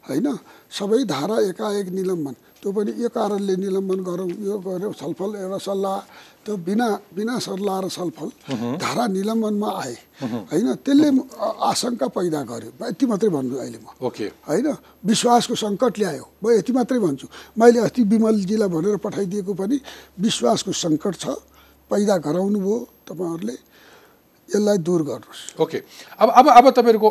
होइन? 0.10 0.28
सबै 0.70 1.02
धारा 1.10 1.38
एकाएक 1.50 1.88
निलम्बन। 1.90 2.36
त्यो 2.62 2.70
पनि 2.72 2.92
यो 2.94 3.10
कारणले 3.10 3.56
निलम्बन 3.58 4.00
गरौँ 4.06 4.30
यो 4.46 4.56
गऱ्यो 4.62 4.94
छलफल 4.94 5.30
एउटा 5.34 5.60
सल्लाह। 5.66 5.98
त्यो 6.46 6.54
बिना 6.62 6.88
बिना 7.10 7.36
सल्लाह 7.42 7.78
र 7.82 7.88
छलफल 7.90 8.30
धारा 8.78 9.06
निलम्बनमा 9.18 9.70
आए। 9.82 9.96
होइन 10.22 10.68
त्यसले 10.86 11.10
आशंका 11.42 12.08
पैदा 12.14 12.40
गर्यो। 12.46 12.72
यति 12.86 13.06
मात्रै 13.10 13.30
भन्नु 13.34 13.56
अहिले 13.58 13.80
म। 13.82 13.88
ओके। 13.98 14.26
होइन 14.46 14.68
विश्वासको 15.02 15.56
सङ्कट 15.58 15.94
ल्यायो। 16.00 16.26
म 16.38 16.46
यति 16.54 16.72
मात्रै 16.78 17.00
भन्छु। 17.02 17.26
मैले 17.58 17.80
अस्ति 17.82 18.02
विमलजीलाई 18.06 18.70
भनेर 18.70 18.98
पठाइदिएको 19.02 19.54
पनि 19.58 19.78
विश्वासको 20.22 20.72
सङ्कट 20.72 21.14
छ 21.18 21.26
पैदा 21.90 22.16
गराउनु 22.22 22.60
भयो 22.62 22.78
तपाईँहरूले। 23.10 23.56
यसलाई 24.50 24.78
दूर 24.86 25.02
गर्नुहोस्। 25.10 25.42
ओके। 25.58 25.78
अब 26.22 26.30
अब 26.30 26.46
अब 26.62 26.66
तपाईँहरूको 26.78 27.10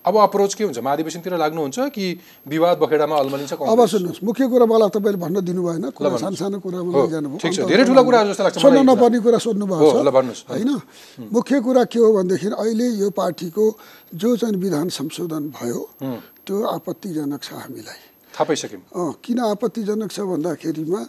अब 0.00 0.16
अप्रोच 0.16 0.54
के 0.54 0.64
हुन्छ 0.64 0.78
महाधिवेशनतिर 0.80 1.36
लाग्नुहुन्छ 1.36 1.78
कि 1.92 2.04
विवाद 2.48 2.76
बखेडामा 2.80 3.16
अल्मलिन्छ 3.20 3.52
अब? 3.52 3.80
सुन्नुहोस् 3.86 4.24
मुख्य 4.24 4.44
कुरा 4.48 4.66
मलाई 4.66 4.90
तपाईँले 4.96 5.18
भन्न 5.20 5.36
दिनु 5.44 5.60
भएन 5.60 5.84
कुरा 5.92 6.16
सानो 6.16 6.36
सानो 6.40 6.58
कुरामा 6.64 6.88
हो, 6.88 7.00
लैजानु 7.04 7.28
भयो 7.28 7.38
ठिक 7.44 7.52
छ। 7.52 7.68
धेरै 7.68 7.84
ठुला 7.84 8.02
कुराहरू 8.08 8.28
जस्तो 8.32 8.42
लाग्छ 8.44 8.56
सोध्नु 8.64 8.80
मलाई। 8.80 8.96
नपर्ने 8.96 9.18
कुरा 9.20 9.38
सोध्नु 9.44 9.64
हो, 9.66 9.76
भएको 9.76 10.32
छ। 10.32 10.48
होइन 10.48 10.70
मुख्य 11.20 11.60
कुरा 11.60 11.84
के 11.92 11.98
हो 12.00 12.08
भनेदेखि 12.16 12.48
अहिले 12.48 12.86
यो 12.96 13.08
पार्टीको 13.12 13.64
जो 14.16 14.28
चाहिँ 14.40 14.56
विधान 14.56 14.88
संशोधन 14.88 15.42
भयो 15.52 15.80
त्यो 16.48 16.56
आपत्तिजनक 16.64 17.42
छ 17.44 17.52
हामीलाई 17.60 18.00
थाहा 18.40 18.48
पाइसक्यौँ 18.48 19.12
किन 19.20 19.38
आपत्तिजनक 19.52 20.10
छ 20.10 20.20
भन्दाखेरिमा 20.24 21.00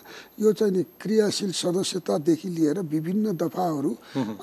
यो 0.44 0.52
चाहिँ 0.52 0.74
नि 0.76 0.84
क्रियाशील 1.00 1.52
सदस्यतादेखि 1.56 2.50
लिएर 2.52 2.80
विभिन्न 2.84 3.40
दफाहरू 3.40 3.92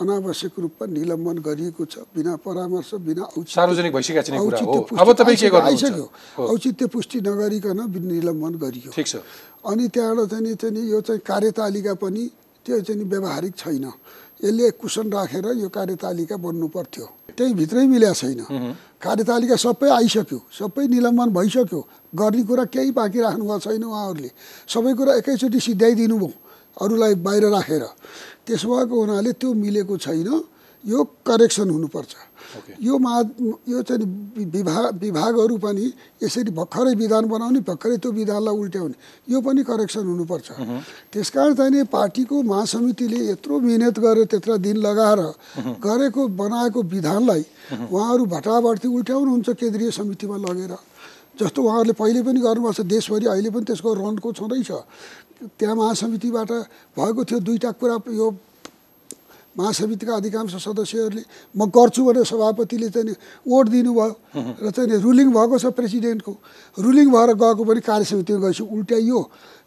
अनावश्यक 0.00 0.54
रूपमा 0.56 0.84
निलम्बन 0.96 1.36
गरिएको 1.44 1.84
छ 1.84 2.08
बिना 2.16 2.32
परामर्श 2.40 2.90
बिना 3.04 3.22
औचित्य 3.36 3.52
सार्वजनिक 3.52 3.92
भइसकेका 3.92 4.40
औचित्य 4.40 4.80
पुष्टि 4.88 5.48
गर्नुहुन्छ? 5.52 5.84
आइसक्यो। 5.84 6.06
औचित्य 6.48 6.86
पुष्टि 6.88 7.18
नगरिकन 7.28 7.80
निलम्बन 7.92 8.52
गरियो। 8.56 8.90
ठिक 8.96 9.06
छ। 9.06 9.20
अनि 9.68 9.84
त्यहाँबाट 9.92 10.28
चाहिँ 10.32 10.44
नि 10.48 10.54
चाहिँ 10.56 10.72
नि 10.72 10.80
यो 10.88 11.00
चाहिँ 11.04 11.20
कार्यतालिका 11.20 11.94
पनि 12.00 12.24
त्यो 12.64 12.80
चाहिँ 12.88 12.98
नि 13.00 13.04
व्यावहारिक 13.04 13.52
छैन। 13.52 13.84
यसले 14.44 14.70
कुसन 14.80 15.06
राखेर 15.12 15.46
यो 15.60 15.68
कार्यतालिका 15.68 16.36
बन्नु 16.40 16.66
पर्थ्यो। 16.72 17.06
त्यही 17.36 17.52
भित्रै 17.54 17.84
मिल्या 17.86 18.12
छैन। 18.16 18.40
कार्यतालिका 19.02 19.56
सबै 19.56 19.88
आइसक्यो 19.90 20.38
सबै 20.58 20.86
निलम्बन 20.90 21.28
भइसक्यो। 21.30 21.80
गर्ने 22.18 22.42
कुरा 22.42 22.64
केही 22.74 22.90
बाँकी 22.90 23.18
राख्नु 23.20 23.44
भएको 23.46 23.58
छैन 23.62 23.84
उहाँहरूले। 23.84 24.30
सबै 24.66 24.92
कुरा 24.98 25.12
एकैचोटि 25.22 25.58
सिध्याइदिनु 25.60 26.16
भयो 26.18 26.32
अरूलाई 26.82 27.14
बाहिर 27.22 27.44
राखेर। 27.54 27.84
त्यसो 28.46 28.66
भएको 28.66 28.94
हुनाले 29.00 29.32
त्यो 29.38 29.48
मिलेको 29.54 29.94
छैन। 30.02 30.28
यो 30.84 30.98
करेक्सन 31.26 31.68
हुनुपर्छ। 31.70 32.12
यो 32.80 32.98
मा 32.98 33.12
यो 33.68 33.82
चाहिँ 33.82 34.04
विभाग 34.48 34.98
विभागहरू 35.00 35.56
पनि 35.58 35.84
यसरी 36.22 36.50
भर्खरै 36.50 36.94
विधान 36.94 37.24
बनाउने 37.28 37.60
भर्खरै 37.60 37.96
त्यो 38.00 38.10
विधानलाई 38.12 38.56
उल्ट्याउने 38.56 38.96
यो 39.28 39.40
पनि 39.40 39.62
करेक्सन 39.68 40.06
हुनुपर्छ। 40.06 40.48
त्यस 41.12 41.28
कारण 41.30 41.54
चाहिँ 41.54 41.72
नि 41.72 41.82
पार्टीको 41.92 42.42
महासमितिले 42.42 43.18
यत्रो 43.30 43.60
मिहिनेत 43.60 43.98
गरेर 43.98 44.24
त्यत्र 44.32 44.56
दिन 44.64 44.76
लगाएर 44.80 45.20
गरेको 45.84 46.28
बनाएको 46.40 46.82
विधानलाई 46.82 47.44
उहाँहरू 47.92 48.24
भटाभटी 48.26 48.88
उल्ट्याउनुहुन्छ 48.88 49.48
केन्द्रीय 49.50 49.90
समितिमा 49.90 50.36
लगेर। 50.38 50.72
जस्तो 51.36 51.62
उहाँहरूले 51.62 51.92
पहिले 51.94 52.22
पनि 52.24 52.40
गर्नुभएको 52.40 52.72
छ 52.72 52.86
देशभरि 52.88 53.26
अहिले 53.28 53.50
पनि 53.50 53.64
त्यसको 53.68 53.88
रनको 53.94 54.28
छँदैछ। 54.32 54.70
त्यहाँ 55.54 55.76
महासमितिबाट 55.76 56.50
भएको 56.98 57.24
थियो 57.24 57.38
दुईवटा 57.38 57.70
कुरा 57.78 57.96
यो 58.10 58.26
महासमितिका 59.58 60.14
अधिकांश 60.14 60.54
सदस्यहरूले 60.54 61.22
म 61.58 61.66
गर्छु 61.66 62.04
भनेर 62.06 62.24
सभापतिले 62.24 62.88
चाहिँ 62.94 63.14
वोट 63.42 63.66
दिनुभयो 63.68 64.08
र 64.62 64.70
चाहिँ 64.70 65.02
रुलिङ 65.02 65.28
भएको 65.34 65.58
छ 65.58 65.66
प्रेसिडेन्टको। 65.74 66.32
रुलिङ 66.78 67.06
भएर 67.10 67.30
गएको 67.34 67.62
पनि 67.64 67.80
कार्यसमितिमा 67.82 68.38
गएपछि 68.38 68.62
उल्ट्याइयो 68.62 69.20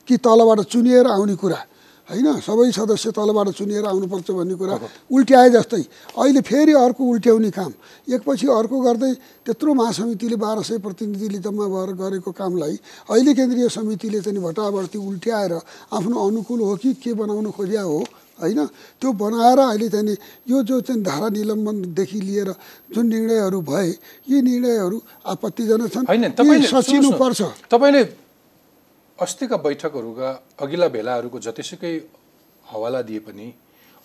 कि 0.07 0.17
तलबाट 0.17 0.59
चुनिएर 0.71 1.07
आउने 1.07 1.35
कुरा। 1.35 1.59
होइन? 2.07 2.27
सबै 2.39 2.71
सदस्य 2.71 3.11
तलबाट 3.11 3.47
चुनिएर 3.51 3.85
आउनुपर्छ 3.85 4.31
भन्ने 4.31 4.55
कुरा 4.55 4.75
उल्ट्याए 5.15 5.49
जस्तै। 5.49 5.83
अहिले 6.15 6.41
फेरि 6.41 6.73
अर्को 6.73 7.03
उल्ट्याउने 7.03 7.51
काम। 7.51 7.71
एकपछि 8.15 8.47
अर्को 8.47 8.75
गर्दै 8.79 9.13
त्यत्रो 9.45 9.73
महासमितिले 9.73 10.35
बाह्र 10.35 10.63
सय 10.63 10.77
प्रतिनिधिले 10.79 11.39
जम्मा 11.39 11.65
भएर 11.67 11.91
गरेको 11.99 12.31
कामलाई 12.31 12.75
अहिले 13.11 13.31
केन्द्रीय 13.33 13.67
समितिले 13.69 14.19
चाहिँ 14.21 14.39
भटाभर्ती 14.39 14.97
उल्ट्याएर 14.99 15.53
आफ्नो 15.91 16.15
अनुकूल 16.27 16.59
हो 16.59 16.75
कि 16.79 16.93
के 16.95 17.13
बनाउन 17.13 17.51
खोज्या 17.51 17.83
हो 17.83 17.99
होइन? 18.41 18.65
त्यो 18.99 19.09
बनाएर 19.13 19.59
अहिले 19.59 19.87
चाहिँ 19.89 20.17
यो 20.49 20.57
जो 20.63 20.81
चाहिँ 20.81 21.01
धारा 21.01 21.27
निलम्बनदेखि 21.29 22.19
लिएर 22.21 22.49
जुन 22.93 23.05
निर्णयहरू 23.07 23.59
भए 23.61 23.89
यी 24.29 24.37
निर्णयहरू 24.41 24.97
आपत्तिजनक 25.25 25.89
छन्? 25.93 26.05
होइन 26.09 26.23
यी 26.23 26.29
तपाईँले 26.35 26.67
सचिनुपर्छ 26.67 27.41
तपाईँले 27.71 28.03
अस्तिका 29.19 29.57
बैठकहरूका 29.57 30.29
अघिल्ला 30.59 30.87
भेलाहरूको 30.87 31.37
जतिसुकै 31.39 31.93
हवाला 32.65 33.01
दिए 33.05 33.19
पनि 33.21 33.47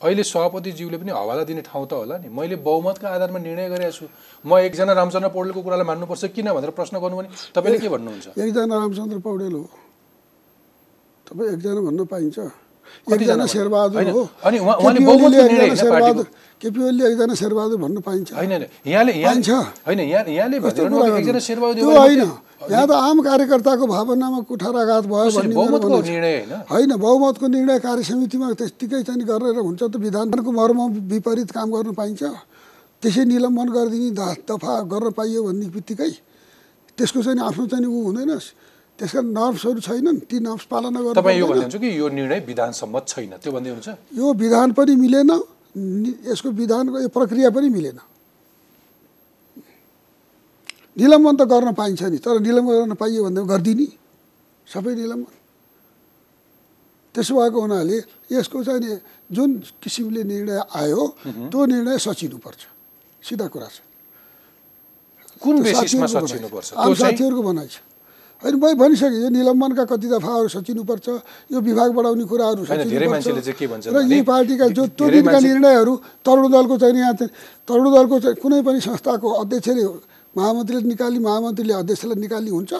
अहिले 0.01 0.23
सभापतिज्यूले 0.29 0.97
पनि 1.01 1.11
हवाला 1.17 1.43
दिने 1.49 1.63
ठाउँ 1.65 1.87
त 1.89 1.93
होला 1.97 2.17
नि। 2.21 2.29
मैले 2.29 2.57
बहुमतका 2.61 3.09
आधारमा 3.09 3.39
निर्णय 3.41 3.69
गरेको 3.73 3.93
छु। 3.97 4.05
म 4.45 4.61
एकजना 4.61 4.93
रामचन्द्र 4.93 5.33
पौडेलको 5.33 5.61
कुरालाई 5.65 5.87
मान्नुपर्छ 5.89 6.25
किन 6.37 6.53
भनेर 6.53 6.71
प्रश्न 6.77 7.01
गर्नु 7.01 7.17
भने 7.17 7.29
तपाईँले 7.57 7.79
के 7.81 7.89
भन्नुहुन्छ? 7.89 8.27
एकजना 8.37 8.75
रामचन्द्र 8.77 9.19
पौडेल 9.25 9.55
हो। 9.57 9.65
तपाईँ 11.27 11.49
एकजना 11.49 11.81
भन्न 11.81 12.05
पाइन्छ। 12.13 12.39
एकजना? 13.07 13.47
शेरबहादुर 13.47 14.09
हो 14.11 14.23
अनि 14.47 14.59
उहाँले 14.59 15.01
बहुमतको 15.07 15.29
निर्णय 15.29 15.69
होइन 15.69 15.91
पार्टीको। 15.91 16.23
केपी 16.63 16.81
ओलीले 16.83 17.05
एकजना 17.13 17.35
शेरबहादुर 17.35 17.79
भन्न 17.85 17.97
पाइन्छ 18.01 18.29
होइन 18.33 18.53
यहाँले 18.87 19.13
यहाँ 19.13 19.35
पाइन्छ। 19.35 19.49
होइन 19.87 20.01
यहाँ 20.01 20.25
यहाँले 20.25 20.57
एकजना? 20.57 21.39
शेरबहादुर 21.39 21.81
त्यो 21.81 21.91
होइन 21.93 22.23
यहाँ 22.67 22.87
त 22.89 22.91
आम 22.91 23.21
कार्यकर्ताको 23.21 23.85
भावनामा 23.87 24.39
कुठाराघात 24.49 25.05
भयो 25.13 25.31
भन्ने 25.37 25.55
होइन 26.73 26.91
बहुमतको 26.97 27.47
निर्णय 27.47 27.79
कार्य 27.85 28.03
समितिमा 28.03 28.47
त्यत्तिकै 28.57 29.03
चाहिँ 29.05 29.25
गरेर 29.29 29.59
हुन्छ 29.61 29.83
त 29.83 29.95
विधानको 30.01 30.51
मर्म 30.51 30.81
विपरीत 31.13 31.51
काम 31.53 31.69
गर्नु 31.71 31.93
पाइन्छ 31.93 32.23
त्यसै 33.03 33.25
निलम्बन 33.29 33.69
गरिदिने 33.77 34.11
दफा 34.49 34.73
गर्न 34.89 35.07
पाइयो 35.13 35.41
भन्ने 35.47 35.67
बित्तिकै 35.69 36.11
त्यसको 36.97 37.21
चाहिँ 37.23 37.41
आफ्नो 37.45 37.65
चाहिँ 37.69 37.85
ऊ 37.85 38.09
हुँदैन 38.09 38.33
त्यस 38.97 39.13
कारण 39.13 39.29
नर्म्सहरू 39.37 39.81
छैनन् 39.85 40.19
ती 40.25 40.37
नर्म्स 40.41 40.65
पालना 40.73 40.99
गर्नु 41.05 41.21
तपाईँ 41.21 41.39
यो। 41.39 41.47
भनिदिन्छु 41.47 41.79
कि 41.79 41.89
यो 42.01 42.07
निर्णय 42.09 42.41
विधान 42.49 42.73
सम्मत 42.81 43.05
छैन? 43.13 43.33
त्यो 43.45 43.53
भन्दै 43.53 43.71
हुनुहुन्छ? 43.77 43.91
यो 44.17 44.27
विधान 44.33 44.69
पनि 44.73 44.95
मिलेन 44.97 45.31
यसको 46.33 46.49
विधानको 46.57 46.97
यो 47.05 47.09
प्रक्रिया 47.13 47.51
पनि 47.53 47.69
मिलेन। 47.69 47.99
निलम्बन 50.97 51.35
त 51.37 51.43
गर्न 51.45 51.69
पाइन्छ 51.77 52.03
नि 52.09 52.19
तर 52.25 52.41
निलम्बन 52.41 52.75
गर्न 52.81 52.95
पाइयो 52.97 53.21
भने 53.29 53.41
गरिदिने 53.45 53.87
सबै 54.65 54.93
निलम्बन। 54.97 55.35
त्यसो 57.13 57.33
भएको 57.37 57.59
हुनाले 57.61 57.97
यसको 58.33 58.57
चाहिँ 58.65 58.81
नि 58.81 58.91
जुन 59.29 59.51
किसिमले 59.85 60.23
निर्णय 60.25 60.57
आयो 60.73 61.03
त्यो 61.53 61.61
निर्णय 61.69 61.97
सचिनुपर्छ 62.01 62.63
सिधा 63.21 63.47
कुरा 63.53 63.69
छ। 63.69 63.77
कुन 65.37 65.55
बेसिसमा 65.61 66.07
सचिनुपर्छ? 66.09 66.69
साथीहरूको 66.97 67.43
भनाइ 67.45 67.69
छ। 67.69 67.77
होइन 68.43 68.55
मैले 68.61 68.75
भनिसकेँ 68.77 69.21
यो 69.23 69.29
निलम्बनका 69.33 69.85
कति 69.89 70.07
दफाहरू 70.13 70.49
सचिनुपर्छ 70.53 71.09
यो 71.53 71.59
विभाग 71.61 71.91
बढाउने 71.97 72.25
कुराहरू 72.29 72.63
सचिनुपर्छ। 72.69 73.89
र 73.89 73.97
यी 74.13 74.21
पार्टीका 74.23 74.67
जो 74.77 74.83
त्यो 74.93 75.07
दिनका 75.09 75.39
निर्णयहरू 75.41 75.95
तरुण 76.21 76.47
दलको 76.53 76.75
चाहिँ 76.77 77.01
यहाँ 77.01 77.15
चाहिँ 77.17 77.33
तरुण 77.65 77.87
दलको 77.97 78.17
चाहिँ 78.21 78.37
कुनै 78.37 78.61
पनि 78.61 78.81
संस्थाको 78.81 79.29
अध्यक्षले 79.41 79.85
महामन्त्रीले 80.37 80.85
निकाली 80.85 81.19
महामन्त्रीले 81.19 81.75
अध्यक्षलाई 81.81 82.19
निकाल्ने 82.21 82.51
हुन्छ। 82.53 82.73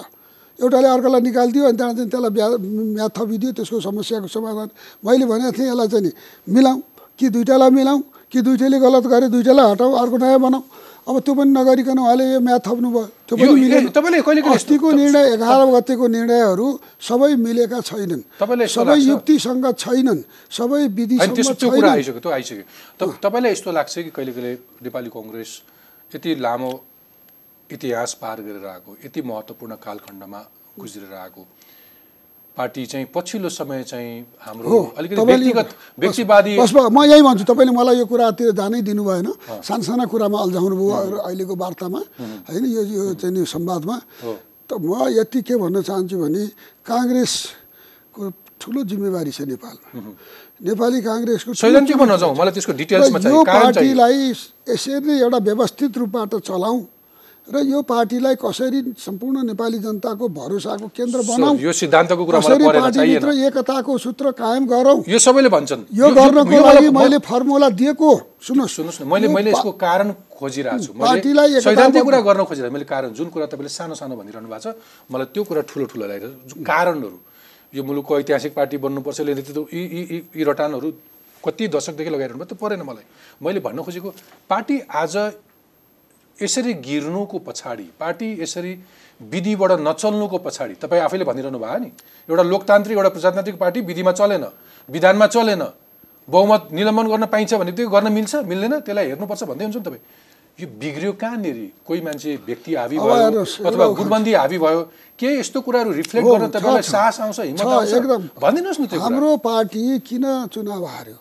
एउटाले 0.61 0.89
अर्कालाई 0.89 1.21
निकालिदियो 1.21 1.65
अनि 1.69 1.77
त्यहाँबाट 1.77 1.97
चाहिँ 1.97 2.11
त्यसलाई 2.13 2.33
ब्या 2.37 2.47
म्याथ 2.97 3.13
थपिदियो 3.17 3.51
त्यसको 3.57 3.81
समस्याको 3.81 4.29
समाधान। 4.29 4.69
मैले 5.05 5.25
भनेको 5.25 5.53
थिएँ 5.57 5.69
यसलाई 5.73 5.89
चाहिँ 5.89 6.05
नि 6.05 6.11
मिलाउँ 6.53 6.81
कि 7.17 7.27
दुइटालाई 7.33 7.71
मिलाउँ 7.77 8.01
कि 8.33 8.39
दुइटैले 8.45 8.77
गलत 8.77 9.05
गरे 9.09 9.27
दुइटालाई 9.33 9.67
हटाउँ 9.73 9.93
अर्को 10.01 10.17
नयाँ 10.17 10.41
बनाऊ 10.41 10.63
अब 11.07 11.19
त्यो 11.23 11.35
पनि 11.39 11.51
नगरिकन 11.55 11.99
उहाँले 12.03 12.25
यो 12.35 12.41
म्याथ 12.43 12.63
थप्नुभयो 12.67 13.03
त्यो 13.31 13.35
पनि 13.39 13.47
मिलेन। 13.63 13.95
तपाईँले 13.95 14.43
अस्तिको 14.43 14.89
निर्णय 14.91 15.25
एघार 15.39 15.61
गतेको 15.71 16.07
निर्णयहरू 16.07 16.67
सबै 16.99 17.35
मिलेका 17.47 17.79
छैनन्। 17.81 18.23
सबै? 18.67 18.99
युक्तिसँग 19.15 19.67
छैनन्। 19.79 20.21
सबै 20.51 20.83
कुरा 20.91 21.55
छैनन्। 21.55 21.95
आइसक्यो 21.95 22.21
त्यो 22.27 22.31
आइसक्यो। 22.31 23.07
तपाईँलाई 23.23 23.53
यस्तो 23.55 23.71
लाग्छ 23.79 23.95
कि 24.03 24.11
कहिले 24.11 24.33
कहिले 24.35 24.53
नेपाली 24.83 25.11
कङ्ग्रेस 25.15 25.51
यति 26.11 26.31
लामो 26.43 26.71
इतिहास 27.71 28.11
पार 28.23 28.37
गरेर 28.43 28.67
आएको 28.67 28.91
यति 29.07 29.21
महत्त्वपूर्ण 29.31 29.75
कालखण्डमा 29.87 30.41
गुज्रेर 30.75 31.15
आएको? 31.15 31.43
पार्टी 32.57 32.83
चाहिँ 32.89 33.07
पछिल्लो 33.13 33.49
समय 33.53 33.83
चाहिँ 33.85 34.13
हाम्रो 34.41 34.79
अलिकति 34.97 35.23
व्यक्तिगत 35.29 35.69
व्यक्तिवादी 36.01 36.53
म 36.57 37.05
यही 37.05 37.23
भन्छु 37.23 37.45
तपाईँले 37.45 37.73
मलाई 37.77 37.97
यो 38.01 38.07
कुरातिर 38.09 38.51
जानै 38.57 38.81
दिनु 38.81 39.05
भएन 39.05 39.29
सानसाना 39.61 40.05
कुरामा 40.09 40.39
अल्झाउनु 40.41 40.77
भयो 40.81 41.21
अहिलेको 41.21 41.55
वार्तामा। 41.63 42.01
होइन 42.49 42.65
यो 42.65 42.83
यो 42.97 43.15
चाहिँ 43.21 43.45
संवादमा। 43.45 43.97
त 44.69 44.71
म 44.81 45.13
यति 45.21 45.41
के 45.45 45.55
भन्न 45.61 45.85
चाहन्छु 45.85 46.17
भने 46.17 46.43
काङ्ग्रेसको 46.81 48.23
ठुलो 48.57 48.81
जिम्मेवारी 48.89 49.31
छ 49.37 49.41
नेपालमा 49.53 50.01
नेपाली 50.65 50.99
काङ्ग्रेसको 51.05 51.53
यो 53.37 53.45
पार्टीलाई 53.45 54.19
यसरी 54.73 55.01
नै 55.05 55.15
एउटा 55.29 55.39
व्यवस्थित 55.45 55.93
रूपबाट 55.93 56.33
चलाउँ। 56.41 56.81
र 57.47 57.63
यो 57.63 57.81
पार्टीलाई 57.87 58.35
कसरी 58.43 58.99
सम्पूर्ण 58.99 59.43
नेपाली 59.47 59.79
जनताको 59.79 60.29
भरोसाको 60.29 60.87
केन्द्र 60.91 61.19
बनाऊ? 61.23 61.55
यो 61.63 61.73
सिद्धान्तको 61.73 62.25
कुरा 62.27 62.39
कसरी 62.43 62.65
पार्टीभित्र 62.67 63.31
एकताको 63.47 63.93
सूत्र 63.99 64.31
कायम 64.35 64.67
गरौँ? 64.67 65.07
यो 65.07 65.19
सबैले 65.19 65.49
भन्छन्। 65.55 65.83
यो 65.95 66.11
गर्नको 66.11 66.59
लागि 66.67 66.91
मैले 66.91 67.19
फर्मुला 67.23 67.69
दिएको। 67.71 68.11
सुन्नुहोस्। 68.43 68.75
सुन्नुहोस् 68.77 69.01
न 69.01 69.07
मैले 69.07 69.29
मैले 69.31 69.51
यसको 69.55 69.73
कारण 69.79 70.13
खोजिरहेको 70.35 70.83
छु। 70.83 70.93
पार्टीलाई 70.99 71.61
सैद्धान्तिक 71.63 72.03
कुरा 72.03 72.21
गर्न 72.27 72.45
खोजिरहेको 72.51 72.75
मैले 72.75 72.85
कारण 72.85 73.11
जुन 73.15 73.29
कुरा 73.31 73.47
तपाईँले 73.47 73.71
सानो 73.71 73.95
सानो 73.95 74.15
भनिरहनु 74.19 74.49
भएको 74.51 74.67
छ 74.67 74.75
मलाई 75.07 75.27
त्यो 75.31 75.43
कुरा 75.47 75.63
ठुलो 75.71 75.87
ठुलो 75.87 76.05
जुन 76.51 76.67
कारणहरू 76.67 77.19
यो 77.75 77.83
मुलुकको 77.87 78.13
ऐतिहासिक 78.27 78.53
पार्टी 78.59 78.77
बन्नुपर्छ 78.83 79.21
यसले 79.21 79.35
नेतृत्व 79.35 79.63
यी 79.71 79.83
यी 79.87 80.03
यी 80.11 80.19
यी 80.35 80.43
रटानहरू 80.51 80.91
कति 81.45 81.69
दशकदेखि 81.71 82.11
लगाइरहनु 82.11 82.39
भयो 82.43 82.51
त्यो 82.51 82.59
परेन 82.59 82.83
मलाई। 82.83 83.07
मैले 83.39 83.61
भन्न 83.63 83.87
खोजेको 83.87 84.11
पार्टी 84.51 84.77
आज 84.91 85.15
यसरी 86.43 86.73
गिर्नुको 86.87 87.39
पछाडि 87.47 87.87
पार्टी 88.01 88.29
यसरी 88.43 88.73
विधिबाट 89.21 89.73
नचल्नुको 89.81 90.39
पछाडि 90.47 90.75
तपाईँ 90.83 91.03
आफैले 91.03 91.25
भनिरहनु 91.25 91.59
भयो 91.59 91.79
नि? 91.79 91.91
एउटा 92.29 92.43
लोकतान्त्रिक 92.43 92.97
एउटा 92.97 93.11
प्रजातान्त्रिक 93.17 93.57
पार्टी 93.59 93.81
विधिमा 93.89 94.13
चलेन 94.13 94.45
विधानमा 94.89 95.27
चलेन 95.27 95.63
बहुमत 96.29 96.69
निलम्बन 96.73 97.07
गर्न 97.09 97.27
पाइन्छ 97.33 97.55
भने 97.55 97.73
त्यो 97.73 97.89
गर्न 97.89 98.13
मिल्छ 98.13 98.35
मिल्दैन 98.45 98.75
त्यसलाई 98.85 99.07
हेर्नुपर्छ 99.07 99.43
भन्दै 99.49 99.65
हुन्छ 99.65 99.77
नि 99.77 99.85
तपाईँ। 99.87 100.03
यो 100.59 100.67
बिग्रियो 100.81 101.13
कहाँनिर? 101.21 101.57
कोही 101.87 102.01
मान्छे 102.01 102.31
व्यक्ति 102.47 102.75
हावी 102.75 102.97
अब 102.97 103.05
भयो 103.05 103.45
अथवा 103.69 103.87
गुटबन्दी 103.97 104.33
हावी 104.35 104.59
भयो 104.59 104.81
के 105.21 105.29
यस्तो 105.41 105.61
कुराहरू 105.61 105.91
रिफ्लेक्ट 105.93 106.27
गर्न 106.29 106.49
तपाईँलाई। 106.49 106.83
साहस 106.83 107.21
आउँछ 107.21 107.41
हिम्मत 107.41 107.61
आउँछ? 107.61 107.93
एकदम। 107.93 108.23
भनिदिनुहोस् 108.41 108.81
न 108.81 108.87
त्यो 108.87 109.01
हाम्रो 109.01 109.37
पार्टी 109.45 109.85
किन 110.01 110.25
चुनाव 110.53 110.85
हार्यो? 110.85 111.19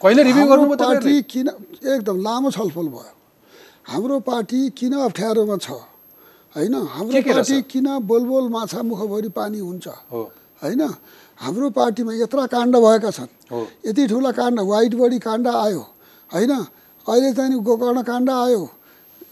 कहिले 0.00 0.22
रिभ्यू 0.22 0.46
गर्नुभयो 0.46 0.76
पार्टी 0.78 1.14
किन 1.22 1.46
एकदम 1.94 2.16
लामो 2.22 2.50
छलफल 2.50 2.86
भयो। 2.94 3.14
हाम्रो 3.86 4.18
पार्टी 4.26 4.60
किन 4.74 4.92
अप्ठ्यारोमा 4.98 5.56
छ? 5.62 5.70
होइन 6.56 6.74
हाम्रो? 6.74 7.22
पार्टी 7.22 7.56
किन 7.70 7.86
बोलबोल 8.02 8.48
माछा 8.50 8.82
मुखभरि 8.82 9.28
पानी 9.30 9.58
हुन्छ? 9.62 9.86
होइन 10.62 10.82
हाम्रो 11.38 11.70
पार्टीमा 11.70 12.12
यत्र 12.18 12.46
काण्ड 12.50 12.74
भएका 12.76 13.10
छन्। 13.10 13.30
यति 13.86 14.02
ठुला 14.10 14.30
काण्ड 14.34 14.58
वाइट 14.60 14.94
बडी 14.98 15.18
काण्ड 15.22 15.46
आयो। 15.46 15.82
होइन 16.30 16.52
अहिले 17.06 17.32
चाहिँ 17.32 17.62
गोकर्ण 17.62 18.02
काण्ड 18.02 18.30
आयो। 18.30 18.62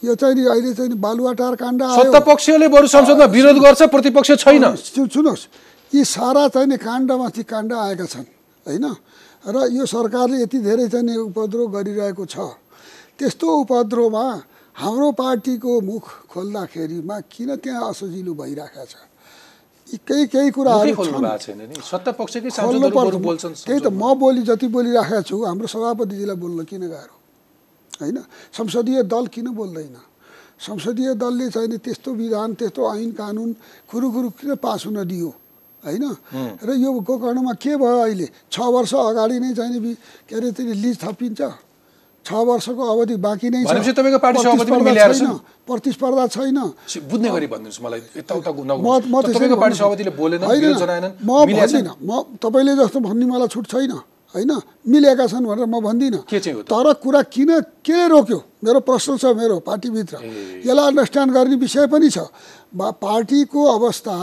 यो 0.05 0.15
चाहिँ 0.15 0.35
नि 0.35 0.43
अहिले 0.47 0.73
चाहिँ 0.75 0.91
नि 0.91 0.97
बालुवाटार 1.03 1.55
काण्ड 1.59 1.83
आयो। 1.83 2.03
सत्तापक्षले 2.05 2.69
बरु 2.69 2.87
संसदमा 2.87 3.27
विरोध 3.35 3.59
गर्छ 3.59 3.83
प्रतिपक्ष 3.91 4.31
छैन। 4.39 4.65
सुन्नुहोस् 4.77 5.45
यी 5.93 6.05
सारा 6.05 6.47
चाहिँ 6.55 6.69
नि 6.69 6.77
काण्डमाथि 6.79 7.43
काण्ड 7.43 7.73
आएका 7.73 8.07
छन्। 8.07 8.29
होइन 8.67 8.87
र 9.45 9.57
यो 9.75 9.85
सरकारले 9.87 10.43
यति 10.43 10.59
धेरै 10.63 10.87
चाहिँ 10.89 11.07
नि 11.07 11.15
उपद्रव 11.27 11.67
गरिरहेको 11.75 12.25
छ। 12.27 12.37
त्यस्तो 13.19 13.47
उपद्रवमा 13.63 14.27
हाम्रो 14.75 15.09
पार्टीको 15.15 15.73
मुख 15.81 16.05
खोल्दाखेरिमा 16.31 17.17
किन 17.31 17.51
त्यहाँ 17.63 17.83
असजिलो 17.91 18.33
भइरहेको 18.35 18.85
छ? 18.91 18.95
यी 19.89 19.97
केही 20.03 20.25
केही 20.33 20.51
कुराहरू 20.51 20.93
त्यही 23.67 23.81
त 23.81 23.87
म 23.87 24.03
बोली 24.19 24.43
जति 24.43 24.67
बोलिराखेको 24.67 25.23
छु 25.23 25.37
हाम्रो 25.47 25.67
सभापतिजीलाई 25.71 26.37
बोल्न 26.43 26.65
किन 26.67 26.83
गाह्रो? 26.91 27.15
होइन? 28.03 28.19
संसदीय 28.51 29.03
दल 29.07 29.27
किन 29.31 29.47
बोल्दैन? 29.55 29.97
संसदीय 30.67 31.15
दलले 31.15 31.47
चाहिँ 31.55 31.69
नि 31.69 31.79
त्यस्तो 31.79 32.11
विधान 32.19 32.55
त्यस्तो 32.59 32.83
ऐन 32.83 33.11
कानुन 33.15 33.51
कुरु 33.91 34.07
कुरु 34.11 34.29
किन 34.43 34.55
पास 34.59 34.87
हुन 34.91 34.99
दियो? 35.07 35.31
होइन? 35.87 36.05
र 36.67 36.69
यो 36.83 36.91
गोकर्णमा 36.99 37.53
के 37.63 37.77
भयो 37.79 37.99
अहिले? 38.11 38.27
छ 38.51 38.57
वर्ष 38.59 38.95
अगाडि 38.95 39.39
नै 39.39 39.55
चाहिँ 39.55 39.79
के 40.27 40.35
अरे 40.35 40.51
त्यो 40.51 40.75
लिज 40.83 40.99
थपिन्छ? 40.99 41.41
छ 42.25 42.33
वर्षको 42.33 42.83
अवधि 42.83 43.17
बाँकी 43.21 43.49
नै 43.53 43.61
छैन? 43.69 43.85
प्रतिस्पर्धा 45.69 46.25
छैन। 46.33 46.59
बुझ्ने 47.09 47.29
गरी 47.31 47.47
भनिदिनुहोस् 47.53 47.81
मलाई। 47.85 48.01
यताउता 48.21 48.51
म? 48.53 48.81
भन्दिनँ। 51.21 51.95
म 52.01 52.11
तपाईँले 52.41 52.73
जस्तो 52.81 52.99
भन्ने 53.01 53.25
मलाई 53.29 53.49
छुट 53.49 53.67
छैन। 53.69 53.93
होइन? 54.35 54.53
मिलेका 54.89 55.27
छन् 55.31 55.47
भनेर 55.47 55.69
म 55.69 55.81
भन्दिनँ? 55.85 56.25
तर 56.65 56.87
कुरा 56.99 57.23
किन 57.29 57.51
के 57.87 57.99
रोक्यो? 58.09 58.39
मेरो 58.65 58.81
प्रश्न 58.83 59.17
छ 59.21 59.25
मेरो 59.37 59.61
पार्टीभित्र। 59.63 60.15
यसलाई 60.65 60.87
अन्डरस्ट्यान्ड 60.91 61.31
गर्ने 61.33 61.57
विषय 61.61 61.87
पनि 61.87 62.09
छ। 62.11 62.19
बा 62.75 62.91
पार्टीको 62.99 63.61
अवस्था 63.79 64.17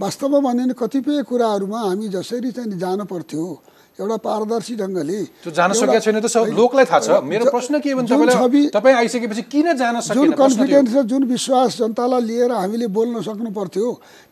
वास्तवमा 0.00 0.38
भन्यो 0.40 0.64
भने 0.64 0.74
कतिपय 0.78 1.22
कुराहरूमा 1.28 1.78
हामी 1.78 2.08
जसरी 2.08 2.50
चाहिँ 2.56 2.78
जानु 2.80 3.04
पर्थ्यो 3.04 3.44
एउटा 3.92 4.16
पारदर्शी 4.18 4.74
ढङ्गले 4.74 5.18
त्यो 5.38 5.50
जान 5.52 5.72
सकेको 5.74 6.00
छैन 6.00 6.16
त 6.18 6.26
सब 6.26 6.42
लोकलाई 6.50 6.84
थाहा 6.86 7.00
छ 7.02 7.10
मेरो 7.22 7.44
प्रश्न 7.50 7.78
के 7.78 7.94
भने 7.94 8.06
जुन 8.06 8.16
तपाईँलाई 8.16 8.36
छवि- 8.38 8.70
तपाईँ 8.72 8.96
आइसकेपछि 8.96 9.42
किन 9.44 9.66
जान 9.74 9.94
जुन। 10.02 10.32
कन्फिडेन्स 10.34 10.90
र 10.94 11.02
जुन 11.04 11.22
विश्वास 11.28 11.70
जनतालाई 11.78 12.22
लिएर 12.24 12.50
हामीले 12.54 12.86
बोल्न 12.90 13.20
सक्नु 13.22 13.50
पर्थ्यो 13.52 13.88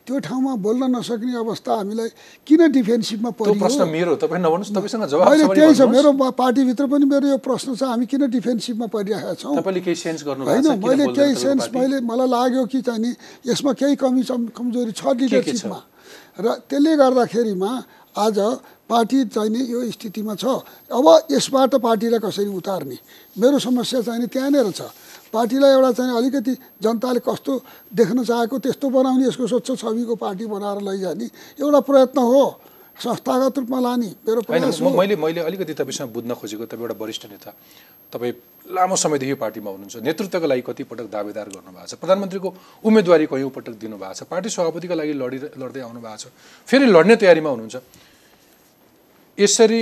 त्यो 0.06 0.18
ठाउँमा 0.18 0.54
बोल्न 0.58 0.82
नसक्ने 0.96 1.34
अवस्था 1.36 1.72
हामीलाई 1.76 2.08
किन 2.46 2.60
डिफेन्सिभमा 2.72 3.30
परियो 3.36 3.54
प्रश्न 3.60 3.82
मेरो 3.86 4.12
तपाईँ 4.18 4.40
नभन्नुहोस् 4.40 4.72
तपाईँसँग 4.72 5.04
जवाब 5.06 5.28
मैले 5.28 5.44
छ 5.44 5.46
भने 5.46 5.60
त्यही 5.60 5.74
छ। 5.76 5.82
मेरो 5.92 6.10
पार्टीभित्र 6.32 6.84
पनि 6.88 7.04
मेरो 7.06 7.26
यो 7.28 7.38
प्रश्न 7.38 7.68
छ 7.74 7.82
हामी 7.84 8.06
किन 8.08 8.22
डिफेन्सिभमा 8.32 8.86
परिरहेका 8.88 9.34
छौँ 9.36 9.54
तपाईँले 9.60 9.80
केही 9.82 9.96
सेन्स 9.98 10.20
गर्नु 10.24 10.42
होइन 10.42 10.66
मैले 10.80 11.04
केही 11.12 11.34
सेन्स? 11.36 11.68
मैले 11.70 12.00
मलाई 12.02 12.28
लाग्यो 12.28 12.64
कि 12.66 12.80
चाहिँ 12.80 12.98
नि 12.98 13.10
यसमा 13.46 13.72
केही 13.76 13.94
कम- 14.00 14.50
कमजोरी 14.50 14.92
छ 14.94 15.04
लिडरसिपमा 15.20 15.80
र 16.40 16.46
त्यसले 16.64 16.92
गर्दाखेरिमा 16.96 17.70
आज 18.16 18.38
पार्टी 18.90 19.24
चाहिँ 19.30 19.50
नि 19.50 19.60
यो 19.70 19.90
स्थितिमा 19.90 20.34
छ। 20.34 20.44
अब 20.90 21.06
यसबाट 21.30 21.74
पार्टीलाई 21.78 22.18
कसरी 22.18 22.50
उतार्ने? 22.50 22.96
मेरो 23.38 23.58
समस्या 23.58 24.00
चाहिँ 24.02 24.20
नि 24.20 24.26
त्यहाँनिर 24.26 24.70
छ। 24.70 24.82
पार्टीलाई 25.30 25.70
एउटा 25.78 25.90
चाहिँ 25.94 26.16
अलिकति 26.18 26.52
जनताले 26.82 27.20
कस्तो 27.22 27.52
देख्न 27.94 28.18
चाहेको 28.26 28.58
त्यस्तो 28.58 28.86
बनाउने 28.90 29.26
यसको 29.30 29.46
स्वच्छ 29.46 29.78
छविको 29.78 30.14
पार्टी 30.18 30.44
बनाएर 30.46 30.78
लैजाने 30.82 31.26
एउटा 31.62 31.80
प्रयत्न 31.86 32.18
हो। 32.18 32.44
संस्थागत 32.98 33.58
रूपमा 33.58 33.80
लाने 33.80 34.08
मेरो 34.26 34.40
प्रयास 34.42 34.80
मैले 34.82 35.16
मैले 35.16 35.40
अलिकति 35.40 35.72
तपाईँसँग 35.72 36.10
बुझ्न 36.12 36.34
खोजेको 36.34 36.66
तपाईँ 36.66 36.82
एउटा 36.82 36.96
वरिष्ठ 36.98 37.24
नेता। 37.30 37.50
तपाईँ 38.12 38.34
लामो 38.70 38.96
समयदेखि 38.96 39.34
पार्टीमा 39.34 39.70
हुनुहुन्छ। 39.70 39.96
नेतृत्वको 40.06 40.46
लागि 40.46 40.62
कति 40.62 40.82
पटक 40.86 41.06
दावेदार 41.10 41.48
गर्नुभएको 41.50 41.86
छ? 41.86 41.94
प्रधानमन्त्रीको 41.98 42.48
उम्मेदवारी 42.84 43.26
कयौँ 43.26 43.50
पटक 43.50 43.74
दिनुभएको 43.76 44.14
छ? 44.14 44.22
पार्टी 44.30 44.48
सभापतिको 44.48 44.94
लागि 44.94 45.12
लडि 45.12 45.38
लड्दै 45.58 45.80
आउनु 45.80 46.00
भएको 46.00 46.16
छ। 46.16 46.24
फेरि 46.68 46.86
लड्ने 46.86 47.16
तयारीमा 47.18 47.50
हुनुहुन्छ। 47.50 47.76
यसरी 49.38 49.80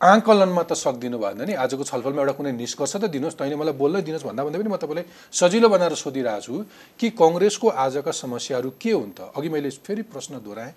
आङ्कलनमा 0.00 0.62
त 0.64 0.72
सक्दिनु 0.72 1.18
भएन 1.20 1.40
नि। 1.44 1.54
आजको 1.60 1.84
छलफलमा 1.84 2.20
एउटा 2.24 2.34
कुनै 2.36 2.52
निष्कर्ष 2.56 2.96
त 2.96 3.04
दिनुहोस्। 3.12 3.36
तैँले 3.36 3.56
मलाई 3.56 3.76
बोल्नै 3.76 4.00
दिनुहोस् 4.00 4.26
भन्दा 4.28 4.44
भन्दै 4.44 4.58
पनि 4.60 4.70
म 4.72 4.76
तपाईँलाई 4.80 5.04
सजिलो 5.28 5.68
बनाएर 5.68 5.94
सोधिरहेको 5.94 6.40
छु 6.40 6.54
कि 6.96 7.06
कङ्ग्रेसको 7.12 7.66
आजका 7.68 8.12
समस्याहरू 8.12 8.70
के 8.80 8.92
हुन् 8.96 9.12
त? 9.12 9.28
अघि 9.36 9.48
मैले 9.48 9.68
फेरि 9.76 10.02
प्रश्न 10.08 10.40
दोहोऱ्याएँ। 10.40 10.72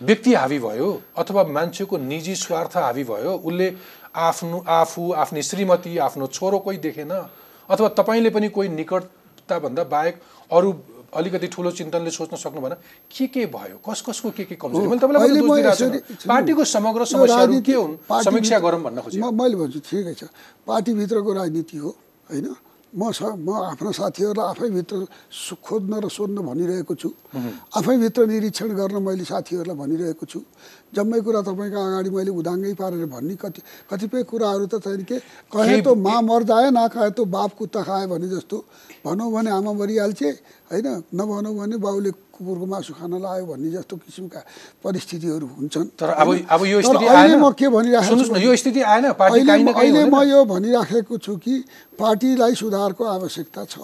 व्यक्ति 0.00 0.32
हावी 0.32 0.58
भयो 0.62 0.88
अथवा 1.18 1.42
मान्छेको 1.44 1.96
निजी 1.98 2.34
स्वार्थ 2.38 2.76
हावी 2.78 3.04
भयो 3.04 3.32
उसले 3.42 3.68
आफ्नो 4.18 4.58
आफू 4.66 5.02
आफ्नी 5.22 5.42
श्रीमती 5.42 5.96
आफ्नो 6.06 6.26
छोरो 6.26 6.58
कोही 6.58 6.78
देखेन 6.78 7.10
अथवा 7.70 7.88
तपाईँले 7.98 8.30
पनि 8.30 8.48
कोही 8.48 8.68
निकटताभन्दा 8.68 9.84
बाहेक 9.84 10.20
अरू 10.50 10.72
अलिकति 11.08 11.46
ठुलो 11.48 11.70
चिन्तनले 11.70 12.10
सोच्न 12.10 12.36
सक्नु 12.36 12.60
भएन 12.60 12.74
के 13.08 13.26
के 13.32 13.46
भयो? 13.46 13.76
कस 13.80 14.02
कसको 14.08 14.30
के 14.36 14.44
के 14.44 14.54
कमजोरी 14.60 14.86
मैले 14.88 15.00
तपाईँलाई। 15.00 16.00
पार्टीको 16.28 16.64
समग्र 16.64 17.04
समस्याहरू 17.04 17.60
के 17.64 17.74
हुन्? 17.74 17.96
समीक्षा 18.24 18.58
गरौँ 18.58 18.82
भन्न 18.82 19.00
खोजेँ। 19.00 19.22
मैले 19.22 19.56
भन्छु 19.56 19.80
ठिकै 19.88 20.14
छ। 20.14 20.28
पार्टीभित्रको 20.68 21.32
राजनीति 21.32 21.76
हो 21.76 21.88
होइन? 22.28 22.46
म 22.88 23.12
स 23.12 23.20
म 23.36 23.48
आफ्ना 23.76 23.90
साथीहरूलाई 23.92 24.48
आफैभित्र 24.48 24.96
खोज्न 25.60 25.92
र 26.00 26.08
सोध्न 26.08 26.40
भनिरहेको 26.40 26.94
छु। 26.94 27.08
आफैभित्र 27.76 28.26
निरीक्षण 28.26 28.70
गर्न 28.72 28.96
मैले 29.04 29.24
साथीहरूलाई 29.28 29.76
भनिरहेको 29.76 30.24
छु। 30.24 30.40
जम्मै 30.96 31.20
कुरा 31.20 31.40
तपाईँको 31.44 31.78
अगाडि 31.78 32.10
मैले 32.10 32.30
उदाङ्गै 32.32 32.74
पारेर 32.80 33.06
भन्ने 33.12 33.34
कति 33.36 33.60
कतिपय 33.92 34.22
कुराहरू 34.24 34.66
त 34.72 34.80
चाहिँ 34.80 35.04
के? 35.04 35.18
कहे 35.52 35.76
त 35.84 35.88
मा 36.00 36.16
मर 36.24 36.42
जाए 36.48 36.70
ना 36.72 36.88
कहे 36.88 37.10
त 37.12 37.28
बाप 37.28 37.50
कुत्ता 37.60 37.82
खाए 37.84 38.06
भने 38.08 38.28
जस्तो। 38.28 38.56
भनौँ 39.04 39.28
भने 39.32 39.50
आमा 39.52 39.72
मरिहाल्छे 39.76 40.30
होइन? 40.72 40.88
नभनौँ 41.12 41.54
भने 41.60 41.76
बाउले 41.76 42.10
कुकुरको 42.38 42.66
मासु 42.70 42.94
खान 42.94 43.18
लायो 43.18 43.44
भन्ने 43.50 43.68
जस्तो 43.74 43.94
किसिमका 43.98 44.40
परिस्थितिहरू 44.78 45.46
हुन्छन्। 45.58 45.98
तर 45.98 46.08
अब? 46.14 46.28
अब 46.46 46.60
यो 46.70 46.78
स्थिति 46.86 47.06
अहिले 47.10 47.36
म 47.36 47.50
के 47.58 47.66
भनिरहेको 47.66 48.06
छु 48.06 48.14
सुन्नुहोस् 48.14 48.32
न 48.32 48.42
यो 48.46 48.54
स्थिति 48.54 48.80
आएन 48.86 49.12
पार्टी 49.18 49.40
अहिले 49.42 50.04
म। 50.06 50.16
यो 50.22 50.38
भनिराखेको 50.46 51.18
छु 51.18 51.36
कि 51.42 51.54
पार्टीलाई 51.98 52.54
सुधारको 52.54 53.04
आवश्यकता 53.04 53.64
छ। 53.66 53.74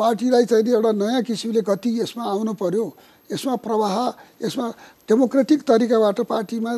पार्टीलाई 0.00 0.44
चाहिँ 0.48 0.64
एउटा 0.64 0.92
नयाँ 0.96 1.22
किसिमले 1.28 1.60
गति 1.60 1.90
यसमा 2.00 2.24
आउनु 2.24 2.52
पर्यो 2.56 2.84
यसमा 3.30 3.54
प्रवाह 3.60 3.94
यसमा 4.42 4.66
डेमोक्रेटिक 5.06 5.60
तरिकाबाट 5.68 6.20
पार्टीमा 6.24 6.72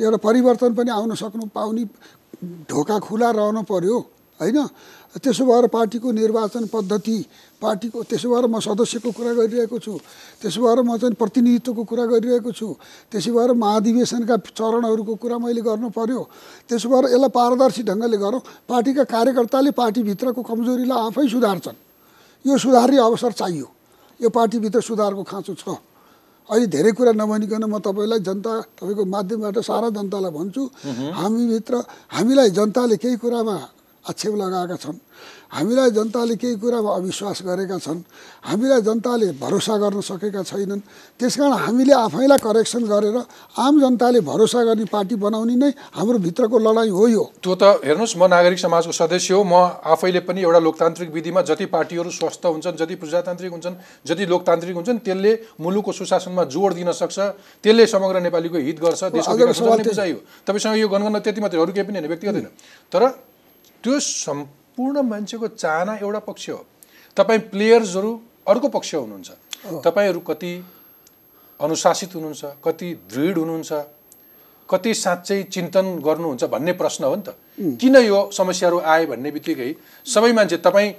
एउटा 0.00 0.18
परिवर्तन 0.18 0.74
पनि 0.74 0.90
आउन 0.90 1.14
सक्नु 1.14 1.46
पाउने 1.54 1.84
ढोका 2.66 2.98
खुला 2.98 3.30
रहनु 3.30 3.62
पर्यो 3.62 3.98
होइन? 4.40 4.58
त्यसो 5.22 5.44
भएर 5.44 5.66
पार्टीको 5.68 6.08
निर्वाचन 6.12 6.66
पद्धति 6.72 7.18
पार्टीको 7.60 7.98
त्यसो 8.08 8.26
भएर 8.32 8.46
म 8.48 8.56
सदस्यको 8.60 9.10
कुरा 9.12 9.32
गरिरहेको 9.36 9.78
छु। 9.78 9.92
त्यसो 10.40 10.58
भएर 10.64 10.78
म 10.80 10.96
चाहिँ 10.96 11.14
प्रतिनिधित्वको 11.14 11.82
कुरा 11.84 12.04
गरिरहेको 12.08 12.50
छु। 12.56 12.68
त्यसो 13.12 13.30
भएर 13.36 13.50
महाधिवेशनका 13.52 14.36
चरणहरूको 14.56 15.14
कुरा 15.20 15.36
मैले 15.38 15.60
गर्नु 15.60 15.88
पर्यो। 15.92 16.20
त्यसो 16.68 16.88
भएर 16.88 17.04
यसलाई 17.12 17.28
पारदर्शी 17.28 17.82
ढङ्गले 17.84 18.16
गरौँ। 18.16 18.40
पार्टीका 18.64 19.04
कार्यकर्ताले 19.04 19.70
पार्टीभित्रको 19.76 20.40
कमजोरीलाई 20.40 20.98
आफै 21.06 21.28
सुधार्छन्। 21.28 21.76
यो 22.44 22.54
सुधार्ने 22.56 22.98
अवसर 22.98 23.32
चाहियो। 23.36 23.68
यो 24.20 24.28
पार्टीभित्र 24.28 24.80
सुधारको 24.80 25.22
खाँचो 25.22 25.54
छ। 25.54 25.64
अहिले 26.50 26.66
धेरै 26.66 26.92
कुरा 26.98 27.12
नभनिकन 27.14 27.64
म 27.68 27.78
तपाईँलाई 27.78 28.20
जनता 28.26 28.52
तपाईँको 28.74 29.04
माध्यमबाट 29.04 29.56
सारा 29.62 29.88
जनतालाई 29.94 30.32
भन्छु। 30.32 30.62
हामीभित्र 31.14 31.74
हामीलाई 32.10 32.50
जनताले 32.50 32.96
केही 32.96 33.16
कुरामा 33.22 33.56
आक्षेप 34.02 34.34
लगाएका 34.34 34.76
छन्। 34.82 34.98
हामीलाई 35.50 35.90
जनताले 35.90 36.34
केही 36.36 36.56
कुरामा 36.62 36.90
अविश्वास 36.94 37.42
गरेका 37.42 37.78
छन् 37.78 38.00
हामीलाई 38.46 38.80
जनताले 38.80 39.28
भरोसा 39.34 39.74
गर्न 39.82 40.00
सकेका 40.00 40.42
छैनन्। 40.42 40.80
त्यसकारण 41.20 41.52
हामीले 41.66 41.94
आफैलाई 42.06 42.38
करेक्सन 42.38 42.82
गरेर 42.86 43.16
आम 43.58 43.74
जनताले 43.80 44.20
भरोसा 44.22 44.62
गर्ने 44.64 44.84
पार्टी 44.86 45.14
बनाउने 45.18 45.54
नै 45.56 45.70
हाम्रो 45.92 46.18
भित्रको 46.18 46.56
लडाइँ 46.58 46.90
हो 46.90 47.06
यो। 47.08 47.24
त्यो 47.42 47.54
त 47.54 47.82
हेर्नुहोस् 47.82 48.16
म 48.16 48.30
नागरिक 48.30 48.58
समाजको 48.58 48.92
सदस्य 48.94 49.34
हो। 49.34 49.42
म 49.42 49.54
आफैले 49.82 50.20
पनि 50.22 50.40
एउटा 50.40 50.60
लोकतान्त्रिक 50.62 51.10
विधिमा 51.10 51.42
जति 51.42 51.66
पार्टीहरू 51.66 52.10
स्वस्थ 52.10 52.46
हुन्छन् 52.46 52.78
जति 52.78 52.94
प्रजातान्त्रिक 53.02 53.50
हुन्छन् 53.50 53.74
जति 54.06 54.24
लोकतान्त्रिक 54.26 54.74
हुन्छन् 54.76 54.98
त्यसले 55.02 55.32
मुलुकको 55.60 55.92
सुशासनमा 55.92 56.44
जोड 56.46 56.74
दिन 56.74 56.92
सक्छ 56.92 57.18
त्यसले 57.64 57.86
समग्र 57.86 58.20
नेपालीको 58.22 58.58
हित 58.58 58.78
गर्छ 58.80 59.02
बुझाइ 59.10 60.12
हो। 60.12 60.18
तपाईँसँग 60.46 60.78
यो 60.78 60.88
गणगण 60.88 61.18
त्यति 61.18 61.40
मात्रै 61.40 61.60
अरू 61.60 61.72
केही 61.72 61.86
पनि 61.86 61.98
होइन 61.98 62.08
व्यक्तिगत 62.08 62.34
होइन। 62.34 62.48
तर 62.92 63.02
त्यो 63.84 63.98
सम्पूर्ण 64.70 65.02
मान्छेको 65.02 65.48
चाहना 65.48 65.94
एउटा 65.98 66.18
पक्ष 66.22 66.48
हो। 66.50 66.64
तपाईँ 67.16 67.40
प्लेयर्सहरू 67.50 68.10
अर्को 68.46 68.68
पक्ष 68.70 68.94
हुनुहुन्छ। 68.94 69.30
तपाईँहरू 69.84 70.20
कति 70.20 70.52
अनुशासित 71.60 72.14
हुनुहुन्छ 72.14 72.44
कति 72.64 72.88
दृढ 73.10 73.38
हुनुहुन्छ 73.38 73.72
कति 74.68 74.94
साँच्चै 74.94 75.42
चिन्तन 75.50 75.98
गर्नुहुन्छ 76.06 76.44
भन्ने 76.44 76.72
प्रश्न 76.72 77.04
हो 77.04 77.14
नि 77.16 77.22
त। 77.22 77.34
किन 77.80 77.96
यो 77.98 78.30
समस्याहरू 78.30 78.78
आए 78.78 79.06
भन्ने 79.06 79.30
बित्तिकै 79.30 79.74
सबै 80.06 80.32
मान्छे 80.32 80.56
तपाईँ 80.62 80.92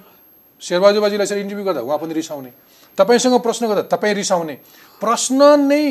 शेरबहादुर 0.62 1.02
बाजीलाई 1.02 1.24
यसरी 1.24 1.42
इन्टरभ्यू 1.42 1.66
गर्दा 1.66 1.82
उहाँ 1.82 1.98
पनि 1.98 2.14
रिसाउने। 2.14 2.52
तपाईँसँग 2.98 3.40
प्रश्न 3.40 3.68
गर्दा 3.68 3.84
तपाईँ 3.88 4.14
रिसाउने। 4.14 4.56
प्रश्न 5.02 5.40
नै 5.64 5.86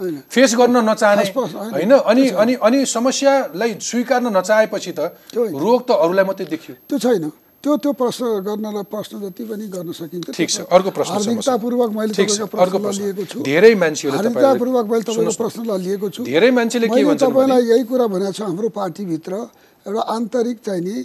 फेस 0.00 0.50
गर्न 0.56 0.76
नचाहने। 0.88 1.24
होइन। 1.36 1.92
अनि 1.92 2.24
अनि 2.32 2.54
अनि 2.56 2.78
समस्यालाई 2.86 3.70
स्वीकार्न 3.80 4.26
नचाहेपछि 4.36 4.92
त। 4.92 5.00
रोग 5.36 5.80
त 5.84 5.90
अरूलाई 6.00 6.24
मात्रै 6.24 6.46
देखियो। 6.48 6.74
त्यो 6.88 6.98
छैन। 6.98 7.30
त्यो 7.60 7.76
त्यो 7.76 7.92
प्रश्न 7.92 8.24
गर्नलाई 8.40 8.84
प्रश्न 8.88 9.20
जति 9.20 9.44
पनि 9.44 9.66
गर्न 9.68 9.92
सकिन्छ 9.92 10.32
ठिक 10.32 10.48
छ 10.48 10.64
अर्को 10.64 10.90
प्रश्न। 10.96 11.12
हार्दिकतापूर्वक 11.12 11.90
मैले 11.92 12.12
प्रश्नलाई 12.16 12.48
प्रश्न 12.48 13.04
लिएको 13.04 13.24
छु। 13.28 13.38
धेरै 13.44 13.74
तपाईँलाई 13.76 14.16
हार्दिकतापूर्वक 14.16 14.84
मैले 14.88 15.04
तपाईँको 15.04 15.36
प्रश्नलाई 15.36 15.78
लिएको 15.84 16.08
छु। 16.08 16.20
धेरै 16.24 16.50
मान्छेले 16.56 16.86
के 16.88 16.94
मैले 16.94 17.04
भन्छन् 17.04 17.28
भने? 17.28 17.36
तपाईँलाई 17.36 17.62
यही 17.68 17.84
कुरा 17.84 18.06
भनेको 18.08 18.32
छु 18.32 18.44
हाम्रो 18.48 18.68
पार्टीभित्र 18.72 19.32
एउटा 19.86 20.02
आन्तरिक 20.16 20.56
चाहिँ 20.64 20.80
नि 20.80 20.96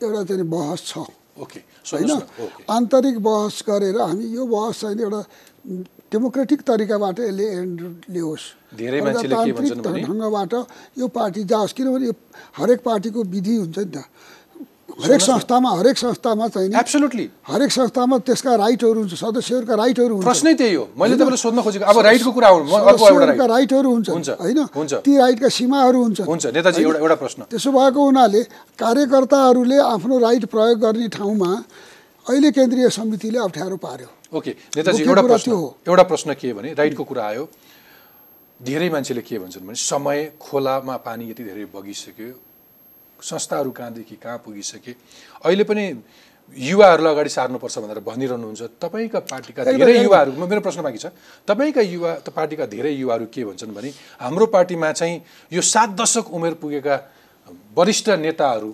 एउटा 0.00 0.22
चाहिँ 0.24 0.48
बहस 0.48 0.80
छ। 0.88 1.04
ओके 1.36 1.60
होइन? 1.84 2.10
आन्तरिक 2.72 3.16
बहस 3.20 3.56
गरेर 3.68 4.00
हामी 4.00 4.24
यो 4.32 4.42
बहस 4.48 4.80
चाहिँ 4.80 4.96
एउटा 4.96 5.20
डेमोक्रेटिक 6.12 6.60
तरिकाबाट 6.62 7.18
यसले 7.20 7.46
एन्ड 7.60 7.78
ल्याओस् 8.14 8.46
प्रजातान्त्रिक 8.76 10.06
ढङ्गबाट 10.06 10.52
यो 10.98 11.06
पार्टी 11.10 11.42
जाओस्। 11.50 11.72
किनभने 11.76 12.06
यो 12.06 12.14
हरेक 12.58 12.80
पार्टीको 12.86 13.20
विधि 13.34 13.54
हुन्छ 13.56 13.78
नि 13.78 13.90
त। 13.90 14.06
हरेक 14.96 15.20
संस्थामा 15.20 15.70
हरेक 15.76 15.96
संस्थामा 15.98 16.46
चाहिँ 16.48 16.70
एब्सोल्युटली 16.72 17.26
हरेक 17.50 17.70
संस्थामा 17.70 18.16
त्यसका 18.22 18.54
राइटहरू 18.56 18.98
हुन्छ 19.02 19.14
सदस्यहरूका 19.18 19.74
राइटहरू 19.76 20.14
हुन्छ। 20.14 20.24
प्रश्नै 20.24 20.54
त्यही 20.56 20.74
हो। 20.74 20.84
मैले 20.96 21.14
तपाईँलाई 21.20 21.36
सोध्न 21.36 21.60
खोजेको 21.60 21.84
अब 21.84 21.98
राइटको 22.00 22.30
कुरा 22.32 22.48
हो 22.48 22.58
राइटहरू 23.44 23.90
हुन्छ 23.92 24.08
होइन। 24.40 24.58
ती 25.04 25.12
राइटका 25.18 25.48
सीमाहरू 25.52 25.98
हुन्छ। 26.00 26.20
हुन्छ 26.24 26.44
नेताजी 26.56 26.82
एउटा 26.82 26.98
एउटा 27.02 27.16
प्रश्न। 27.20 27.40
त्यसो 27.50 27.70
भएको 27.76 28.00
हुनाले 28.08 28.42
कार्यकर्ताहरूले 28.78 29.78
आफ्नो 29.84 30.14
राइट 30.16 30.44
प्रयोग 30.48 30.78
गर्ने 30.80 31.08
ठाउँमा 31.12 31.50
अहिले 32.30 32.50
केन्द्रीय 32.56 32.88
समितिले 32.88 33.38
अप्ठ्यारो 33.38 33.76
पार्यो। 33.76 34.08
ओके 34.32 34.50
नेताजी 34.76 35.02
एउटा 35.02 35.22
प्रश्न। 35.22 35.52
एउटा 35.86 36.02
प्रश्न 36.02 36.34
के 36.34 36.52
भने 36.52 36.72
राइटको 36.74 37.04
कुरा 37.04 37.26
आयो। 37.26 37.48
धेरै 38.60 38.88
मान्छेले 38.90 39.22
के 39.22 39.38
भन्छन् 39.38 39.66
भने 39.66 39.74
समय 39.76 40.32
खोलामा 40.40 40.96
पानी 41.06 41.30
यति 41.30 41.44
धेरै 41.44 41.64
बगिसक्यो 41.70 42.32
संस्थाहरू 43.20 43.70
कहाँदेखि 43.70 44.16
कहाँ 44.16 44.38
पुगिसके। 44.44 44.92
अहिले 45.44 45.64
पनि 45.64 45.84
युवाहरूलाई 46.56 47.12
अगाडि 47.12 47.30
सार्नुपर्छ 47.30 47.78
भनेर 47.78 48.00
भनिरहनुहुन्छ। 48.00 48.62
तपाईँका 48.82 49.20
पार्टीका 49.30 49.64
धेरै 49.66 50.02
युवाहरू 50.02 50.32
मेरो 50.46 50.60
प्रश्न 50.60 50.82
बाँकी 50.82 50.98
छ। 50.98 51.06
तपाईँका 51.46 51.82
युवा 51.82 52.14
त 52.22 52.28
पार्टीका 52.30 52.66
धेरै 52.66 52.92
युवाहरू 52.92 53.26
के 53.30 53.44
भन्छन् 53.44 53.74
भने 53.74 53.90
हाम्रो 54.20 54.46
पार्टीमा 54.46 54.92
चाहिँ 54.92 55.22
यो 55.52 55.60
सात 55.62 55.90
दशक 56.00 56.30
उमेर 56.30 56.54
पुगेका 56.58 56.96
वरिष्ठ 57.76 58.08
नेताहरू 58.18 58.70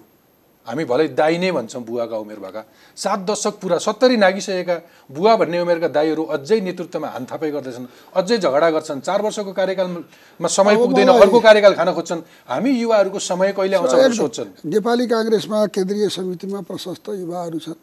हामी 0.66 0.84
भलै 0.84 1.06
दाई 1.18 1.38
नै 1.42 1.50
भन्छौँ 1.50 1.82
बुवाका 1.82 2.16
उमेर 2.22 2.38
भएका 2.38 2.62
सात 2.96 3.20
दशक 3.26 3.54
पुरा 3.58 3.78
सत्तरी 3.82 4.16
नागिसकेका 4.16 4.76
बुवा 5.10 5.32
भन्ने 5.36 5.58
उमेरका 5.60 5.88
दाईहरू 5.90 6.22
अझै 6.34 6.60
नेतृत्वमा 6.62 7.08
हानथापै 7.08 7.50
गर्दैछन् 7.50 7.86
अझै 8.14 8.38
झगडा 8.38 8.68
गर्छन् 8.70 9.00
चार 9.02 9.22
वर्षको 9.22 9.52
कार्यकालमा 9.52 10.48
समय 10.48 10.76
पुग्दैन 10.76 11.08
अर्को 11.18 11.40
कार्यकाल 11.40 11.74
खान 11.74 11.92
खोज्छन्। 11.92 12.20
हामी 12.46 12.70
युवाहरूको 12.78 13.18
समय 13.18 13.52
कहिले 13.58 13.76
आउँछ 13.76 14.16
सोध्छन्। 14.16 14.50
नेपाली 14.70 15.06
काङ्ग्रेसमा 15.06 15.58
केन्द्रीय 15.74 16.08
समितिमा 16.08 16.60
प्रशस्त 16.70 17.08
युवाहरू 17.10 17.58
छन्। 17.58 17.78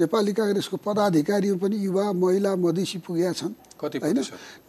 नेपाली 0.00 0.32
काङ्ग्रेसको 0.32 0.76
पदाधिकारीहरू 0.86 1.58
पनि 1.58 1.76
युवा 1.76 2.04
महिला 2.16 2.56
मधेसी 2.56 2.98
पुगेका 3.04 3.32
छन्। 3.32 3.52
होइन? 4.02 4.18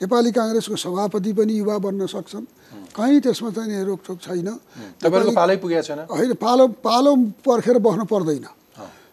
नेपाली 0.03 0.31
काङ्ग्रेसको 0.31 0.75
सभापति 0.75 1.31
पनि 1.33 1.53
युवा 1.57 1.77
बन्न 1.77 2.05
सक्छन्। 2.07 2.45
कहीँ 2.95 3.19
त्यसमा 3.23 3.49
चाहिँ 3.55 3.83
रोकटोक 3.87 4.17
छैन। 4.19 4.47
होइन 6.11 6.33
पालो 6.35 6.67
पालो 6.83 7.11
पर्खेर 7.45 7.77
बस्नु 7.79 8.05
पर्दैन। 8.05 8.45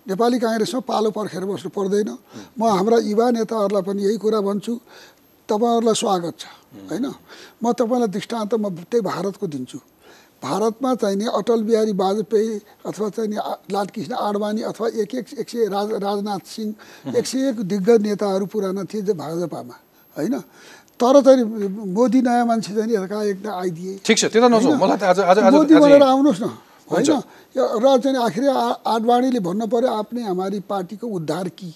नेपाली 0.08 0.38
काङ्ग्रेसमा 0.38 0.80
पालो 0.82 1.10
पर्खेर 1.10 1.44
बस्नु 1.44 1.70
पर्दैन। 1.70 2.10
म 2.58 2.62
हाम्रा 2.64 2.98
युवा 3.06 3.26
नेताहरूलाई 3.30 3.82
पनि 3.82 4.00
यही 4.02 4.16
कुरा 4.18 4.40
भन्छु। 4.40 4.74
तपाईँहरूलाई 5.48 5.94
स्वागत 5.94 6.34
छ। 6.38 6.44
होइन? 6.90 7.06
म 7.62 7.72
तपाईँलाई 7.72 8.08
दृष्टान्त 8.08 8.54
म 8.54 8.68
त्यही 8.90 9.00
भारतको 9.00 9.46
दिन्छु। 9.46 9.78
भारतमा 10.42 10.94
चाहिँ 11.00 11.16
नि 11.16 11.24
अटल 11.24 11.62
बिहारी 11.64 11.92
वाजपेयी 11.96 12.52
अथवा 12.84 13.08
चाहिँ 13.16 13.28
नि 13.32 13.36
लालकृष्ण 13.72 14.12
आडवाणी 14.12 14.62
अथवा 14.68 14.88
एक 15.00 15.14
एक 15.14 15.26
एक 15.40 15.48
सय 15.48 15.64
राज 15.72 15.88
राजनाथ 16.04 16.44
सिंह 16.44 17.16
एक 17.16 17.26
सय 17.26 17.48
एक 17.48 17.56
दिग्गज 17.64 18.00
नेताहरू 18.02 18.44
पुराना 18.52 18.84
थिए 18.84 19.02
जो 19.08 19.14
भाजपामा। 19.14 19.76
होइन? 20.16 20.34
तर 21.00 21.14
चाहिँ 21.26 21.44
मोदी 21.90 22.20
नयाँ 22.22 22.46
मान्छे 22.46 22.74
चाहिँ 22.74 22.86
नि 22.86 22.94
एकाएक 23.04 23.38
न 23.46 23.48
आइदिए 23.50 23.98
ठिक 24.06 24.16
छ 24.18 24.24
त्यता 24.30 24.48
नजाउँ 24.48 24.78
मलाई 24.78 24.96
त 24.96 25.02
आज 25.04 25.20
आज 25.20 25.38
आज 25.38 25.52
मोदी 25.54 25.74
भनेर 25.74 26.02
आउनुहोस् 26.02 26.42
न। 26.42 26.46
होइन? 26.88 27.22
र 27.56 27.86
चाहिँ 27.98 28.18
आखिर 28.18 28.48
आडवाणीले 28.94 29.40
भन्नु 29.42 29.66
पर्यो 29.66 29.88
आफ्नै 29.90 30.22
हमारी 30.22 30.60
पार्टीको 30.70 31.06
उद्धार 31.06 31.48
की? 31.58 31.70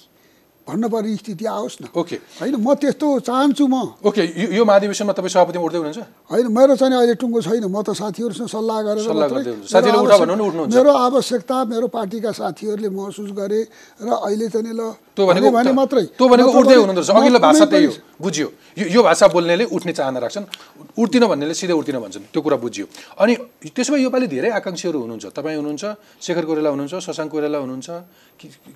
भन्न 0.68 0.84
पर्ने 0.92 1.16
स्थिति 1.16 1.44
आओस् 1.48 1.76
न। 1.80 1.84
ओके। 1.96 2.16
होइन 2.44 2.54
म 2.60 2.68
त्यस्तो 2.76 3.06
चाहन्छु 3.24 3.64
म। 3.64 3.96
ओके 4.04 4.22
यो 4.52 4.62
महाधिवेशनमा 4.68 5.12
तपाईँ 5.16 5.32
सभापतिमा 5.32 5.64
उठ्दै 5.64 5.78
हुनुहुन्छ? 5.80 6.00
होइन 6.28 6.46
मेरो 6.52 6.76
चाहिँ 6.76 6.92
अहिले 6.92 7.14
टुङ्गो 7.16 7.40
छैन। 7.40 7.64
म 7.72 7.80
त 7.80 7.96
साथीहरूसँग 7.96 8.48
सल्लाह 8.52 8.78
गरेर 8.84 9.08
हुनुहुन्छ। 9.08 10.76
मेरो 10.76 10.92
आवश्यकता 10.92 11.56
मेरो 11.72 11.86
पार्टीका 11.88 12.30
साथीहरूले 12.36 12.88
महसुस 12.92 13.30
गरे 13.32 13.60
र 14.04 14.08
अहिले 14.12 14.46
चाहिँ 14.52 14.76
ल। 14.76 14.92
भने 15.18 15.72
मात्रै। 15.72 16.04
त्यो 16.14 16.26
भनेको 16.28 16.50
नत्र 16.52 16.60
उठ्दै 16.60 16.76
म 16.78 16.92
अघिल्लो 17.18 17.40
भाषा 17.40 17.64
त्यही 17.64 17.86
हो। 17.88 17.92
बुझियो। 18.22 18.48
यो 18.92 19.00
भाषा 19.02 19.26
बोल्नेले 19.34 19.64
उठ्ने 19.72 19.92
चाहना 19.98 20.18
राख्छन्। 20.20 20.46
उठ्दिन 20.94 21.22
भन्नेले 21.26 21.54
सिधै 21.58 21.74
उठ्दिन 21.74 21.96
भन्छन्। 21.98 22.24
त्यो 22.30 22.40
कुरा 22.44 22.56
बुझियो। 22.62 22.86
अनि 23.18 23.34
त्यसो 23.74 23.90
भए 23.96 24.00
योपालि 24.06 24.26
धेरै 24.30 24.50
आकाङ्क्षीहरू 24.60 24.98
हुनुहुन्छ। 25.00 25.26
तपाईँ 25.34 25.56
हुनुहुन्छ 25.58 25.84
शेखर 26.22 26.44
कोइराला 26.46 26.70
हुनुहुन्छ 26.70 26.94
शशाङ्क 27.02 27.30
कोइराला 27.32 27.58
हुनुहुन्छ 27.58 27.88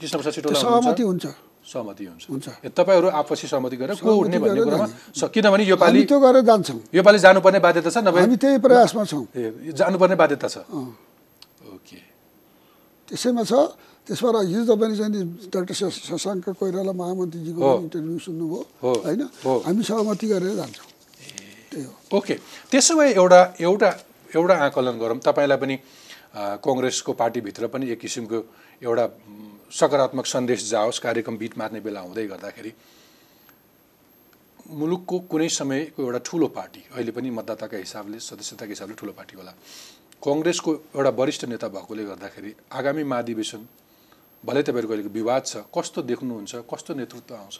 कृष्ण 0.01 0.15
प्रसाद 0.19 0.33
सिटोला 0.35 0.59
सहमति 0.59 1.03
हुनुहुन्छ 1.03 1.27
हुन्छ। 1.27 1.52
सहमति 1.63 2.05
हुन्छ। 2.05 2.23
हुन्छ। 2.31 2.47
तपाईँहरू 2.75 3.09
आपसी 3.09 3.47
सहमति 3.49 3.77
गरेर 3.77 3.97
को 4.03 4.11
उठ्ने 4.11 4.39
भन्ने 4.39 4.63
कुरामा 4.67 4.87
किनभने 5.35 5.65
योपालि 5.65 6.01
त्यो 6.05 6.19
गरेर 6.21 6.43
जान्छौँ। 6.43 6.79
योपालि 6.95 7.19
जानुपर्ने 7.19 7.59
बाध्यता 7.63 7.91
छ 7.91 7.97
नभए 8.03 8.21
हामी 8.21 8.37
त्यही 8.37 8.59
प्रयासमा 8.59 9.03
छौँ। 9.07 9.25
ए, 9.37 9.73
जानुपर्ने 9.79 10.17
बाध्यता 10.19 10.49
छ। 10.49 10.57
ओके। 11.75 11.99
त्यसैमा 13.09 13.43
छ 13.47 13.53
त्यसबाट 14.07 14.35
हिजो 14.51 14.63
तपाईँले 14.67 14.97
चाहिँ 14.99 15.25
डाक्टर 15.55 15.75
शश- 15.79 16.03
शशाङ्क 16.11 16.59
कोइराला 16.59 16.93
महामन्त्रीजीको 16.93 17.63
इन्टरभ्यू 17.87 18.19
सुन्नुभयो। 18.19 18.61
होइन। 18.83 19.21
हामी 19.67 19.83
सहमति 19.87 20.27
गरेर 20.27 20.55
जान्छौँ। 20.59 20.87
त्यही 21.71 21.85
हो। 21.87 21.93
ओके। 22.19 22.35
त्यसो 22.71 22.93
भए 22.99 23.11
एउटा 23.15 23.41
एउटा 23.63 23.91
एउटा 24.35 24.55
आकलन 24.67 24.97
गरौँ। 24.99 25.19
तपाईँलाई 25.23 25.59
पनि 25.63 25.77
कङ्ग्रेसको 26.65 27.13
पार्टीभित्र 27.13 27.67
पनि 27.71 27.85
एक 27.95 28.01
किसिमको 28.03 28.39
एउटा 28.83 29.05
सकारात्मक 29.73 30.27
सन्देश 30.27 30.71
जाओस् 30.71 30.99
कार्यक्रम 31.01 31.37
बिट 31.39 31.59
मार्ने 31.59 31.81
बेला 31.81 32.01
हुँदै 32.01 32.27
गर्दाखेरि 32.27 32.73
मुलुकको 34.71 35.19
कुनै 35.33 35.49
समयको 35.49 36.03
एउटा 36.03 36.19
ठुलो 36.29 36.49
पार्टी 36.57 36.81
अहिले 36.93 37.13
पनि 37.13 37.31
मतदाताका 37.31 37.77
हिसाबले 37.77 38.19
सदस्यताको 38.21 38.73
हिसाबले 38.73 38.95
ठुलो 39.01 39.13
पार्टी 39.13 39.37
होला। 39.37 39.53
कङ्ग्रेसको 40.23 40.71
एउटा 40.97 41.11
वरिष्ठ 41.19 41.45
नेता 41.53 41.69
भएकोले 41.73 42.05
गर्दाखेरि 42.05 42.51
आगामी 42.73 43.05
महाधिवेशन 43.13 43.61
भलै 44.45 44.63
तपाईँहरूको 44.63 44.93
अहिलेको 44.95 45.13
विवाद 45.15 45.43
छ 45.47 45.57
कस्तो 45.75 46.03
देख्नुहुन्छ 46.03 46.53
कस्तो 46.71 46.95
नेतृत्व 46.95 47.35
आउँछ? 47.35 47.57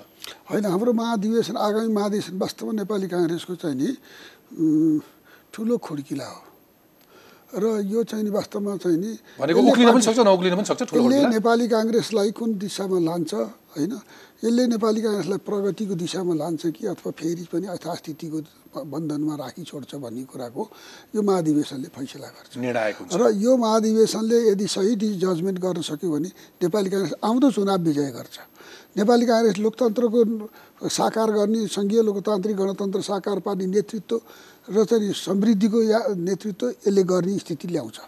होइन 0.51 0.65
हाम्रो 0.67 0.93
महाधिवेशन 0.93 1.57
आगामी 1.57 1.93
महाधिवेशन 1.97 2.39
वास्तवमा 2.39 2.73
नेपाली 2.77 3.09
काङ्ग्रेसको 3.09 3.55
चाहिँ 3.57 3.77
नि 3.81 3.89
ठुलो 5.53 5.79
खुड्किला 5.79 6.29
हो। 6.29 6.41
र 7.53 7.65
यो 7.85 8.01
चाहिँ 8.09 8.25
नि 8.25 8.31
वास्तवमा 8.33 8.77
चाहिँ 8.81 8.97
नि 8.97 9.13
यसले। 11.13 11.29
नेपाली 11.37 11.67
काङ्ग्रेसलाई 11.69 12.31
कुन 12.33 12.51
दिशामा 12.59 12.99
लान्छ 13.09 13.33
होइन? 13.77 13.93
यसले 14.45 14.63
नेपाली 14.73 15.01
काङ्ग्रेसलाई 15.05 15.41
प्रगतिको 15.45 15.95
दिशामा 16.01 16.35
लान्छ 16.35 16.63
कि 16.77 16.83
अथवा 16.97 17.11
फेरि 17.13 17.45
पनि 17.53 17.67
यथास्थितिको 17.77 18.39
बन्धनमा 18.73 19.35
राखी 19.37 19.63
छोड्छ 19.69 20.01
भन्ने 20.01 20.25
कुराको 20.33 20.63
यो 21.15 21.21
महाधिवेशनले 21.21 21.89
फैसला 21.93 22.29
गर्छ। 22.33 22.53
र 23.21 23.23
यो 23.37 23.53
महाधिवेशनले 23.53 24.39
यदि 24.51 24.67
सही 24.67 24.93
डि 24.97 25.09
जजमेन्ट 25.21 25.59
गर्न 25.61 25.81
सक्यो 25.85 26.09
भने 26.09 26.29
नेपाली 26.65 26.89
काङ्ग्रेस 26.89 27.15
आउँदो 27.21 27.49
चुनाव 27.53 27.81
विजय 27.85 28.11
गर्छ। 28.17 28.37
नेपाली 28.97 29.25
काङ्ग्रेस 29.29 29.57
लोकतन्त्रको 29.65 30.21
साकार 30.89 31.29
गर्ने 31.33 31.61
सङ्घीय 31.69 32.01
लोकतान्त्रिक 32.03 32.57
गणतन्त्र 32.57 33.01
साकार 33.01 33.39
पार्ने 33.45 33.67
नेतृत्व 33.71 34.17
र 34.69 34.85
चाहिँ 34.85 35.13
समृद्धिको 35.17 35.83
या 35.83 35.99
नेतृत्व 36.17 36.67
यसले 36.69 37.03
गर्ने 37.05 37.39
स्थिति 37.39 37.69
ल्याउँछ 37.69 37.99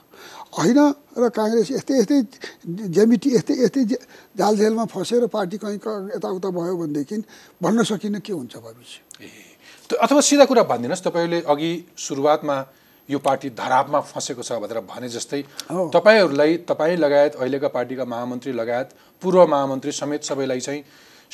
होइन 0.59 0.79
र 1.19 1.29
काङ्ग्रेस 1.35 1.71
यस्तै 1.71 1.95
यस्तै 1.99 2.19
जेमिटी 2.95 3.29
यस्तै 3.37 3.55
यस्तै 3.63 3.83
जालझेलमा 4.39 4.85
फसेर 4.95 5.27
पार्टी 5.27 5.57
कहीँ 5.59 5.79
क- 5.79 6.11
यताउता 6.17 6.49
भयो 6.51 6.77
भनेदेखि 6.77 7.17
भन्न 7.63 7.83
सकिन्न 7.91 8.19
के 8.27 8.33
हुन्छ 8.33 8.57
भविष्य 8.57 9.27
ए 9.27 9.29
त- 9.91 9.99
अथवा 9.99 10.21
सिधा 10.21 10.45
कुरा 10.47 10.63
भनिदिनुहोस् 10.71 11.05
तपाईँहरूले 11.05 11.41
अघि 11.53 11.71
सुरुवातमा 11.99 12.57
यो 13.09 13.19
पार्टी 13.19 13.49
धरापमा 13.53 14.01
फँसेको 14.01 14.43
छ 14.43 14.53
भनेर 14.63 14.81
भने 14.89 15.09
जस्तै। 15.11 15.41
तपाईँहरूलाई 15.93 16.57
तपाईँ 16.65 16.97
लगायत 16.97 17.35
अहिलेका 17.37 17.69
पार्टीका 17.69 18.05
महामन्त्री 18.05 18.53
लगायत 18.53 18.89
पूर्व 19.23 19.47
महामन्त्री 19.47 19.93
समेत 19.93 20.23
सबैलाई 20.25 20.61
चाहिँ 20.61 20.83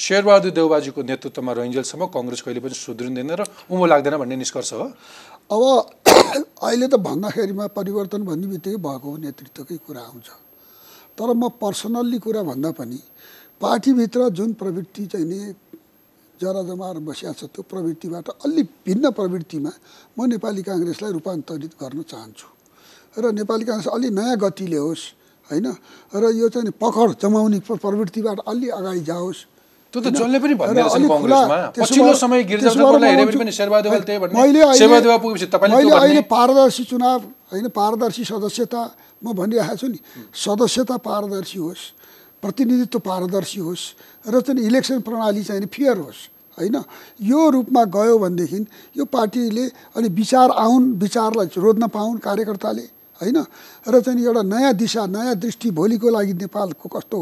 शेरबहादुर 0.00 0.52
देउबाजीको 0.58 1.00
नेतृत्वमा 1.10 1.52
रहिन्जेलसम्म 1.58 2.02
कङ्ग्रेस 2.16 2.40
कहिले 2.44 2.60
पनि 2.64 2.74
सुध्रिँदैन 2.76 3.30
र 3.40 3.42
उँभो 3.70 3.84
लाग्दैन 3.92 4.16
भन्ने 4.22 4.36
निष्कर्ष 4.44 4.72
हो। 4.74 4.86
अब 5.52 5.62
अहिले 6.66 6.86
त 6.88 6.94
भन्दाखेरिमा 7.08 7.66
परिवर्तन 7.78 8.20
भन्ने 8.24 8.46
बित्तिकै 8.52 8.78
भएको 8.80 9.08
हो 9.10 9.16
नेतृत्वकै 9.26 9.76
कुरा 9.86 10.02
आउँछ 10.02 10.28
तर 11.18 11.28
म 11.36 11.48
पर्सनल्ली 11.62 12.18
कुरा 12.24 12.42
भन्दा 12.50 12.70
पनि 12.80 12.98
पार्टीभित्र 13.60 14.20
जुन 14.38 14.50
प्रवृत्ति 14.60 15.06
चाहिँ 15.12 15.26
नि 15.26 15.40
जरा 16.40 16.62
जमाएर 16.68 16.98
बसिया 17.04 17.32
छ 17.38 17.44
त्यो 17.52 17.62
प्रवृत्तिबाट 17.70 18.28
अलि 18.46 18.62
भिन्न 18.86 19.10
प्रवृत्तिमा 19.18 19.72
म 20.16 20.26
नेपाली 20.32 20.62
काङ्ग्रेसलाई 20.64 21.12
रूपान्तरित 21.18 21.72
गर्न 21.82 22.02
चाहन्छु। 22.02 22.48
र 23.16 23.24
नेपाली 23.36 23.64
काङ्ग्रेस 23.68 23.88
अलि 23.96 24.10
नयाँ 24.10 24.36
गति 24.40 24.66
ल्याओस् 24.72 25.04
होइन? 25.50 25.66
र 26.12 26.22
यो 26.40 26.48
चाहिँ 26.48 26.72
पकड 26.82 27.10
जमाउने 27.22 27.58
प्र- 27.66 27.80
प्रवृत्तिबाट 27.84 28.38
अलि 28.48 28.68
अगाडि 28.78 29.02
जाओस् 29.10 29.40
त्यो 29.92 30.00
त 30.00 30.06
जसले 30.14 30.38
पनि 30.38 30.54
अलिक 30.54 31.10
कङ्ग्रेसमा 31.10 31.56
पछिल्लो 31.82 32.14
समय 32.22 32.40
पनि 33.90 34.00
त्यही 34.06 34.18
भन्ने 34.22 34.34
अहिले- 34.62 34.78
शेरबहादुर 34.78 35.18
पुगेपछि 35.22 35.46
तपाईँले 35.54 36.22
पारदर्शी 36.30 36.82
चुनाव 36.90 37.18
होइन 37.50 37.66
पारदर्शी 37.78 38.22
सदस्यता 38.24 38.82
म 39.24 39.26
भनिरहेको 39.34 39.76
छु 39.76 39.86
नि। 39.90 39.98
सदस्यता 40.34 40.96
पारदर्शी 41.06 41.58
होस् 41.58 41.82
प्रतिनिधित्व 42.42 42.98
पारदर्शी 43.02 43.60
होस् 43.60 43.84
र 44.24 44.40
चाहिँ 44.40 44.62
इलेक्सन 44.66 45.00
प्रणाली 45.06 45.42
चाहिँ 45.44 45.66
फेयर 45.74 45.96
होस् 45.98 46.20
होइन। 46.58 46.76
यो 47.20 47.40
रूपमा 47.50 47.82
गयो 47.90 48.14
भनेदेखि 48.18 48.60
यो 48.96 49.04
पार्टीले 49.04 49.64
अनि 49.96 50.08
विचार 50.08 50.48
आउन् 50.64 50.86
विचारलाई 51.02 51.48
रोज्न 51.56 51.86
पाउन् 51.90 52.18
कार्यकर्ताले। 52.24 52.84
होइन? 53.20 53.38
र 53.84 53.94
चाहिँ 54.00 54.24
एउटा 54.24 54.42
नयाँ 54.42 54.72
दिशा 54.74 55.06
नयाँ 55.06 55.36
दृष्टि 55.36 55.68
भोलिको 55.76 56.08
लागि 56.08 56.34
नेपालको 56.40 56.86
कस्तो? 56.88 57.18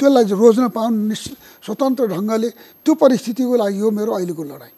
त्यसलाई 0.00 0.24
रोज्न 0.32 0.68
पाउन् 0.72 0.96
निस् 1.12 1.26
स्वतन्त्र 1.64 2.08
ढङ्गले 2.08 2.48
त्यो 2.82 2.92
परिस्थितिको 2.96 3.54
लागि 3.60 3.78
हो 3.84 3.90
मेरो 3.92 4.12
अहिलेको 4.16 4.42
लडाइँ। 4.42 4.74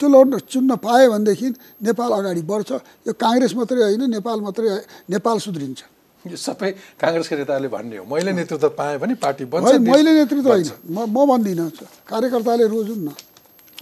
त्यो 0.00 0.06
लड्न 0.08 0.32
चुन्न 0.48 0.70
पायो 0.80 1.06
भनेदेखि 1.12 1.48
नेपाल 1.86 2.10
अगाडि 2.18 2.42
बढ्छ। 2.42 2.70
यो 3.06 3.12
काङ्ग्रेस 3.12 3.52
मात्रै 3.54 3.82
होइन 3.86 4.02
नेपाल 4.16 4.38
मात्रै 4.40 4.68
नेपाल 5.12 5.36
सुध्रिन्छ। 5.44 5.80
यो 6.24 6.36
सबै 6.38 6.70
काङ्ग्रेसका 6.98 7.34
नेताहरूले 7.36 7.68
भन्ने 7.68 7.96
हो। 8.00 8.04
मैले 8.08 8.32
नेतृत्व 8.32 8.68
पाएँ 8.78 8.96
भने 8.98 9.14
पार्टी 9.20 9.44
बन्छ 9.44 9.76
मैले 9.82 10.10
नेतृत्व 10.22 10.48
होइन। 10.48 10.68
म 10.88 11.06
म 11.06 11.16
भन्दिनँ। 11.30 11.68
कार्यकर्ताले 12.08 12.64
रोजुन् 12.66 13.02
न। 13.06 13.10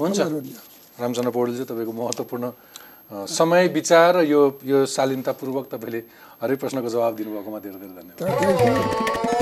हुन्छ? 0.00 0.18
रामचन्द्र 1.00 1.30
पौडेल 1.32 1.54
चाहिँ 1.56 1.68
तपाईँको 1.68 1.92
महत्त्वपूर्ण 1.92 2.44
समय 3.10 3.68
विचार 3.74 4.16
र 4.16 4.22
यो 4.22 4.40
यो 4.64 4.86
शालीनतापूर्वक 4.86 5.66
तपाईँले 5.72 6.00
हरेक 6.42 6.58
प्रश्नको 6.60 6.88
जवाब 6.88 7.16
दिनुभएकोमा 7.16 7.58
धेरै 7.58 7.78
धेरै 7.82 7.94
धन्यवाद। 7.98 9.39